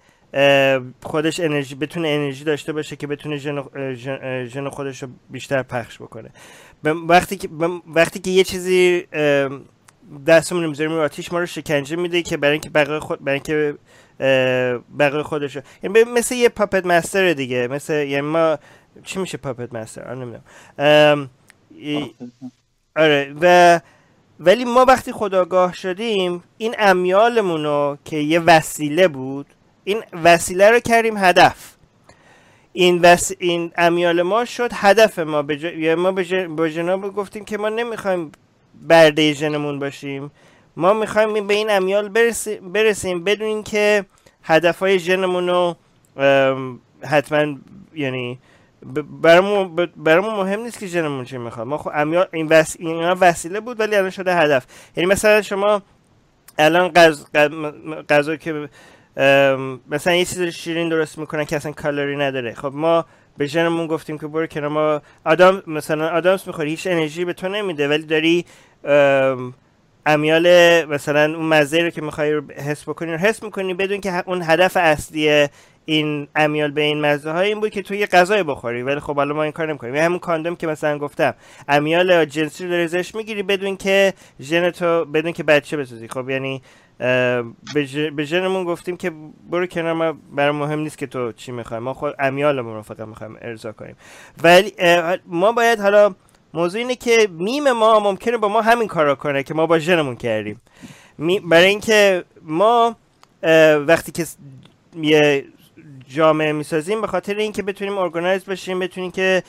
[1.03, 5.97] خودش انرژی بتونه انرژی داشته باشه که بتونه ژن اه، ژن خودش رو بیشتر پخش
[6.01, 6.29] بکنه.
[6.83, 7.49] به- وقتی که
[7.95, 9.07] وقتی که یه چیزی
[10.27, 13.75] دستمون می‌ذاریم رو آتیش ما رو شکنجه میده که برای اینکه بقای خود برای اینکه
[14.19, 17.67] اه، بقای خودش یعنی مثل یه پاپت مستر دیگه.
[17.67, 18.57] مثل یعنی ما
[19.03, 21.29] چی میشه پاپت مستر آن نمی‌دونم.
[22.95, 23.79] آره و
[24.39, 29.45] ولی ما وقتی خداگاه شدیم این امیالمون رو که یه وسیله بود
[29.83, 31.75] این وسیله رو کردیم هدف.
[32.73, 33.31] این وس...
[33.39, 35.41] این امیال ما شد هدف ما.
[35.41, 35.69] به جا...
[35.69, 36.33] یا ما به, ج...
[36.33, 38.31] به جناب گفتیم که ما نمی‌خوایم
[38.81, 40.31] برده ژنمون باشیم.
[40.75, 42.55] ما می‌خوایم به این امیال برسی...
[42.55, 44.05] برسیم بدون که
[44.43, 45.75] هدف های ژنمون رو
[47.03, 47.57] حتما
[47.93, 48.39] یعنی
[49.21, 51.67] برامون برامون مهم نیست که ژنمون چی می‌خواد.
[51.67, 52.75] ما خب امیال این وس...
[52.79, 54.65] اینا وسیله بود ولی الان شده هدف.
[54.97, 55.81] یعنی مثلا شما
[56.57, 56.91] الان
[58.09, 58.69] غذا که
[59.89, 62.53] مثلا یه چیز شیرین درست می‌کنن که اصلا کالری نداره.
[62.53, 63.05] خب ما
[63.37, 65.01] به ژنمون گفتیم که برو کنار ما.
[65.25, 68.45] آدم مثلا آدامس می‌خوری هیچ انرژی به تو نمیده ولی داری
[68.83, 69.53] ام،
[70.05, 70.47] امیال
[70.85, 74.41] مثلا اون مزه رو که می‌خوای رو حس بکنی رو حس می‌کنی بدون که اون
[74.41, 75.47] هدف اصلی
[75.85, 78.83] این امیال به این مزه های این بود که تو یه غذای بخوری.
[78.83, 79.95] ولی خب حالا ما این کار نمی‌کنیم.
[79.95, 81.33] همون کاندوم که مثلا گفتم.
[81.67, 86.29] امیال جنسی رو داری ازش می‌گیری بدون که ژن تو بدون که بچه بسازی خب
[86.29, 86.61] یعنی
[88.15, 89.11] به ژنمون گفتیم که
[89.49, 91.79] برو کنار ما برای مهم نیست که تو چی می‌خوای.
[91.79, 93.95] ما خود امیالمون رو فقط می‌خوایم ارضا کنیم.
[94.43, 94.73] ولی
[95.25, 96.15] ما باید حالا
[96.53, 99.79] موضوع اینه که میم ما ممکنه با ما همین کار رو کنه که ما با
[99.79, 100.61] ژنمون کردیم.
[101.49, 102.95] برای اینکه ما
[103.87, 104.25] وقتی که
[105.01, 105.45] یه
[106.07, 109.43] جامعه می‌سازیم به خاطر اینکه بتونیم ارگانایز بشیم بتونیم که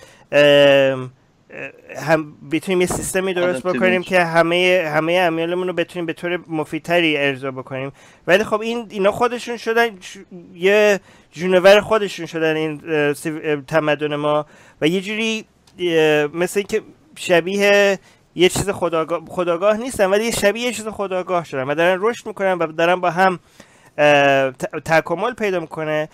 [1.97, 4.03] هم بتونیم یه سیستمی درست بکنیم.
[4.03, 7.93] که همه همه امیالمون رو بتونیم به طور مفیدتری ارضا بکنیم.
[8.27, 10.19] ولی خب این اینا خودشون شدن ش-
[10.55, 11.01] یه
[11.33, 12.81] جونور خودشون شدن این
[13.15, 14.47] سیو- تمدن ما.
[14.81, 15.45] و یه جوری
[16.35, 16.83] مثل اینکه
[17.17, 17.99] شبیه
[18.35, 22.27] یه چیز خداگاه, خداگاه نیستن ولی یه شبیه یه چیز خداگاه شدن و دارن رشد
[22.27, 23.39] می‌کنن و دارن با هم
[24.85, 26.09] تکامل پیدا می‌کنه.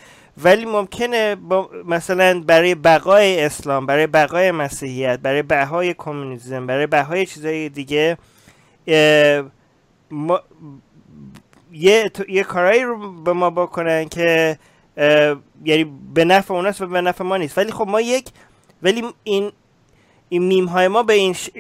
[0.45, 7.27] ولی ممکنه با مثلا برای بقای اسلام برای بقای مسیحیت برای بقای کمونیسم برای بقای
[7.27, 8.19] چیزهای دیگه
[11.73, 14.59] یه, یه کارایی رو به ما بکنن که
[15.65, 17.59] یعنی به نفع اوناست و به نفع ما نیست.
[17.59, 18.29] ولی خب ما یک
[18.83, 19.53] ولی این
[20.29, 21.51] این میم های ما به این ش...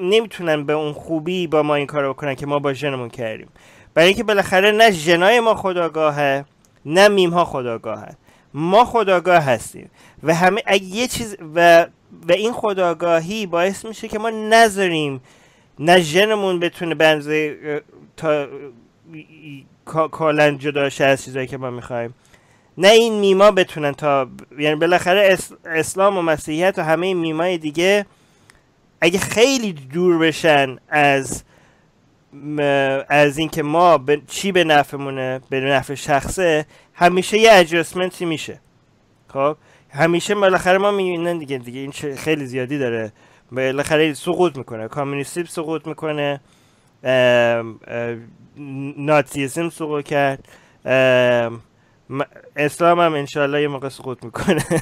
[0.00, 3.48] نمی‌تونن به اون خوبی با ما این کار رو بکنن که ما با ژنمون کردیم.
[3.94, 6.44] برای اینکه بالاخره نه ژنای ما خداگاهه
[6.86, 8.16] نه میم ها خداگاهه
[8.56, 9.90] ما خداگاه هستیم.
[10.22, 11.86] و همه اگه یه چیز و
[12.28, 15.20] و این خداگاهی باعث میشه که ما نذاریم
[15.78, 17.56] نه ژنمون بتونه بنزه
[18.16, 18.46] تا
[19.84, 22.14] کاملا جدا شه از چیزایی که ما می‌خوایم.
[22.78, 24.28] نه این میما بتونن تا
[24.58, 25.52] یعنی بالاخره اس...
[25.64, 28.06] اسلام و مسیحیت و همه این میمای دیگه
[29.00, 31.42] اگه خیلی دور بشن از
[33.08, 38.60] از اینکه ما به چی به نفعمونه به نفع شخصه همیشه یه اجرسمنتی میشه.
[39.28, 39.56] خب؟
[39.90, 43.12] همیشه بالاخره ما می‌بینن دیگه دیگه این خیلی زیادی داره.
[43.52, 44.88] بالاخره سقوط می‌کنه.
[44.88, 46.40] کمونیستی سقوط می‌کنه.
[48.96, 50.48] ناتسیسم سقوط کرد.
[52.56, 54.64] اسلام هم انشالله یه موقع سقوط می‌کنه.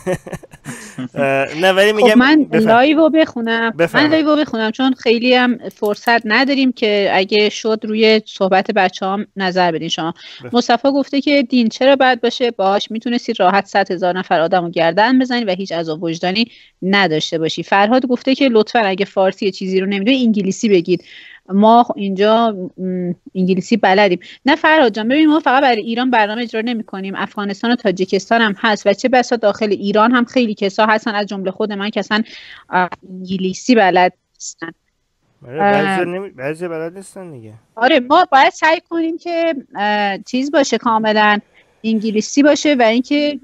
[1.60, 2.68] نه ولی میگم خب من بفهم.
[2.68, 4.12] لایو رو بخونم بفرمایید.
[4.12, 9.06] من live بخونم چون خیلی هم فرصت نداریم که اگه شد روی صحبت بچه ها
[9.06, 10.14] هم نظر بدین شما.
[10.52, 14.70] مصطفی گفته که دین چرا باید باشه باش می‌تونستید راحت صد هزار نفر آدم رو
[14.70, 16.50] گردن بزنید و هیچ عذاب وجدانی
[16.82, 21.04] نداشته باشی فرهاد گفته که لطفا اگه فارسی چیزی رو نمی‌دونی انگلیسی بگید
[21.48, 22.56] ما اینجا
[23.34, 24.18] انگلیسی بلدیم.
[24.46, 28.40] نه فرهاد جان ببین ما فقط برای ایران برنامه اجرا نمی کنیم افغانستان و تاجیکستان
[28.40, 31.14] هم هست و چه بسا داخل ایران هم خیلی کسا هستن.
[31.14, 32.22] از جمله خود من که اصلا
[33.10, 34.70] انگلیسی بلد نیستن
[35.48, 37.52] آره، بعضی بلد نیستن دیگه.
[37.74, 39.54] آره ما باید سعی کنیم که
[40.26, 41.38] چیز باشه کاملا
[41.84, 43.40] انگلیسی باشه و اینکه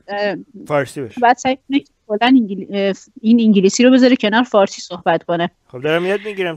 [0.69, 1.21] فارسی باشه.
[1.21, 5.51] باید سعی که کلا انگلی- این انگلیسی رو بذاره کنار فارسی صحبت کنه.
[5.69, 6.57] خب دارم یاد می‌گیرم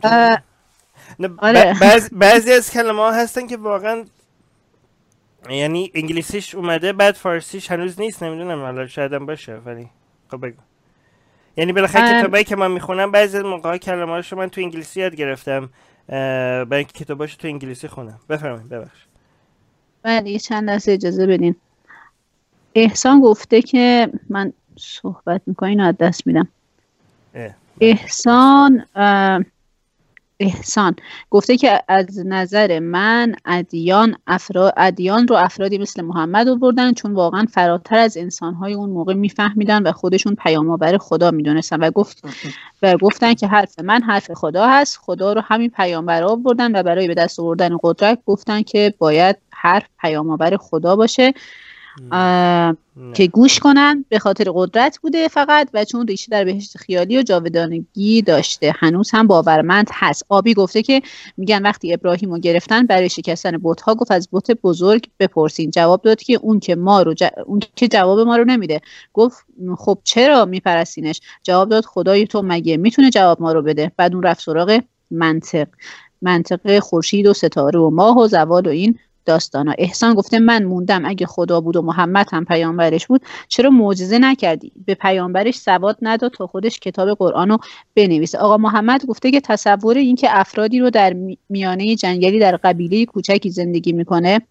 [1.37, 1.79] آره.
[1.81, 4.05] بعض بعضی از کلمه ها هستن که واقعا
[5.49, 9.89] یعنی انگلیسیش اومده بعد فارسیش هنوز نیست نمی‌دونم حالا شاید هم باشه ولی
[10.31, 10.57] خب بگو
[11.57, 12.19] یعنی بالاخره ام.
[12.19, 15.69] کتابایی که من می‌خونم بعضی از موقع کلمه‌هاشو من تو انگلیسی یاد گرفتم
[16.07, 19.05] برای اینکه کتاباشو تو انگلیسی خونم بفرمایید ببخش
[20.03, 21.55] بله یه چند لحظه اجازه بدین
[22.75, 26.47] احسان گفته که من صحبت می‌کنین از دست میدم
[27.35, 27.49] اه.
[27.81, 28.85] احسان
[30.39, 30.95] احسان
[31.29, 34.73] گفته که از نظر من ادیان افرا...
[34.77, 39.91] ادیان رو افرادی مثل محمد آوردن چون واقعا فراتر از انسانهای اون موقع میفهمیدن و
[39.91, 42.23] خودشون پیامآور خدا می‌دونستن و گفت
[42.81, 47.07] و گفتن که حرف من حرف خدا هست خدا رو همین پیامبر آوردن و برای
[47.07, 51.33] به دست آوردن قدرت گفتن که باید حرف پیامآور خدا باشه.
[53.13, 57.21] که گوش کنن به خاطر قدرت بوده فقط و چون ریشه در بهشت خیالی و
[57.21, 58.73] جاودانگی داشته.
[58.79, 60.25] هنوز هم باورمند هست.
[60.29, 61.01] آبی گفته که
[61.37, 65.71] میگن وقتی ابراهیم رو گرفتن برای شکستن بتها گفت از بت بزرگ بپرسین.
[65.71, 67.23] جواب داد که اون که ما رو ج...
[67.45, 68.81] اون که جواب ما رو نمیده.
[69.13, 69.45] گفت
[69.77, 74.23] خب چرا میپرستینش؟ جواب داد خدای تو مگه می‌تونه جواب ما رو بده؟ بعد اون
[74.23, 74.79] رفت سراغ
[75.11, 75.67] منطق.
[76.21, 79.73] منطق خورشید و ستاره و ماه و زوال و این داستانا.
[79.77, 84.71] احسان گفته من موندم اگه خدا بود و محمد هم پیامبرش بود چرا معجزه نکردی؟
[84.85, 87.57] به پیامبرش سواد نداد تا خودش کتاب قرآن رو
[87.95, 88.37] بنویسه.
[88.37, 93.49] آقا محمد گفته که تصور اینکه افرادی رو در می- میانه جنگلی در قبیله کوچکی
[93.49, 94.41] زندگی می‌کنه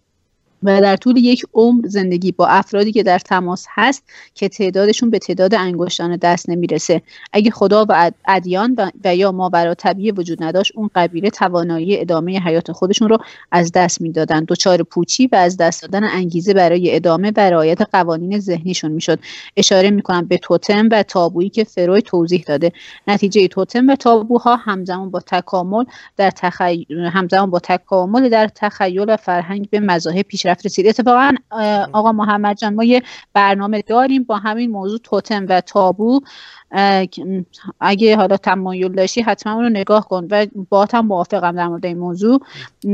[0.62, 5.18] و در طول یک عمر زندگی با افرادی که در تماس هست که تعدادشون به
[5.18, 7.02] تعداد انگشتان دست نمی‌رسه.
[7.32, 12.38] اگه خدا و اد- ادیان و, یا ماورا طبیعی وجود نداشت اون قبیله توانایی ادامه
[12.38, 13.18] حیات خودشون رو
[13.52, 18.38] از دست می‌دادن دچار پوچی و از دست دادن انگیزه برای ادامه و رعایت قوانین
[18.38, 19.18] ذهنیشون می‌شد.
[19.56, 22.72] اشاره می‌کنم به توتم و تابویی که فروید توضیح داده.
[23.08, 25.84] نتیجه توتم و تابوها همزمان با تکامل
[26.16, 26.86] در تخی...
[27.12, 30.86] همزمان با تکامل در تخیل و فرهنگ به مذاهب پیشرفت رسید.
[30.86, 31.34] اتفاقا
[31.92, 33.02] آقا محمد جان ما یه
[33.32, 36.20] برنامه داریم با همین موضوع توتم و تابو.
[37.80, 41.86] اگه حالا تمایل داشتی حتما اون رو نگاه کن و با هم موافقم در مورد
[41.86, 42.40] این موضوع.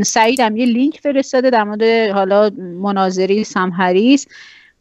[0.03, 4.27] سعیدم یه لینک فرستاده در مورد حالا مناظری سمهریس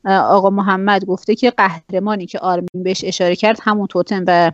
[0.05, 4.51] آقا محمد گفته که قهرمانی که آرمین بهش اشاره کرد همون توتم و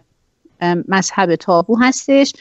[0.87, 2.33] مذهب تابو هستش.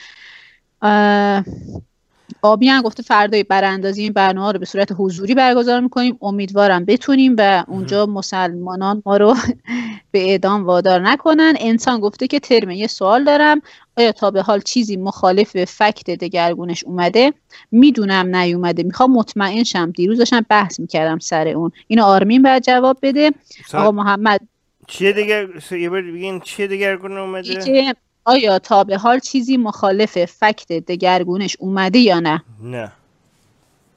[2.43, 6.19] آبی هم گفته فردای براندازی این برنامه رو به صورت حضوری برگزار می‌کنیم.
[6.23, 9.35] امیدوارم بتونیم و اونجا مسلمانان ما رو
[10.13, 11.55] به اعدام وادار نکنن.
[11.61, 13.61] انسان گفته که ترمه یه سوال دارم.
[13.97, 17.33] آیا تا به حال چیزی مخالف فکت دگرگونش اومده؟
[17.71, 18.83] می‌دونم نیومده.
[18.83, 19.91] می‌خوام مطمئن شم.
[19.91, 21.71] دیروز داشتم بحث می‌کردم سر اون.
[21.89, 23.31] اینو آرمین باید جواب بده.
[23.75, 24.41] آقا محمد
[24.87, 27.95] چیه دیگه س- یه بار بگین چیه دیگرگون اومده؟
[28.25, 32.93] آیا تا به حال چیزی مخالف فکت دگرگونش اومده یا نه؟ نه.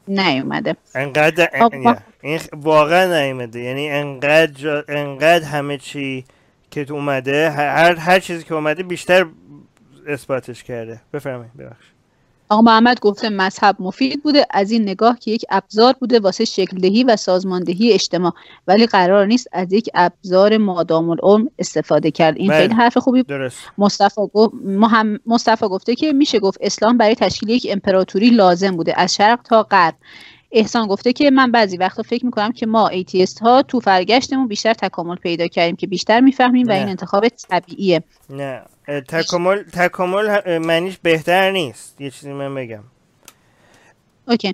[0.07, 0.75] نیومده.
[0.95, 1.49] انقدر.
[1.53, 3.59] ان- این واقعا نیومده.
[3.59, 4.83] یعنی انقدر جا...
[4.87, 6.25] انقدر همه چی
[6.71, 9.25] که اومده هر هر چیزی که اومده بیشتر
[10.07, 11.01] اثباتش کرده.
[11.13, 11.85] بفرمایید ببخش
[12.55, 14.45] آقا محمد گفته مذهب مفید بوده.
[14.51, 18.31] از این نگاه که یک ابزار بوده واسه شکلدهی و سازماندهی اجتماع.
[18.67, 22.37] ولی قرار نیست از یک ابزار مادام العمر استفاده کرد.
[22.37, 22.59] این بله.
[22.59, 23.23] خیلی حرف خوبی.
[23.23, 23.57] درست.
[23.77, 28.99] مصطفی گفت محم- مصطفی گفته که میشه گفت اسلام برای تشکیل یک امپراتوری لازم بوده.
[28.99, 29.95] از شرق تا غرب.
[30.57, 34.73] احسان گفته که من بعضی وقتا فکر می‌کنم که ما ایتیست ها تو فرگشتمون بیشتر
[34.73, 36.71] تکامل پیدا کردیم که بیشتر می‌فهمیم و.
[36.71, 38.03] این انتخاب طبیعیه.
[38.29, 38.61] نه.
[39.07, 42.01] تکامل تکامل معنیش بهتر نیست.
[42.01, 42.83] یه چیزی من بگم.
[44.27, 44.53] اوکی.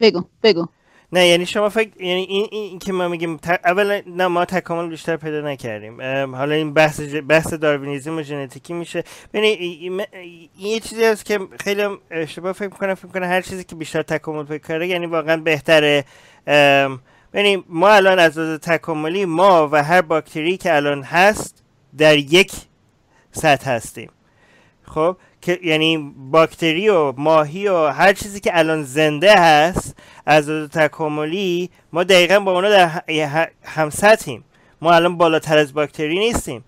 [0.00, 0.66] بگو بگو.
[1.12, 3.48] نه یعنی شما فکر یعنی این, این که ما میگیم ت...
[3.64, 6.00] اولا نه ما تکامل بیشتر پیدا نکردیم.
[6.34, 7.16] حالا این بحث ج...
[7.16, 9.04] بحث داروینیزم و ژنتیکی میشه.
[9.34, 10.00] ببین این
[10.58, 12.94] یه چیزی هست که خیلی اشتباه فکر می‌کنم.
[12.94, 16.04] فکر می‌کنم هر چیزی که بیشتر تکامل پیدا کرده یعنی واقعا بهتره.
[17.32, 21.62] ببین ما الان از لحاظ تکاملی ما و هر باکتری که الان هست
[21.98, 22.52] در یک
[23.32, 24.10] سطح هستیم.
[24.82, 29.96] خب؟ که یعنی باکتری و ماهی و هر چیزی که الان زنده هست
[30.26, 34.44] از تکاملی ما دقیقا با اونا در ه- ه- هم سطحیم
[34.80, 36.64] ما الان بالاتر از باکتری نیستیم.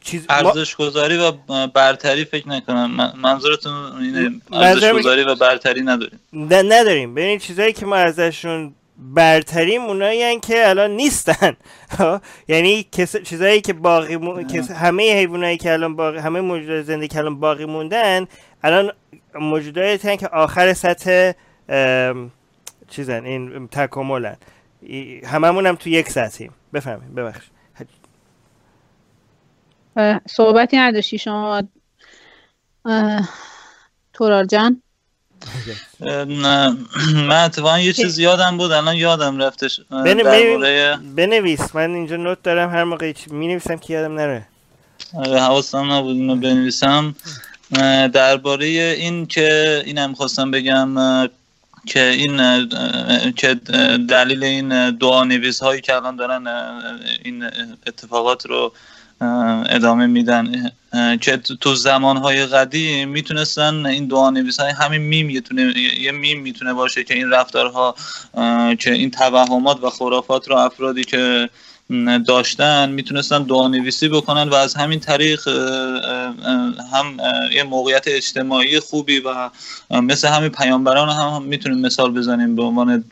[0.00, 1.32] چیز ما- ارزش گذاری و
[1.66, 2.90] برتری فکر نکنم.
[2.90, 3.72] من- منظورتون
[4.02, 6.20] اینه ارزش گذاری و برتری نداریم.
[6.32, 7.14] نداریم.
[7.14, 8.74] ببینید چیزایی که ما ازشون
[9.04, 11.56] برتریم اونایی که الان نیستن.
[11.98, 13.16] ها؟ یعنی کس...
[13.16, 14.42] چیزایی که باقی مو...
[14.42, 14.70] کس...
[14.70, 16.18] همه حیوانایی که الان باقی...
[16.18, 18.26] همه موجودات زنده که الان باقی موندن
[18.62, 18.92] الان
[19.34, 21.32] موجوداتی که آخر سطح
[21.68, 22.30] ام...
[22.88, 24.36] چیزن این تکاملن.
[25.24, 26.52] هممون هم تو یک سطحیم.
[26.72, 27.46] بفهمید ببخش
[30.26, 31.62] صحبتی نداشتی شما؟
[32.84, 33.28] اه،
[34.12, 34.82] تورار جان؟
[37.28, 39.80] من اتفاقا یه چیز یادم بود الان یادم رفتش
[41.16, 44.46] بنویس من اینجا نوت دارم هر موقع می نویسم که یادم نره
[45.14, 47.14] آره حواسم نبود اینو بنویسم
[48.12, 50.96] درباره این که اینم خواستم بگم
[51.86, 52.68] که این
[53.32, 53.54] که
[54.08, 56.46] دلیل این دعا نویس هایی که الان دارن
[57.24, 57.44] این
[57.86, 58.72] اتفاقات رو اه،
[59.68, 60.70] ادامه میدن.
[61.20, 65.30] که تو زمان های قدیم می‌تونستن این دعا نویس های همین میم
[66.00, 67.94] یه میم می‌تونه باشه که این رفتارها
[68.78, 71.50] که این توهمات و خرافات رو افرادی که
[72.26, 75.48] داشتن می‌تونستن دعا نویسی بکنن و از همین طریق
[76.92, 77.16] هم
[77.52, 79.50] یه موقعیت اجتماعی خوبی و
[79.90, 83.04] مثل همین پیامبران هم, می‌تونیم مثال بزنیم به عنوان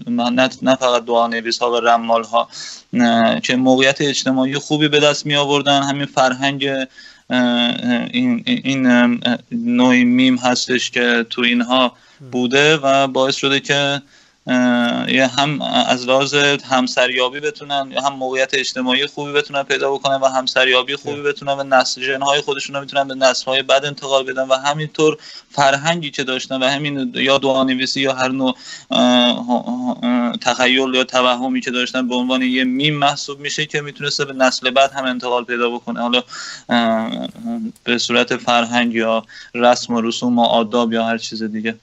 [0.63, 2.49] نه, فقط دعا نویس ها و رمال ها
[3.41, 6.69] که موقعیت اجتماعی خوبی به دست می آوردن همین فرهنگ
[8.11, 8.87] این, این
[9.53, 11.93] نوعی میم هستش که تو اینها
[12.33, 14.03] بوده و باعث شده که
[14.47, 16.35] یه هم از لحاظ
[16.71, 21.63] همسریابی بتونن یا هم موقعیت اجتماعی خوبی بتونن پیدا بکنن و همسریابی خوبی بتونن و
[21.63, 25.17] نسل ژنهای خودشون رو می‌تونن به نسلهای بعد انتقال بدن و همینطور
[25.51, 28.57] فرهنگی که داشتن و همین یا دعانویسی یا هر نوع
[30.41, 34.71] تخیل یا توهمی که داشتن به عنوان یه میم محسوب میشه که می‌تونسته به نسل
[34.71, 36.01] بعد هم انتقال پیدا بکنه.
[36.01, 36.23] حالا
[37.85, 39.25] به صورت فرهنگ یا
[39.55, 41.75] رسم و رسوم و آداب یا هر چیز دیگه.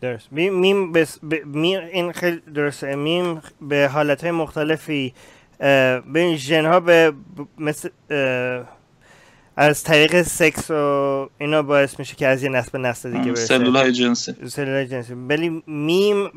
[0.00, 2.96] درست میم, بس ب- میم این خیلی درسته.
[2.96, 5.14] میم به حالت های مختلفی
[5.58, 7.12] به این ژن ها به
[7.58, 7.88] مثل
[9.56, 13.46] از طریق سکس و اینا باعث میشه که از یه نسل به نسل دیگه برسه.
[13.46, 14.34] سلول های جنسی.
[14.46, 15.14] سلولای جنسی.
[15.14, 16.30] ولی میم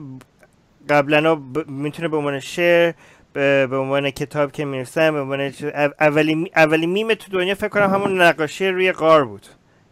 [0.89, 1.67] قبلا ب...
[1.67, 2.93] می‌تونه به عنوان شعر
[3.33, 5.53] به, به عنوان کتاب که می‌رسن به عنوان
[5.99, 9.47] اولی اولی میم تو دنیا فکر کنم همون نقاشی روی غار بود.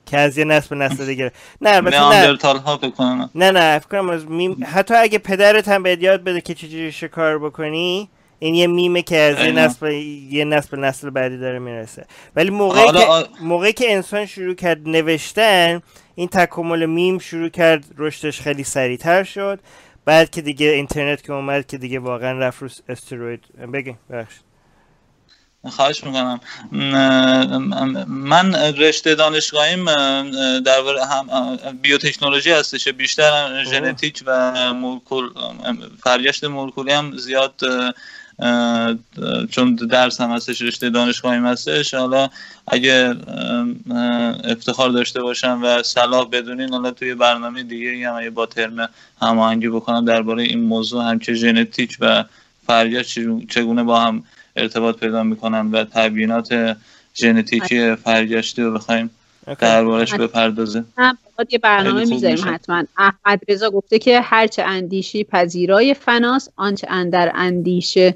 [0.09, 1.31] که از یه نسل به نسل دیگه
[1.61, 2.59] نه البته نه.
[2.59, 3.51] ها فکر کنم نه.
[3.51, 7.39] نه فکر کنم از میم حتی اگه پدرت هم بهت یاد بده که چجوری شکار
[7.39, 8.09] بکنی
[8.39, 9.51] این یه میمه که از یه.
[9.51, 9.91] نسل
[10.31, 12.05] یه نسل به نسل بعدی داره می‌رسه.
[12.35, 15.81] ولی موقعی که آ- موقعی که انسان شروع کرد نوشتن
[16.15, 19.59] این تکامل میم شروع کرد رشدش خیلی سریعتر شد.
[20.05, 23.41] بعد که دیگه اینترنت که اومد که دیگه واقعا رفت رو استروئید.
[23.73, 24.48] بگین ببخشید.
[25.67, 26.39] خواهش می‌کنم.
[28.07, 29.85] من رشته دانشگاهیم
[30.59, 30.81] در
[31.11, 35.29] هم بیوتکنولوژی هستش بیشتر هم ژنتیک و مولکول
[36.03, 37.53] فرگشت مولکولی هم زیاد
[39.51, 41.93] چون درس هم هستش رشته دانشگاهیم هستش.
[41.93, 42.29] حالا
[42.67, 43.15] اگه
[44.43, 48.89] افتخار داشته باشم و صلاح بدونین حالا توی برنامه دیگه هم اگه با ترم
[49.21, 52.23] هماهنگی بکنم درباره این موضوع هم که ژنتیک و
[52.67, 53.19] فرگشت
[53.49, 54.23] چگونه با هم
[54.61, 56.77] ارتباط پیدا می‌کنن و تبیینات
[57.15, 59.09] ژنتیکی فرگشتی رو بخوایم.
[59.59, 60.93] دربارش بپردازیم
[61.49, 62.53] یه برنامه می‌ذاریم.
[62.53, 68.15] حتما احمد رضا گفته که هرچه اندیشی پذیرای فناست آنچه اندر اندیشه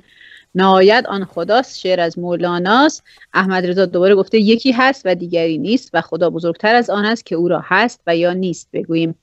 [0.55, 3.03] نهایت آن خداست شعر از مولاناست
[3.33, 7.25] احمد رضا دوباره گفته یکی هست و دیگری نیست و خدا بزرگتر از آن است
[7.25, 9.15] که او را هست و یا نیست بگوییم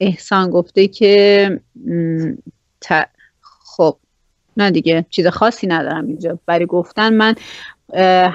[0.00, 1.60] احسان گفته که
[2.80, 3.08] ت-
[3.64, 3.96] خب
[4.56, 6.38] نه دیگه چیز خاصی ندارم اینجا.
[6.46, 7.34] برای گفتن من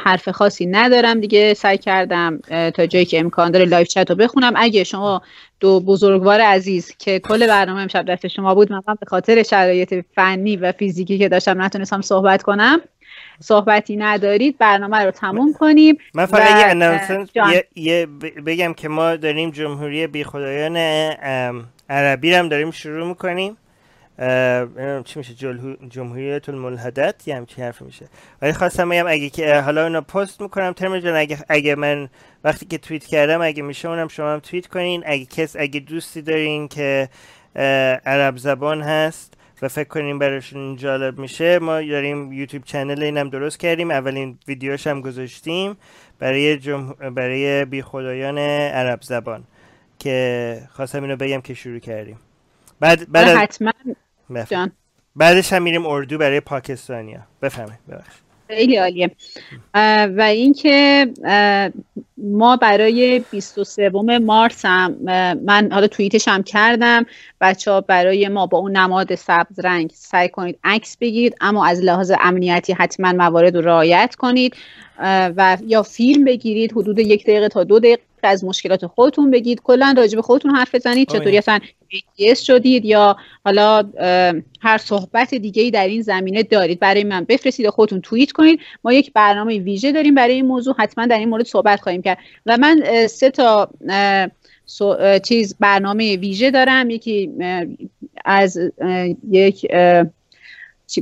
[0.05, 1.53] حرف خاصی ندارم دیگه.
[1.53, 2.39] سعی کردم
[2.71, 4.53] تا جایی که امکان داره live chat رو بخونم.
[4.55, 5.21] اگه شما
[5.59, 10.57] دو بزرگوار عزیز که کل برنامه امشب دست شما بود من به خاطر شرایط فنی
[10.57, 12.81] و فیزیکی که داشتم نتونستم صحبت کنم
[13.39, 16.75] صحبتی ندارید برنامه رو تموم کنیم من فقط
[17.75, 20.77] یه ب- بگم که ما داریم جمهوری بی خدایان
[21.89, 23.57] عربی رو هم داریم شروع می‌کنیم.
[25.05, 25.33] چی میشه
[25.89, 28.05] جمهوریت الملحدت یه همچین حرف میشه
[28.41, 32.09] ولی خواستم بگم اگه که حالا اونو پست می‌کنم ترم جان اگه, اگه من
[32.43, 36.21] وقتی که توییت کردم اگه میشه اونم شما هم توییت کنین اگه کس اگه دوستی
[36.21, 37.09] دارین که
[38.05, 43.59] عرب زبان هست و فکر کنیم براشون جالب میشه ما داریم یوتیوب چنل اینم درست
[43.59, 45.77] کردیم اولین ویدیوش هم گذاشتیم
[46.19, 46.93] برای جمه...
[46.93, 49.43] برای بی خدایان عرب زبان
[49.99, 52.19] که خواستم اینو بگم که شروع کردیم
[52.79, 53.27] بعد بعد.
[53.27, 53.71] حتما.
[54.49, 54.71] جان.
[55.15, 57.19] بعدش هم میریم اردو برای پاکستانیا.
[57.41, 58.25] بفهمید ببخشید.
[58.47, 59.11] خیلی عالیه.
[60.17, 61.07] و اینکه
[62.17, 63.89] ما برای 23
[64.19, 64.97] مارس هم
[65.45, 67.05] من حالا توییتش هم کردم.
[67.41, 71.81] بچه ها برای ما با اون نماد سبز رنگ سعی کنید عکس بگیرید اما از
[71.81, 74.55] لحاظ امنیتی حتما موارد رو رعایت کنید
[75.37, 78.01] و یا فیلم بگیرید حدود یک دقیقه تا دو دقیقه.
[78.25, 79.61] از مشکلات خودتون بگید.
[79.63, 81.11] کلا راجع به خودتون حرف بزنید.
[81.11, 81.59] آه، چطوری اصلا
[81.93, 83.83] ATS شدید یا حالا
[84.61, 88.59] هر صحبت دیگه ای در این زمینه دارید؟ برای من بفرستید خودتون توییت کنید.
[88.83, 90.75] ما یک برنامه ویژه داریم برای این موضوع.
[90.77, 92.17] حتما در این مورد صحبت خواهیم کرد.
[92.45, 93.69] و من سه تا
[95.23, 96.89] چیز برنامه ویژه دارم.
[96.89, 97.29] یکی
[98.25, 98.57] از
[99.31, 99.67] یک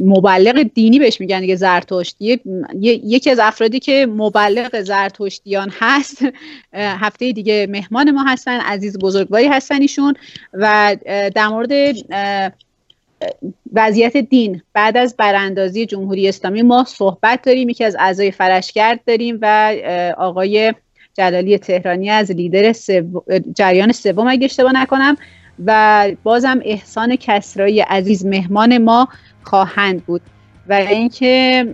[0.02, 2.40] مبلغ دینی بهش میگن دیگه زرتشتی
[2.82, 6.26] یکی از افرادی که مبلغ زرتشتیان هست
[6.74, 10.14] هفته دیگه مهمان ما هستن عزیز بزرگواری هستن ایشون
[10.54, 10.96] و
[11.36, 11.72] در مورد
[13.74, 17.70] وضعیت دین بعد از براندازی جمهوری اسلامی ما صحبت داریم.
[17.70, 19.76] یکی از اعضای فرشگرد داریم و
[20.18, 20.74] آقای
[21.14, 22.74] جلالی تهرانی از لیدر
[23.56, 25.18] جریان سوم اگه اشتباه نکنم.
[25.66, 29.08] و بازم احسان کسرایی عزیز مهمان ما
[29.44, 30.22] خواهند بود
[30.70, 31.68] و اینکه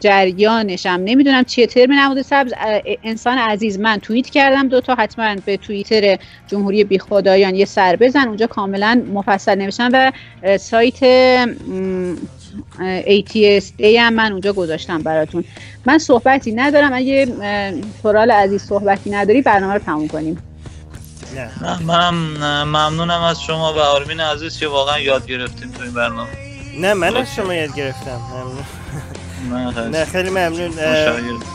[0.00, 2.52] جریانش هم نمی‌دونم چیه ترم نموده سبز
[3.04, 8.46] انسان عزیز من توییت کردم دوتا حتما به توییتر جمهوری بیخدایان یه سر بزن اونجا
[8.46, 10.12] کاملا مفصل نوشتم و
[10.58, 10.98] سایت
[13.06, 15.44] ATS هم من اونجا گذاشتم براتون.
[15.86, 17.26] من صحبتی ندارم اگه
[18.02, 20.42] فرال عزیز صحبتی نداری برنامه رو تموم کنیم.
[21.86, 22.14] من
[22.64, 26.47] ممنونم از شما و آرمین عزیز که واقعا یاد گرفتیم تو این برنامه.
[26.76, 28.20] نه من از شما یاد گرفتم.
[28.30, 29.90] ممنون.
[29.90, 30.70] نه خیلی ممنون.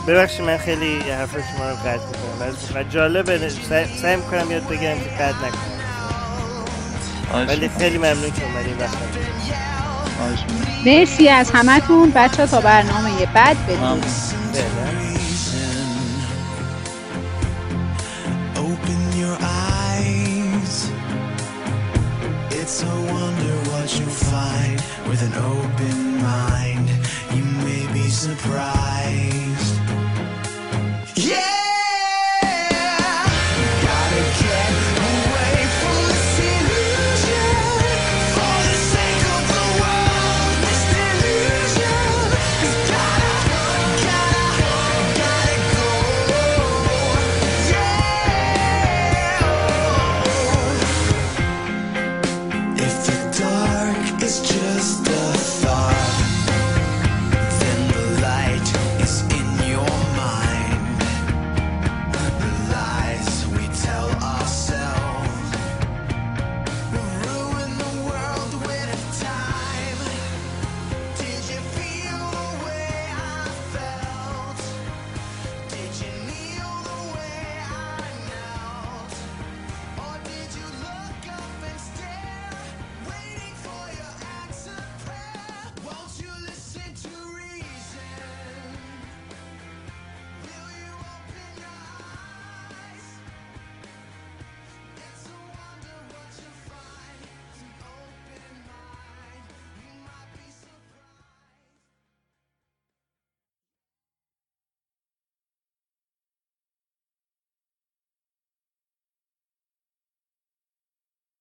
[0.08, 3.50] ببخشید من خیلی حرف شما رو قطع می‌کنم و جالبه
[4.02, 5.74] سعی می‌کنم یاد بگیرم که قطع نکنم.
[7.48, 8.96] ولی خیلی ممنون که اومدین وقت
[10.86, 12.12] مرسی از همتون.
[12.14, 14.00] بچه تا برنامه بعد بدون
[22.66, 22.86] It's a
[23.84, 24.80] What you find
[25.10, 26.88] with an open mind.
[27.34, 29.78] You may be surprised.
[31.16, 31.63] Yeah!